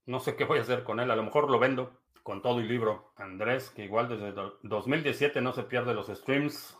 no 0.07 0.20
sé 0.20 0.36
qué 0.36 0.44
voy 0.44 0.59
a 0.59 0.62
hacer 0.62 0.84
con 0.84 1.00
él. 1.00 1.11
A 1.11 1.16
lo 1.16 1.22
mejor 1.22 1.50
lo 1.50 1.59
vendo 1.59 2.03
con 2.22 2.42
todo 2.42 2.61
y 2.61 2.64
libro. 2.64 3.12
Andrés, 3.16 3.70
que 3.70 3.84
igual 3.84 4.09
desde 4.09 4.32
2017 4.62 5.40
no 5.40 5.53
se 5.53 5.64
pierde 5.64 5.94
los 5.94 6.09
streams 6.09 6.78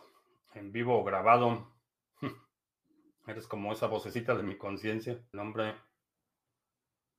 en 0.53 0.71
vivo 0.71 0.99
o 0.99 1.03
grabado. 1.03 1.73
Eres 3.27 3.47
como 3.47 3.73
esa 3.73 3.87
vocecita 3.87 4.35
de 4.35 4.43
mi 4.43 4.57
conciencia. 4.57 5.13
El 5.13 5.27
nombre 5.31 5.75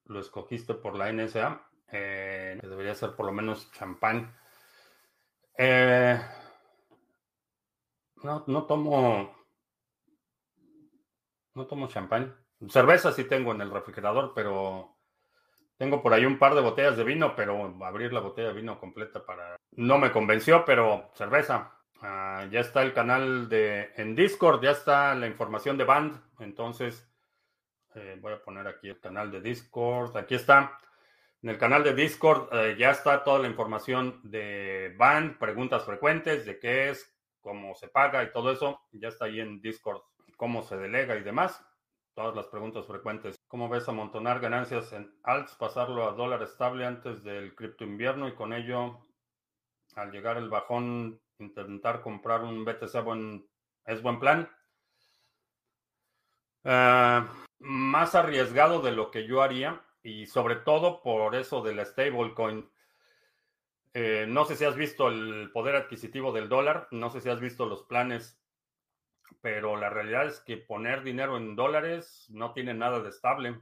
lo 0.05 0.21
escogiste 0.21 0.75
por 0.75 0.97
la 0.97 1.13
NSA. 1.13 1.67
Eh, 1.91 2.59
debería 2.63 2.95
ser 2.95 3.15
por 3.15 3.27
lo 3.27 3.33
menos 3.33 3.71
champán. 3.73 4.37
Eh, 5.57 6.19
no, 8.25 8.45
no 8.47 8.65
tomo. 8.65 9.35
No 11.55 11.67
tomo 11.67 11.87
champán. 11.89 12.35
Cerveza 12.69 13.13
sí 13.13 13.25
tengo 13.25 13.53
en 13.53 13.61
el 13.61 13.71
refrigerador, 13.71 14.33
pero 14.35 14.97
tengo 15.77 16.03
por 16.03 16.13
ahí 16.13 16.25
un 16.25 16.39
par 16.39 16.55
de 16.55 16.63
botellas 16.63 16.97
de 16.97 17.05
vino, 17.05 17.37
pero 17.37 17.75
abrir 17.85 18.13
la 18.13 18.21
botella 18.21 18.49
de 18.49 18.55
vino 18.55 18.81
completa 18.81 19.25
para... 19.25 19.57
No 19.73 19.99
me 19.99 20.11
convenció, 20.11 20.65
pero 20.65 21.11
cerveza. 21.15 21.73
Ah, 22.01 22.47
ya 22.51 22.61
está 22.61 22.83
el 22.83 22.93
canal 22.93 23.49
de 23.49 23.93
en 23.97 24.17
Discord, 24.17 24.63
ya 24.63 24.73
está 24.73 25.15
la 25.15 25.27
información 25.27 25.77
de 25.77 25.85
Band. 25.85 26.21
Entonces, 26.41 27.09
eh, 27.95 28.19
voy 28.21 28.33
a 28.33 28.43
poner 28.43 28.67
aquí 28.67 28.89
el 28.89 29.01
canal 29.01 29.31
de 29.31 29.41
Discord. 29.41 30.17
Aquí 30.17 30.35
está. 30.35 30.79
En 31.43 31.51
el 31.51 31.59
canal 31.59 31.85
de 31.85 31.95
Discord 31.95 32.49
eh, 32.53 32.77
ya 32.79 32.91
está 32.91 33.23
toda 33.23 33.39
la 33.39 33.49
información 33.49 34.21
de 34.23 34.95
Band, 34.97 35.39
preguntas 35.39 35.85
frecuentes, 35.85 36.47
de 36.47 36.59
qué 36.59 36.91
es, 36.91 37.14
cómo 37.45 37.75
se 37.75 37.89
paga 37.89 38.25
y 38.25 38.33
todo 38.33 38.51
eso. 38.51 38.81
Ya 38.91 39.09
está 39.09 39.27
ahí 39.27 39.39
en 39.39 39.61
Discord, 39.61 40.01
cómo 40.37 40.63
se 40.63 40.77
delega 40.77 41.15
y 41.17 41.23
demás. 41.23 41.65
Todas 42.15 42.35
las 42.35 42.47
preguntas 42.47 42.87
frecuentes. 42.87 43.37
¿Cómo 43.47 43.69
ves 43.69 43.89
amontonar 43.89 44.41
ganancias 44.41 44.93
en 44.93 45.15
alts, 45.23 45.55
pasarlo 45.57 46.09
a 46.09 46.13
dólar 46.13 46.43
estable 46.43 46.87
antes 46.87 47.23
del 47.23 47.55
cripto 47.55 47.85
invierno 47.85 48.27
y 48.27 48.35
con 48.35 48.53
ello, 48.53 49.07
al 49.95 50.11
llegar 50.11 50.39
el 50.39 50.49
bajón, 50.49 51.21
intentar 51.39 52.03
comprar 52.03 52.43
un 52.43 52.65
BTC 52.65 53.05
buen, 53.05 53.49
es 53.85 54.01
buen 54.01 54.19
plan. 54.19 54.49
Ah, 56.65 57.29
más 57.59 58.15
arriesgado 58.15 58.81
de 58.81 58.93
lo 58.93 59.11
que 59.11 59.27
yo 59.27 59.43
haría 59.43 59.85
y 60.03 60.27
sobre 60.27 60.57
todo 60.57 61.03
por 61.03 61.35
eso 61.35 61.63
de 61.63 61.75
la 61.75 61.85
stablecoin. 61.85 62.71
Eh, 63.97 64.27
no 64.29 64.45
sé 64.45 64.57
si 64.57 64.65
has 64.65 64.75
visto 64.75 65.09
el 65.09 65.53
poder 65.53 65.77
adquisitivo 65.77 66.33
del 66.33 66.49
dólar, 66.49 66.89
no 66.91 67.11
sé 67.11 67.21
si 67.21 67.29
has 67.29 67.39
visto 67.41 67.65
los 67.65 67.85
planes, 67.85 68.43
pero 69.41 69.77
la 69.77 69.89
realidad 69.89 70.27
es 70.27 70.41
que 70.41 70.57
poner 70.57 71.05
dinero 71.05 71.37
en 71.37 71.55
dólares 71.55 72.27
no 72.31 72.53
tiene 72.53 72.75
nada 72.75 72.99
de 73.01 73.11
estable, 73.11 73.61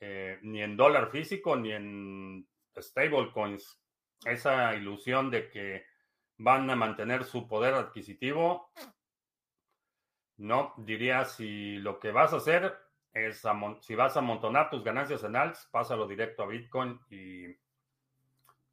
eh, 0.00 0.40
ni 0.42 0.60
en 0.60 0.76
dólar 0.76 1.10
físico 1.12 1.54
ni 1.54 1.70
en 1.72 2.48
stablecoins. 2.76 3.80
Esa 4.24 4.74
ilusión 4.74 5.30
de 5.30 5.48
que 5.48 5.84
van 6.38 6.68
a 6.68 6.74
mantener 6.74 7.22
su 7.22 7.46
poder 7.46 7.74
adquisitivo. 7.74 8.72
No, 10.38 10.74
diría 10.78 11.24
si 11.24 11.76
lo 11.76 12.00
que 12.00 12.10
vas 12.10 12.32
a 12.32 12.38
hacer 12.38 12.76
es, 13.12 13.44
si 13.82 13.94
vas 13.94 14.16
a 14.16 14.18
amontonar 14.18 14.68
tus 14.68 14.82
ganancias 14.82 15.22
en 15.22 15.36
alts, 15.36 15.68
pásalo 15.70 16.08
directo 16.08 16.42
a 16.42 16.46
Bitcoin 16.46 16.98
y, 17.08 17.56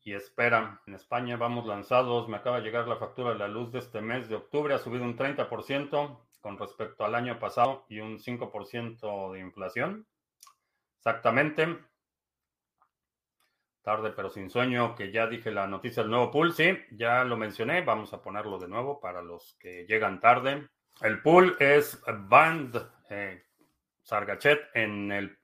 y 0.06 0.14
espera. 0.14 0.82
En 0.86 0.94
España 0.94 1.36
vamos 1.36 1.66
lanzados, 1.66 2.30
me 2.30 2.38
acaba 2.38 2.58
de 2.58 2.64
llegar 2.64 2.88
la 2.88 2.98
factura 2.98 3.34
de 3.34 3.40
la 3.40 3.48
luz 3.48 3.72
de 3.72 3.80
este 3.80 4.02
mes 4.02 4.30
de 4.30 4.36
octubre, 4.36 4.74
ha 4.74 4.78
subido 4.78 5.04
un 5.04 5.18
30% 5.18 6.20
con 6.40 6.60
respecto 6.60 7.04
al 7.04 7.16
año 7.16 7.40
pasado 7.40 7.86
y 7.90 8.00
un 8.00 8.20
5% 8.20 9.34
de 9.34 9.40
inflación. 9.40 10.08
Exactamente. 11.00 11.80
Tarde 13.82 14.12
pero 14.12 14.30
sin 14.30 14.52
sueño, 14.52 14.96
que 14.96 15.12
ya 15.12 15.26
dije 15.26 15.52
la 15.52 15.66
noticia 15.66 16.04
del 16.04 16.12
nuevo 16.12 16.30
pool, 16.30 16.54
sí, 16.54 16.78
ya 16.92 17.24
lo 17.24 17.36
mencioné, 17.36 17.82
vamos 17.82 18.14
a 18.14 18.22
ponerlo 18.22 18.60
de 18.60 18.68
nuevo 18.68 19.00
para 19.00 19.24
los 19.24 19.58
que 19.60 19.88
llegan 19.88 20.20
tarde. 20.20 20.70
El 21.02 21.22
pool 21.24 21.58
es 21.60 22.00
Band 22.06 22.78
eh, 23.10 23.44
Sargachet 24.04 24.70
en 24.76 25.12
el 25.12 25.38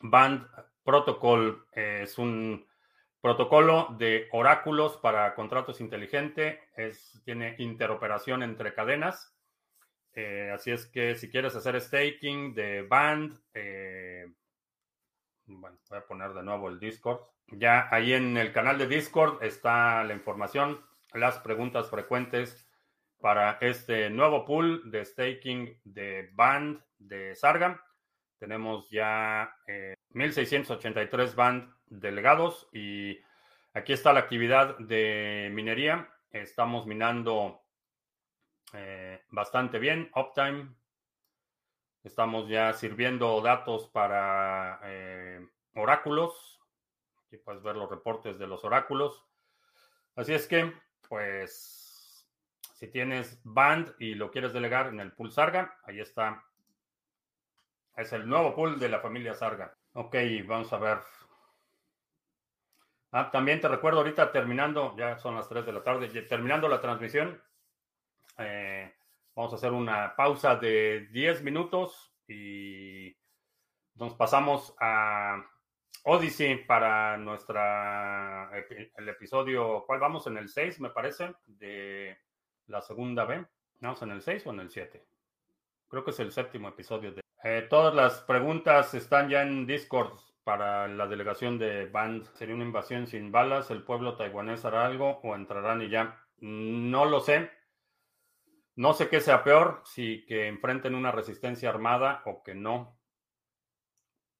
Band 0.00 0.46
Protocol, 0.82 1.66
es 1.72 2.16
un 2.16 2.66
protocolo 3.20 3.94
de 3.98 4.28
oráculos 4.32 4.96
para 4.96 5.34
contratos 5.34 5.80
inteligentes, 5.80 6.58
es, 6.76 7.20
tiene 7.24 7.54
interoperación 7.58 8.42
entre 8.42 8.74
cadenas. 8.74 9.36
Eh, 10.14 10.50
así 10.54 10.70
es 10.70 10.86
que 10.86 11.14
si 11.14 11.30
quieres 11.30 11.54
hacer 11.54 11.80
staking 11.80 12.54
de 12.54 12.82
Band, 12.82 13.38
eh, 13.54 14.26
bueno, 15.46 15.78
voy 15.88 15.98
a 15.98 16.06
poner 16.06 16.32
de 16.32 16.42
nuevo 16.42 16.68
el 16.68 16.80
Discord. 16.80 17.20
Ya 17.48 17.88
ahí 17.90 18.12
en 18.12 18.36
el 18.36 18.52
canal 18.52 18.78
de 18.78 18.86
Discord 18.86 19.42
está 19.42 20.02
la 20.04 20.14
información, 20.14 20.80
las 21.12 21.38
preguntas 21.38 21.90
frecuentes 21.90 22.68
para 23.20 23.58
este 23.60 24.08
nuevo 24.08 24.44
pool 24.44 24.90
de 24.90 25.04
staking 25.04 25.80
de 25.84 26.30
Band 26.32 26.82
de 26.98 27.34
Sarga. 27.34 27.84
Tenemos 28.38 28.88
ya 28.88 29.54
1683 30.10 31.30
eh, 31.30 31.34
Band 31.36 31.79
delegados 31.90 32.68
y 32.72 33.20
aquí 33.74 33.92
está 33.92 34.12
la 34.12 34.20
actividad 34.20 34.78
de 34.78 35.50
minería. 35.52 36.08
Estamos 36.30 36.86
minando 36.86 37.60
eh, 38.72 39.22
bastante 39.30 39.78
bien. 39.78 40.10
Uptime 40.14 40.74
Estamos 42.02 42.48
ya 42.48 42.72
sirviendo 42.72 43.42
datos 43.42 43.86
para 43.88 44.80
eh, 44.84 45.46
oráculos. 45.74 46.58
Aquí 47.26 47.36
puedes 47.36 47.62
ver 47.62 47.76
los 47.76 47.90
reportes 47.90 48.38
de 48.38 48.46
los 48.46 48.64
oráculos. 48.64 49.26
Así 50.16 50.32
es 50.32 50.46
que, 50.46 50.72
pues, 51.08 52.26
si 52.74 52.88
tienes 52.88 53.38
band 53.44 53.94
y 53.98 54.14
lo 54.14 54.30
quieres 54.30 54.54
delegar 54.54 54.86
en 54.86 55.00
el 55.00 55.12
pool 55.12 55.30
Sarga, 55.30 55.78
ahí 55.84 56.00
está. 56.00 56.42
Es 57.96 58.14
el 58.14 58.26
nuevo 58.26 58.54
pool 58.54 58.80
de 58.80 58.88
la 58.88 59.00
familia 59.00 59.34
Sarga. 59.34 59.76
Ok, 59.92 60.16
vamos 60.46 60.72
a 60.72 60.78
ver. 60.78 60.98
Ah, 63.12 63.30
también 63.30 63.60
te 63.60 63.68
recuerdo 63.68 63.98
ahorita 63.98 64.30
terminando, 64.30 64.94
ya 64.96 65.18
son 65.18 65.34
las 65.34 65.48
3 65.48 65.66
de 65.66 65.72
la 65.72 65.82
tarde, 65.82 66.08
terminando 66.22 66.68
la 66.68 66.80
transmisión. 66.80 67.42
Eh, 68.38 68.92
Vamos 69.34 69.52
a 69.52 69.56
hacer 69.56 69.72
una 69.72 70.14
pausa 70.16 70.56
de 70.56 71.08
10 71.12 71.42
minutos 71.42 72.12
y 72.28 73.16
nos 73.94 74.14
pasamos 74.14 74.74
a 74.78 75.42
Odyssey 76.04 76.66
para 76.66 77.16
nuestra 77.16 78.50
el 78.96 79.08
episodio, 79.08 79.84
¿cuál 79.86 80.00
vamos? 80.00 80.26
En 80.26 80.36
el 80.36 80.48
6, 80.48 80.80
me 80.80 80.90
parece, 80.90 81.32
de 81.46 82.18
la 82.66 82.82
segunda 82.82 83.24
B. 83.24 83.46
¿Vamos 83.78 84.02
en 84.02 84.10
el 84.10 84.20
6 84.20 84.46
o 84.46 84.50
en 84.50 84.60
el 84.60 84.70
7? 84.70 85.06
Creo 85.88 86.04
que 86.04 86.10
es 86.10 86.20
el 86.20 86.32
séptimo 86.32 86.68
episodio. 86.68 87.12
De... 87.12 87.22
Eh, 87.42 87.66
todas 87.70 87.94
las 87.94 88.20
preguntas 88.20 88.92
están 88.94 89.28
ya 89.28 89.42
en 89.42 89.66
Discord 89.66 90.18
para 90.44 90.88
la 90.88 91.06
delegación 91.06 91.58
de 91.58 91.86
Band. 91.86 92.24
¿Sería 92.34 92.54
una 92.54 92.64
invasión 92.64 93.06
sin 93.06 93.30
balas? 93.32 93.70
¿El 93.70 93.82
pueblo 93.82 94.16
taiwanés 94.16 94.64
hará 94.64 94.86
algo 94.86 95.20
o 95.22 95.34
entrarán 95.34 95.82
y 95.82 95.88
ya? 95.88 96.24
No 96.38 97.04
lo 97.04 97.20
sé. 97.20 97.50
No 98.76 98.94
sé 98.94 99.08
qué 99.08 99.20
sea 99.20 99.44
peor, 99.44 99.82
si 99.84 100.24
que 100.26 100.46
enfrenten 100.48 100.94
una 100.94 101.12
resistencia 101.12 101.68
armada 101.68 102.22
o 102.24 102.42
que 102.42 102.54
no. 102.54 102.98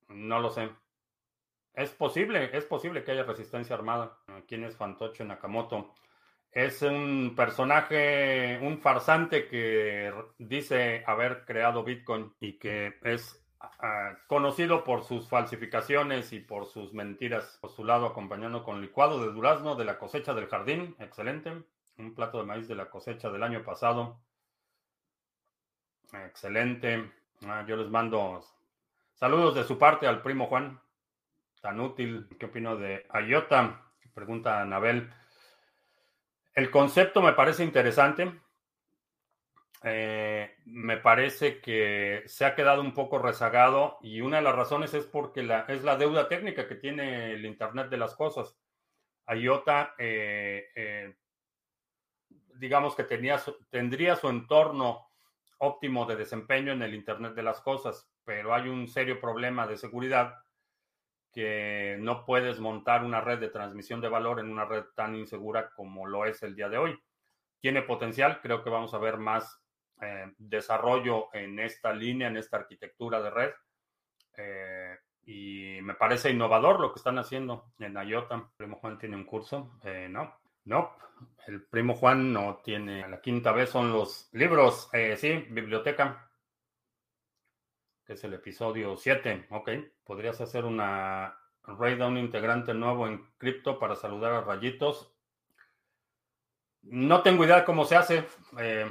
No 0.08 0.40
lo 0.40 0.50
sé. 0.50 0.70
Es 1.74 1.90
posible, 1.90 2.50
es 2.56 2.64
posible 2.64 3.04
que 3.04 3.12
haya 3.12 3.22
resistencia 3.22 3.74
armada. 3.76 4.18
¿Quién 4.48 4.64
es 4.64 4.76
Fantoche 4.76 5.24
Nakamoto? 5.24 5.94
Es 6.50 6.82
un 6.82 7.34
personaje, 7.36 8.58
un 8.60 8.80
farsante 8.80 9.46
que 9.46 10.12
dice 10.38 11.04
haber 11.06 11.44
creado 11.44 11.84
Bitcoin 11.84 12.34
y 12.40 12.58
que 12.58 12.98
es 13.04 13.39
conocido 14.26 14.84
por 14.84 15.04
sus 15.04 15.28
falsificaciones 15.28 16.32
y 16.32 16.40
por 16.40 16.66
sus 16.66 16.92
mentiras. 16.92 17.58
Por 17.60 17.70
su 17.70 17.84
lado, 17.84 18.06
acompañando 18.06 18.64
con 18.64 18.80
licuado 18.80 19.24
de 19.24 19.32
durazno 19.32 19.74
de 19.74 19.84
la 19.84 19.98
cosecha 19.98 20.34
del 20.34 20.48
jardín. 20.48 20.96
Excelente. 20.98 21.52
Un 21.98 22.14
plato 22.14 22.38
de 22.38 22.44
maíz 22.44 22.68
de 22.68 22.74
la 22.74 22.88
cosecha 22.88 23.30
del 23.30 23.42
año 23.42 23.62
pasado. 23.62 24.18
Excelente. 26.12 27.12
Ah, 27.46 27.64
yo 27.66 27.76
les 27.76 27.88
mando 27.88 28.42
saludos 29.14 29.54
de 29.54 29.64
su 29.64 29.78
parte 29.78 30.06
al 30.06 30.22
primo 30.22 30.46
Juan. 30.46 30.80
Tan 31.60 31.80
útil. 31.80 32.28
¿Qué 32.38 32.46
opino 32.46 32.76
de 32.76 33.06
IOTA? 33.26 33.82
Pregunta 34.14 34.60
Anabel. 34.60 35.12
El 36.54 36.70
concepto 36.70 37.22
me 37.22 37.32
parece 37.32 37.62
interesante. 37.62 38.32
Eh, 39.82 40.56
me 40.66 40.98
parece 40.98 41.60
que 41.60 42.22
se 42.26 42.44
ha 42.44 42.54
quedado 42.54 42.82
un 42.82 42.92
poco 42.92 43.18
rezagado 43.18 43.98
y 44.02 44.20
una 44.20 44.36
de 44.36 44.42
las 44.42 44.54
razones 44.54 44.92
es 44.92 45.06
porque 45.06 45.42
la, 45.42 45.60
es 45.68 45.82
la 45.84 45.96
deuda 45.96 46.28
técnica 46.28 46.68
que 46.68 46.74
tiene 46.74 47.32
el 47.32 47.46
Internet 47.46 47.88
de 47.88 47.96
las 47.96 48.14
cosas. 48.14 48.58
IOTA, 49.26 49.94
eh, 49.96 50.68
eh, 50.74 51.16
digamos 52.56 52.94
que 52.94 53.04
tenía 53.04 53.40
tendría 53.70 54.16
su 54.16 54.28
entorno 54.28 55.08
óptimo 55.58 56.04
de 56.04 56.16
desempeño 56.16 56.72
en 56.72 56.82
el 56.82 56.94
Internet 56.94 57.34
de 57.34 57.42
las 57.42 57.60
cosas, 57.60 58.10
pero 58.24 58.54
hay 58.54 58.68
un 58.68 58.86
serio 58.86 59.18
problema 59.18 59.66
de 59.66 59.78
seguridad 59.78 60.34
que 61.32 61.96
no 62.00 62.26
puedes 62.26 62.58
montar 62.60 63.04
una 63.04 63.20
red 63.20 63.38
de 63.38 63.48
transmisión 63.48 64.00
de 64.00 64.08
valor 64.08 64.40
en 64.40 64.50
una 64.50 64.64
red 64.64 64.84
tan 64.94 65.14
insegura 65.14 65.70
como 65.70 66.06
lo 66.06 66.26
es 66.26 66.42
el 66.42 66.54
día 66.54 66.68
de 66.68 66.78
hoy. 66.78 66.98
Tiene 67.60 67.82
potencial, 67.82 68.40
creo 68.42 68.64
que 68.64 68.70
vamos 68.70 68.94
a 68.94 68.98
ver 68.98 69.16
más 69.16 69.59
eh, 70.00 70.32
desarrollo 70.38 71.28
en 71.32 71.58
esta 71.58 71.92
línea, 71.92 72.28
en 72.28 72.36
esta 72.36 72.58
arquitectura 72.58 73.20
de 73.20 73.30
red. 73.30 73.50
Eh, 74.36 74.98
y 75.26 75.78
me 75.82 75.94
parece 75.94 76.30
innovador 76.30 76.80
lo 76.80 76.92
que 76.92 76.98
están 76.98 77.18
haciendo 77.18 77.72
en 77.78 77.96
IOTA. 77.96 78.50
primo 78.56 78.76
Juan 78.76 78.98
tiene 78.98 79.16
un 79.16 79.24
curso? 79.24 79.78
Eh, 79.84 80.08
no, 80.10 80.40
no. 80.64 80.96
El 81.46 81.62
primo 81.62 81.94
Juan 81.94 82.32
no 82.32 82.60
tiene. 82.64 83.06
La 83.08 83.20
quinta 83.20 83.52
vez 83.52 83.70
son 83.70 83.92
los 83.92 84.28
libros. 84.32 84.88
sí, 85.16 85.46
biblioteca 85.50 86.30
es 88.12 88.24
el 88.24 88.34
episodio 88.34 88.96
7. 88.96 89.46
Ok, 89.50 89.70
podrías 90.04 90.40
hacer 90.40 90.64
una 90.64 91.36
raid 91.62 92.00
a 92.00 92.08
un 92.08 92.18
integrante 92.18 92.74
nuevo 92.74 93.06
en 93.06 93.24
cripto 93.38 93.78
para 93.78 93.94
saludar 93.94 94.32
a 94.32 94.40
rayitos. 94.40 95.14
No 96.82 97.22
tengo 97.22 97.44
idea 97.44 97.64
cómo 97.64 97.84
se 97.84 97.96
hace. 97.96 98.24
Eh, 98.58 98.90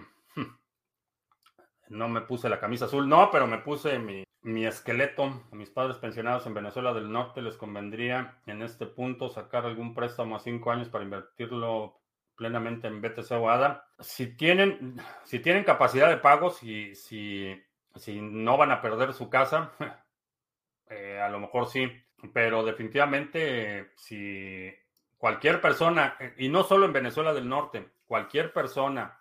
no 1.89 2.07
me 2.07 2.21
puse 2.21 2.49
la 2.49 2.59
camisa 2.59 2.85
azul, 2.85 3.07
no, 3.07 3.29
pero 3.31 3.47
me 3.47 3.59
puse 3.59 3.99
mi, 3.99 4.23
mi 4.41 4.65
esqueleto. 4.65 5.43
A 5.51 5.55
mis 5.55 5.69
padres 5.69 5.97
pensionados 5.97 6.45
en 6.45 6.53
Venezuela 6.53 6.93
del 6.93 7.11
Norte 7.11 7.41
les 7.41 7.57
convendría 7.57 8.39
en 8.45 8.61
este 8.61 8.85
punto 8.85 9.29
sacar 9.29 9.65
algún 9.65 9.93
préstamo 9.93 10.35
a 10.35 10.39
cinco 10.39 10.71
años 10.71 10.89
para 10.89 11.03
invertirlo 11.03 11.99
plenamente 12.35 12.87
en 12.87 13.01
BTC 13.01 13.31
o 13.33 13.49
ADA. 13.49 13.85
Si 13.99 14.35
tienen, 14.37 14.95
si 15.25 15.39
tienen 15.39 15.65
capacidad 15.65 16.09
de 16.09 16.17
pago, 16.17 16.51
si, 16.51 16.95
si 16.95 17.53
si 17.95 18.21
no 18.21 18.57
van 18.57 18.71
a 18.71 18.81
perder 18.81 19.13
su 19.13 19.29
casa, 19.29 19.71
eh, 20.89 21.19
a 21.21 21.29
lo 21.29 21.39
mejor 21.39 21.67
sí, 21.67 21.91
pero 22.33 22.63
definitivamente 22.63 23.91
si 23.95 24.71
cualquier 25.17 25.61
persona, 25.61 26.17
y 26.37 26.49
no 26.49 26.63
solo 26.63 26.85
en 26.85 26.93
Venezuela 26.93 27.33
del 27.33 27.47
Norte, 27.47 27.89
cualquier 28.07 28.53
persona 28.53 29.18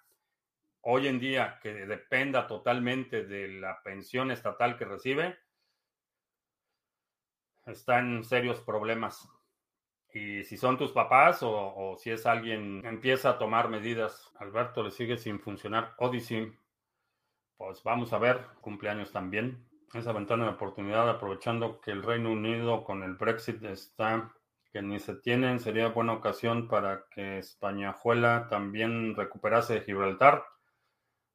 hoy 0.90 1.06
en 1.06 1.20
día 1.20 1.58
que 1.62 1.84
dependa 1.84 2.46
totalmente 2.46 3.22
de 3.24 3.48
la 3.48 3.82
pensión 3.82 4.30
estatal 4.30 4.78
que 4.78 4.86
recibe, 4.86 5.38
está 7.66 7.98
en 7.98 8.24
serios 8.24 8.62
problemas. 8.62 9.28
Y 10.14 10.44
si 10.44 10.56
son 10.56 10.78
tus 10.78 10.92
papás 10.92 11.40
o, 11.42 11.94
si 11.98 12.10
es 12.10 12.24
alguien, 12.24 12.80
empieza 12.86 13.28
a 13.28 13.38
tomar 13.38 13.68
medidas. 13.68 14.32
Alberto 14.38 14.82
le 14.82 14.90
sigue 14.90 15.18
sin 15.18 15.38
funcionar 15.40 15.94
Odyssey. 15.98 16.56
Pues 17.58 17.82
vamos 17.82 18.14
a 18.14 18.18
ver, 18.18 18.46
cumpleaños 18.62 19.12
también. 19.12 19.68
Esa 19.92 20.12
ventana 20.12 20.44
de 20.44 20.52
oportunidad, 20.52 21.10
aprovechando 21.10 21.82
que 21.82 21.90
el 21.90 22.02
Reino 22.02 22.32
Unido 22.32 22.82
con 22.84 23.02
el 23.02 23.14
Brexit 23.14 23.62
está 23.64 24.32
que 24.72 24.80
ni 24.80 24.98
se 25.00 25.16
tienen, 25.16 25.60
sería 25.60 25.88
buena 25.88 26.14
ocasión 26.14 26.66
para 26.66 27.04
que 27.10 27.38
Españajuela 27.38 28.48
también 28.48 29.14
recuperase 29.14 29.82
Gibraltar. 29.82 30.44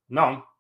No, 0.07 0.53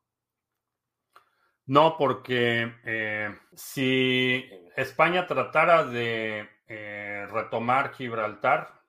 no, 1.65 1.95
porque 1.97 2.73
eh, 2.83 3.39
si 3.53 4.43
España 4.75 5.25
tratara 5.25 5.85
de 5.85 6.49
eh, 6.67 7.25
retomar 7.31 7.93
Gibraltar, 7.93 8.81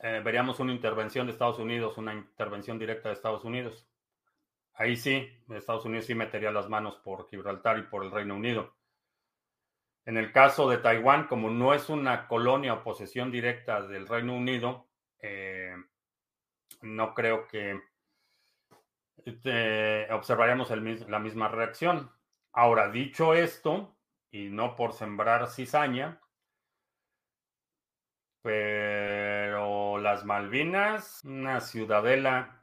eh, 0.00 0.20
veríamos 0.22 0.60
una 0.60 0.74
intervención 0.74 1.26
de 1.26 1.32
Estados 1.32 1.58
Unidos, 1.58 1.96
una 1.96 2.12
intervención 2.12 2.78
directa 2.78 3.08
de 3.08 3.14
Estados 3.14 3.44
Unidos. 3.44 3.88
Ahí 4.74 4.96
sí, 4.96 5.26
Estados 5.48 5.86
Unidos 5.86 6.04
sí 6.06 6.14
metería 6.14 6.50
las 6.50 6.68
manos 6.68 6.96
por 6.96 7.28
Gibraltar 7.28 7.78
y 7.78 7.82
por 7.82 8.04
el 8.04 8.10
Reino 8.10 8.36
Unido. 8.36 8.74
En 10.04 10.18
el 10.18 10.32
caso 10.32 10.68
de 10.68 10.78
Taiwán, 10.78 11.28
como 11.28 11.48
no 11.48 11.72
es 11.72 11.88
una 11.88 12.26
colonia 12.26 12.74
o 12.74 12.82
posesión 12.82 13.30
directa 13.30 13.80
del 13.86 14.06
Reino 14.08 14.34
Unido, 14.34 14.88
no 16.82 17.14
creo 17.14 17.46
que 17.46 17.80
eh, 19.24 20.08
observaríamos 20.10 20.70
la 20.70 21.18
misma 21.18 21.48
reacción. 21.48 22.10
Ahora, 22.52 22.90
dicho 22.90 23.34
esto, 23.34 23.96
y 24.30 24.48
no 24.48 24.76
por 24.76 24.92
sembrar 24.92 25.48
cizaña, 25.48 26.20
pero 28.42 29.98
las 29.98 30.24
Malvinas, 30.24 31.24
una 31.24 31.60
ciudadela 31.60 32.62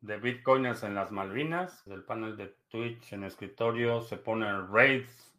de 0.00 0.18
bitcoiners 0.18 0.82
en 0.82 0.94
las 0.94 1.12
Malvinas. 1.12 1.84
Del 1.84 2.04
panel 2.04 2.36
de 2.36 2.48
Twitch 2.68 3.12
en 3.12 3.24
escritorio 3.24 4.00
se 4.00 4.16
pone 4.16 4.50
raids. 4.68 5.32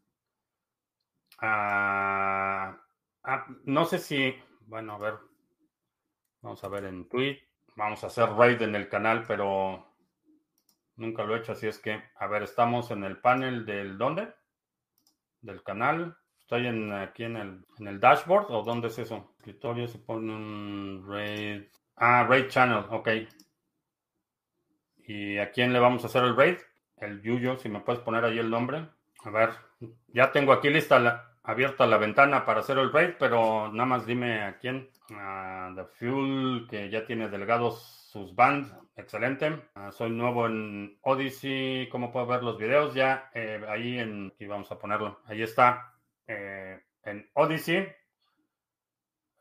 Ah, 1.40 2.78
ah, 3.24 3.46
no 3.66 3.86
sé 3.86 4.00
si, 4.00 4.36
bueno, 4.68 4.94
a 4.94 4.98
ver, 4.98 5.16
vamos 6.42 6.64
a 6.64 6.70
ver 6.70 6.86
en 6.86 7.08
Twitch. 7.10 7.53
Vamos 7.76 8.04
a 8.04 8.08
hacer 8.08 8.30
raid 8.30 8.62
en 8.62 8.76
el 8.76 8.88
canal, 8.88 9.24
pero 9.28 9.88
nunca 10.96 11.24
lo 11.24 11.36
he 11.36 11.40
hecho, 11.40 11.54
así 11.54 11.68
es 11.68 11.80
que, 11.80 12.02
a 12.16 12.28
ver, 12.28 12.44
estamos 12.44 12.92
en 12.92 13.04
el 13.04 13.18
panel 13.20 13.66
del 13.66 13.98
¿dónde? 13.98 14.34
Del 15.42 15.64
canal. 15.64 16.18
Estoy 16.40 16.68
aquí 16.94 17.24
en 17.24 17.38
el, 17.38 17.66
en 17.80 17.88
el 17.88 18.00
dashboard, 18.00 18.52
¿o 18.52 18.64
dónde 18.64 18.90
es 18.90 19.00
eso? 19.00 19.34
Escritorio 19.38 19.88
se 19.88 19.98
pone 19.98 20.34
un 20.34 21.06
raid. 21.08 21.64
Ah, 21.96 22.26
raid 22.28 22.48
channel, 22.50 22.86
ok. 22.90 23.10
¿Y 25.06 25.38
a 25.38 25.52
quién 25.52 25.74
le 25.74 25.80
vamos 25.80 26.04
a 26.04 26.08
hacer 26.08 26.24
el 26.24 26.36
raid? 26.36 26.58
El 26.98 27.22
Yuyo, 27.22 27.58
si 27.58 27.70
me 27.70 27.80
puedes 27.80 28.02
poner 28.02 28.24
ahí 28.24 28.40
el 28.40 28.50
nombre. 28.50 28.88
A 29.24 29.30
ver, 29.30 29.50
ya 30.08 30.32
tengo 30.32 30.54
aquí 30.54 30.70
lista 30.70 31.00
la, 31.00 31.33
abierta 31.44 31.86
la 31.86 31.98
ventana 31.98 32.46
para 32.46 32.62
hacer 32.62 32.78
el 32.78 32.92
raid, 32.92 33.16
pero 33.20 33.72
nada 33.72 33.86
más 33.86 34.06
dime 34.06 34.42
a 34.44 34.58
quién. 34.58 34.90
The 35.08 35.84
Fuel, 35.86 36.66
que 36.70 36.90
ya 36.90 37.06
tiene 37.06 37.30
delegados 37.30 38.08
sus 38.12 38.34
bands. 38.36 38.74
Excelente. 38.96 39.70
Ah, 39.76 39.92
soy 39.92 40.12
nuevo 40.12 40.46
en 40.46 40.98
Odyssey. 41.02 41.90
¿Cómo 41.90 42.12
puedo 42.12 42.28
ver 42.28 42.44
los 42.44 42.58
videos? 42.58 42.94
Ya 42.94 43.30
eh, 43.34 43.64
ahí 43.68 43.98
en. 43.98 44.32
Aquí 44.34 44.46
vamos 44.46 44.72
a 44.72 44.78
ponerlo. 44.78 45.20
Ahí 45.26 45.42
está. 45.42 45.94
Eh, 46.28 46.80
en 47.04 47.30
Odyssey. 47.34 47.88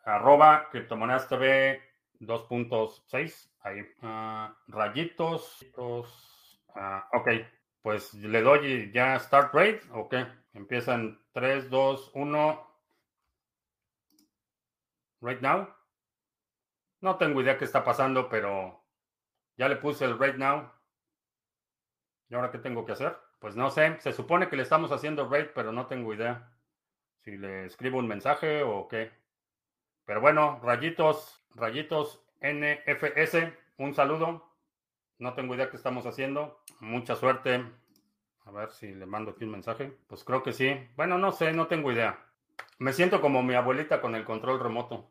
Arroba 0.04 0.68
Criptomonedas 0.70 1.28
TV 1.28 1.80
2.6. 2.20 3.50
Ahí. 3.60 3.82
Ah, 4.02 4.56
rayitos. 4.68 5.66
Ah, 6.74 7.08
ok. 7.12 7.28
Pues 7.82 8.14
le 8.14 8.40
doy 8.40 8.90
ya 8.92 9.18
Start 9.18 9.54
Rate. 9.54 9.82
Ok. 9.92 10.14
Empiezan 10.54 11.21
3, 11.32 11.70
2, 11.70 12.10
1. 12.14 12.66
Right 15.20 15.40
now. 15.40 15.68
No 17.00 17.16
tengo 17.16 17.40
idea 17.40 17.58
qué 17.58 17.64
está 17.64 17.84
pasando, 17.84 18.28
pero 18.28 18.84
ya 19.56 19.68
le 19.68 19.76
puse 19.76 20.04
el 20.04 20.18
right 20.18 20.36
now. 20.36 20.70
¿Y 22.28 22.34
ahora 22.34 22.50
qué 22.50 22.58
tengo 22.58 22.84
que 22.84 22.92
hacer? 22.92 23.16
Pues 23.40 23.56
no 23.56 23.70
sé. 23.70 23.98
Se 24.00 24.12
supone 24.12 24.48
que 24.48 24.56
le 24.56 24.62
estamos 24.62 24.92
haciendo 24.92 25.28
rate, 25.28 25.52
pero 25.54 25.72
no 25.72 25.86
tengo 25.86 26.14
idea. 26.14 26.52
Si 27.24 27.36
le 27.36 27.66
escribo 27.66 27.98
un 27.98 28.08
mensaje 28.08 28.62
o 28.62 28.88
qué. 28.88 29.12
Pero 30.04 30.20
bueno, 30.20 30.60
rayitos, 30.62 31.44
rayitos 31.54 32.24
NFS, 32.40 33.52
un 33.78 33.94
saludo. 33.94 34.48
No 35.18 35.34
tengo 35.34 35.54
idea 35.54 35.70
qué 35.70 35.76
estamos 35.76 36.06
haciendo. 36.06 36.62
Mucha 36.80 37.14
suerte. 37.14 37.64
A 38.44 38.50
ver 38.50 38.70
si 38.70 38.92
le 38.94 39.06
mando 39.06 39.32
aquí 39.32 39.44
un 39.44 39.52
mensaje. 39.52 39.96
Pues 40.08 40.24
creo 40.24 40.42
que 40.42 40.52
sí. 40.52 40.74
Bueno, 40.96 41.18
no 41.18 41.32
sé, 41.32 41.52
no 41.52 41.66
tengo 41.66 41.92
idea. 41.92 42.18
Me 42.78 42.92
siento 42.92 43.20
como 43.20 43.42
mi 43.42 43.54
abuelita 43.54 44.00
con 44.00 44.14
el 44.14 44.24
control 44.24 44.60
remoto. 44.60 45.10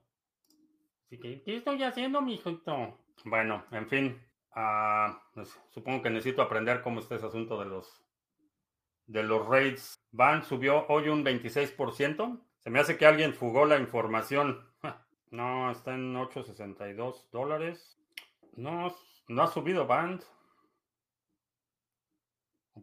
Así 1.05 1.19
que, 1.19 1.41
¿qué 1.43 1.57
estoy 1.57 1.84
haciendo, 1.84 2.21
mijito? 2.21 2.97
Bueno, 3.25 3.65
en 3.71 3.88
fin. 3.88 4.21
ah, 4.53 5.21
pues, 5.34 5.59
supongo 5.69 6.01
que 6.01 6.09
necesito 6.09 6.41
aprender 6.41 6.82
cómo 6.82 6.99
está 6.99 7.15
ese 7.15 7.27
asunto 7.27 7.59
de 7.59 7.65
los 7.65 8.03
de 9.07 9.23
los 9.23 9.45
raids. 9.47 9.99
Van 10.11 10.43
subió 10.43 10.86
hoy 10.88 11.09
un 11.09 11.23
26%. 11.23 12.39
Se 12.59 12.69
me 12.69 12.79
hace 12.79 12.97
que 12.97 13.05
alguien 13.05 13.34
fugó 13.34 13.65
la 13.65 13.77
información. 13.77 14.67
No, 15.32 15.71
está 15.71 15.93
en 15.93 16.13
8.62 16.13 17.29
dólares. 17.32 17.97
No, 18.57 18.93
no 19.29 19.43
ha 19.43 19.47
subido 19.47 19.88
Band. 19.88 20.23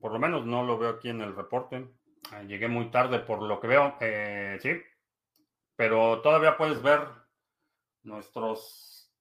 Por 0.01 0.13
lo 0.13 0.19
menos 0.19 0.45
no 0.47 0.65
lo 0.65 0.79
veo 0.79 0.91
aquí 0.91 1.09
en 1.09 1.23
el 1.23 1.35
reporte. 1.35 1.89
Ah, 2.33 2.43
Llegué 2.43 2.69
muy 2.69 2.91
tarde 2.91 3.21
por 3.21 3.43
lo 3.43 3.61
que 3.61 3.69
veo. 3.69 3.97
Eh, 4.01 4.59
sí. 4.61 4.71
Pero 5.77 6.21
todavía 6.21 6.57
puedes 6.57 6.83
ver 6.83 7.01
nuestros, 8.03 9.13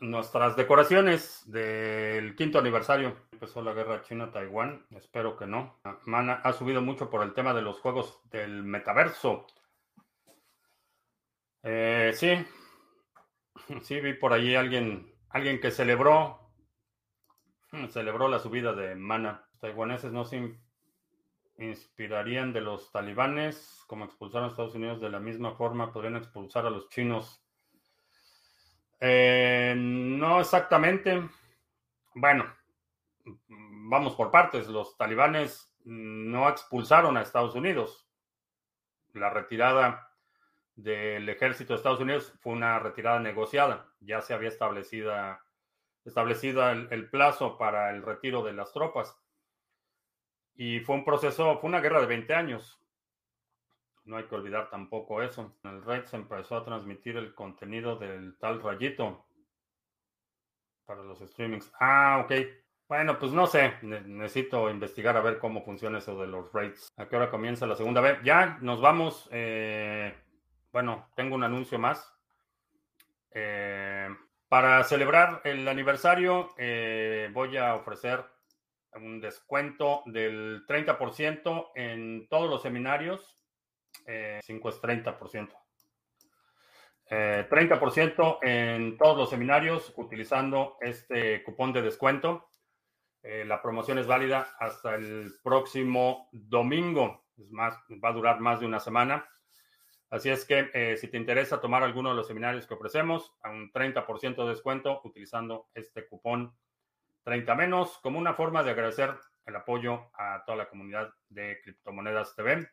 nuestras 0.00 0.56
decoraciones 0.56 1.42
del 1.50 2.34
quinto 2.36 2.58
aniversario. 2.58 3.16
Empezó 3.32 3.62
la 3.62 3.74
guerra 3.74 4.02
China-Taiwán. 4.02 4.86
Espero 4.90 5.36
que 5.36 5.46
no. 5.46 5.80
Ah, 5.84 5.98
Mana 6.06 6.40
ha 6.44 6.52
subido 6.52 6.80
mucho 6.80 7.10
por 7.10 7.22
el 7.22 7.34
tema 7.34 7.52
de 7.54 7.62
los 7.62 7.80
juegos 7.80 8.20
del 8.30 8.62
metaverso. 8.64 9.46
Eh, 11.62 12.12
sí. 12.14 12.32
Sí, 13.82 14.00
vi 14.00 14.14
por 14.14 14.32
ahí 14.32 14.54
alguien, 14.54 15.12
alguien 15.30 15.60
que 15.60 15.70
celebró, 15.70 16.52
celebró 17.90 18.28
la 18.28 18.38
subida 18.38 18.72
de 18.72 18.94
Mana. 18.94 19.47
Taiwaneses 19.60 20.12
no 20.12 20.24
se 20.24 20.36
in- 20.36 20.60
inspirarían 21.58 22.52
de 22.52 22.60
los 22.60 22.90
talibanes, 22.92 23.82
como 23.86 24.04
expulsaron 24.04 24.48
a 24.48 24.50
Estados 24.50 24.74
Unidos 24.74 25.00
de 25.00 25.10
la 25.10 25.20
misma 25.20 25.54
forma, 25.56 25.92
podrían 25.92 26.16
expulsar 26.16 26.66
a 26.66 26.70
los 26.70 26.88
chinos. 26.88 27.42
Eh, 29.00 29.74
no 29.76 30.40
exactamente. 30.40 31.28
Bueno, 32.14 32.44
vamos 33.48 34.14
por 34.14 34.30
partes. 34.30 34.68
Los 34.68 34.96
talibanes 34.96 35.72
no 35.84 36.48
expulsaron 36.48 37.16
a 37.16 37.22
Estados 37.22 37.54
Unidos. 37.54 38.06
La 39.14 39.30
retirada 39.30 40.12
del 40.76 41.28
ejército 41.28 41.72
de 41.72 41.78
Estados 41.78 42.00
Unidos 42.00 42.32
fue 42.40 42.52
una 42.52 42.78
retirada 42.78 43.18
negociada. 43.18 43.88
Ya 44.00 44.20
se 44.20 44.34
había 44.34 44.48
establecida, 44.48 45.44
establecida 46.04 46.70
el, 46.72 46.88
el 46.92 47.10
plazo 47.10 47.58
para 47.58 47.90
el 47.90 48.02
retiro 48.02 48.44
de 48.44 48.52
las 48.52 48.72
tropas. 48.72 49.16
Y 50.60 50.80
fue 50.80 50.96
un 50.96 51.04
proceso, 51.04 51.56
fue 51.60 51.68
una 51.68 51.80
guerra 51.80 52.00
de 52.00 52.06
20 52.08 52.34
años. 52.34 52.78
No 54.04 54.16
hay 54.16 54.24
que 54.24 54.34
olvidar 54.34 54.68
tampoco 54.70 55.22
eso. 55.22 55.56
El 55.62 55.82
RAID 55.84 56.04
se 56.06 56.16
empezó 56.16 56.56
a 56.56 56.64
transmitir 56.64 57.16
el 57.16 57.32
contenido 57.32 57.96
del 57.96 58.36
tal 58.38 58.60
rayito 58.60 59.24
para 60.84 61.02
los 61.04 61.20
streamings. 61.20 61.72
Ah, 61.78 62.22
ok. 62.24 62.32
Bueno, 62.88 63.18
pues 63.20 63.30
no 63.32 63.46
sé. 63.46 63.74
Ne- 63.82 64.00
necesito 64.00 64.68
investigar 64.68 65.16
a 65.16 65.20
ver 65.20 65.38
cómo 65.38 65.62
funciona 65.62 65.98
eso 65.98 66.18
de 66.20 66.26
los 66.26 66.52
raids. 66.52 66.92
¿A 66.96 67.06
qué 67.06 67.14
hora 67.16 67.30
comienza 67.30 67.66
la 67.66 67.76
segunda 67.76 68.00
vez? 68.00 68.18
Ya, 68.24 68.58
nos 68.60 68.80
vamos. 68.80 69.28
eh, 69.30 70.12
bueno, 70.72 71.08
tengo 71.14 71.36
un 71.36 71.44
anuncio 71.44 71.78
más. 71.78 72.12
Eh, 73.30 74.08
para 74.48 74.82
celebrar 74.84 75.40
el 75.44 75.68
aniversario, 75.68 76.48
eh, 76.56 77.30
voy 77.32 77.56
a 77.58 77.74
ofrecer 77.76 78.24
un 78.94 79.20
descuento 79.20 80.02
del 80.06 80.66
30% 80.66 81.70
en 81.74 82.28
todos 82.28 82.48
los 82.48 82.62
seminarios. 82.62 83.38
Eh, 84.06 84.40
5 84.42 84.68
es 84.68 84.80
30%. 84.80 85.54
Eh, 87.10 87.46
30% 87.48 88.38
en 88.42 88.98
todos 88.98 89.16
los 89.16 89.30
seminarios 89.30 89.92
utilizando 89.96 90.76
este 90.80 91.42
cupón 91.42 91.72
de 91.72 91.82
descuento. 91.82 92.50
Eh, 93.22 93.44
la 93.44 93.62
promoción 93.62 93.98
es 93.98 94.06
válida 94.06 94.54
hasta 94.58 94.94
el 94.94 95.32
próximo 95.42 96.28
domingo. 96.32 97.24
Es 97.36 97.50
más, 97.50 97.74
va 98.02 98.10
a 98.10 98.12
durar 98.12 98.40
más 98.40 98.60
de 98.60 98.66
una 98.66 98.80
semana. 98.80 99.28
Así 100.10 100.30
es 100.30 100.44
que 100.44 100.70
eh, 100.72 100.96
si 100.96 101.08
te 101.08 101.18
interesa 101.18 101.60
tomar 101.60 101.82
alguno 101.82 102.10
de 102.10 102.16
los 102.16 102.26
seminarios 102.26 102.66
que 102.66 102.74
ofrecemos, 102.74 103.34
a 103.42 103.50
un 103.50 103.70
30% 103.72 104.36
de 104.42 104.50
descuento 104.50 105.00
utilizando 105.04 105.68
este 105.74 106.06
cupón 106.06 106.56
30 107.28 107.54
menos 107.56 107.98
como 107.98 108.18
una 108.18 108.32
forma 108.32 108.62
de 108.62 108.70
agradecer 108.70 109.14
el 109.44 109.54
apoyo 109.54 110.10
a 110.14 110.42
toda 110.46 110.56
la 110.56 110.70
comunidad 110.70 111.12
de 111.28 111.60
Criptomonedas 111.62 112.34
TV. 112.34 112.66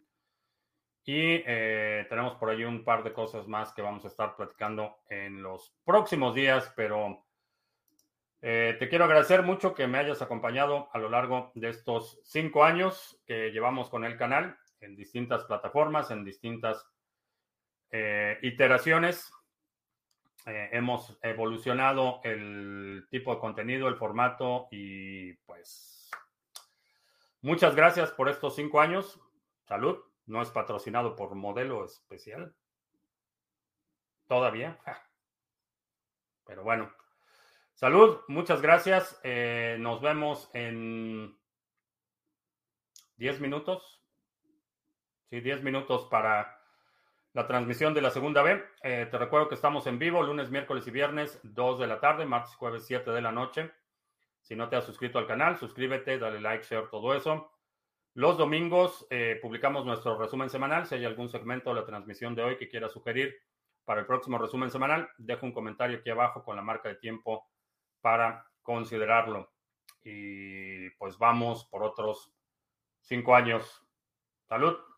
Y 1.03 1.43
eh, 1.45 2.05
tenemos 2.07 2.35
por 2.35 2.49
ahí 2.49 2.63
un 2.63 2.85
par 2.85 3.03
de 3.03 3.11
cosas 3.11 3.49
más 3.49 3.73
que 3.73 3.81
vamos 3.81 4.05
a 4.05 4.07
estar 4.07 4.33
platicando 4.37 4.99
en 5.09 5.43
los 5.43 5.75
próximos 5.83 6.33
días, 6.33 6.71
pero 6.73 7.25
eh, 8.41 8.77
te 8.79 8.87
quiero 8.87 9.03
agradecer 9.03 9.43
mucho 9.43 9.73
que 9.73 9.87
me 9.87 9.97
hayas 9.97 10.21
acompañado 10.21 10.87
a 10.93 10.99
lo 10.99 11.09
largo 11.09 11.51
de 11.53 11.67
estos 11.67 12.21
cinco 12.23 12.63
años 12.63 13.21
que 13.25 13.51
llevamos 13.51 13.89
con 13.89 14.05
el 14.05 14.15
canal 14.15 14.57
en 14.79 14.95
distintas 14.95 15.43
plataformas, 15.43 16.11
en 16.11 16.23
distintas 16.23 16.87
eh, 17.91 18.39
iteraciones. 18.41 19.29
Eh, 20.45 20.69
hemos 20.73 21.17
evolucionado 21.23 22.21
el 22.23 23.07
tipo 23.09 23.33
de 23.33 23.39
contenido, 23.39 23.87
el 23.87 23.95
formato 23.95 24.67
y 24.69 25.33
pues 25.45 26.11
muchas 27.41 27.75
gracias 27.75 28.11
por 28.11 28.29
estos 28.29 28.55
cinco 28.55 28.79
años. 28.79 29.19
Salud. 29.63 29.97
No 30.27 30.41
es 30.41 30.49
patrocinado 30.49 31.15
por 31.15 31.35
modelo 31.35 31.85
especial. 31.85 32.55
Todavía. 34.27 34.79
Pero 36.45 36.63
bueno. 36.63 36.91
Salud. 37.73 38.19
Muchas 38.27 38.61
gracias. 38.61 39.19
Eh, 39.23 39.77
nos 39.79 40.01
vemos 40.01 40.49
en 40.53 41.37
10 43.17 43.41
minutos. 43.41 44.01
Sí, 45.29 45.39
10 45.39 45.63
minutos 45.63 46.07
para 46.09 46.54
la 47.35 47.47
transmisión 47.47 47.93
de 47.93 48.01
la 48.01 48.11
segunda 48.11 48.41
B. 48.41 48.63
Eh, 48.81 49.09
te 49.11 49.17
recuerdo 49.17 49.49
que 49.49 49.55
estamos 49.55 49.85
en 49.87 49.99
vivo 49.99 50.23
lunes, 50.23 50.49
miércoles 50.49 50.87
y 50.87 50.91
viernes, 50.91 51.37
2 51.43 51.79
de 51.79 51.87
la 51.87 51.99
tarde, 51.99 52.25
martes 52.25 52.55
jueves, 52.55 52.85
7 52.87 53.11
de 53.11 53.21
la 53.21 53.33
noche. 53.33 53.73
Si 54.39 54.55
no 54.55 54.69
te 54.69 54.77
has 54.77 54.85
suscrito 54.85 55.19
al 55.19 55.27
canal, 55.27 55.57
suscríbete, 55.57 56.17
dale 56.17 56.39
like, 56.39 56.63
share, 56.63 56.87
todo 56.89 57.13
eso. 57.13 57.51
Los 58.13 58.37
domingos 58.37 59.05
eh, 59.09 59.37
publicamos 59.41 59.85
nuestro 59.85 60.17
resumen 60.17 60.49
semanal. 60.49 60.85
Si 60.85 60.95
hay 60.95 61.03
algún 61.03 61.27
segmento 61.27 61.71
de 61.71 61.81
la 61.81 61.85
transmisión 61.85 62.35
de 62.35 62.43
hoy 62.43 62.57
que 62.57 62.69
quieras 62.69 62.93
sugerir 62.93 63.35
para 63.83 63.99
el 63.99 64.07
próximo 64.07 64.37
resumen 64.37 64.71
semanal, 64.71 65.09
deja 65.17 65.45
un 65.45 65.51
comentario 65.51 65.97
aquí 65.97 66.09
abajo 66.09 66.41
con 66.41 66.55
la 66.55 66.61
marca 66.61 66.87
de 66.87 66.95
tiempo 66.95 67.49
para 67.99 68.45
considerarlo. 68.61 69.51
Y 70.01 70.89
pues 70.91 71.17
vamos 71.17 71.65
por 71.65 71.83
otros 71.83 72.33
cinco 73.01 73.35
años. 73.35 73.85
Salud. 74.47 74.94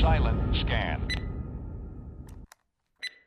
silent 0.00 0.38
scan. 0.64 1.09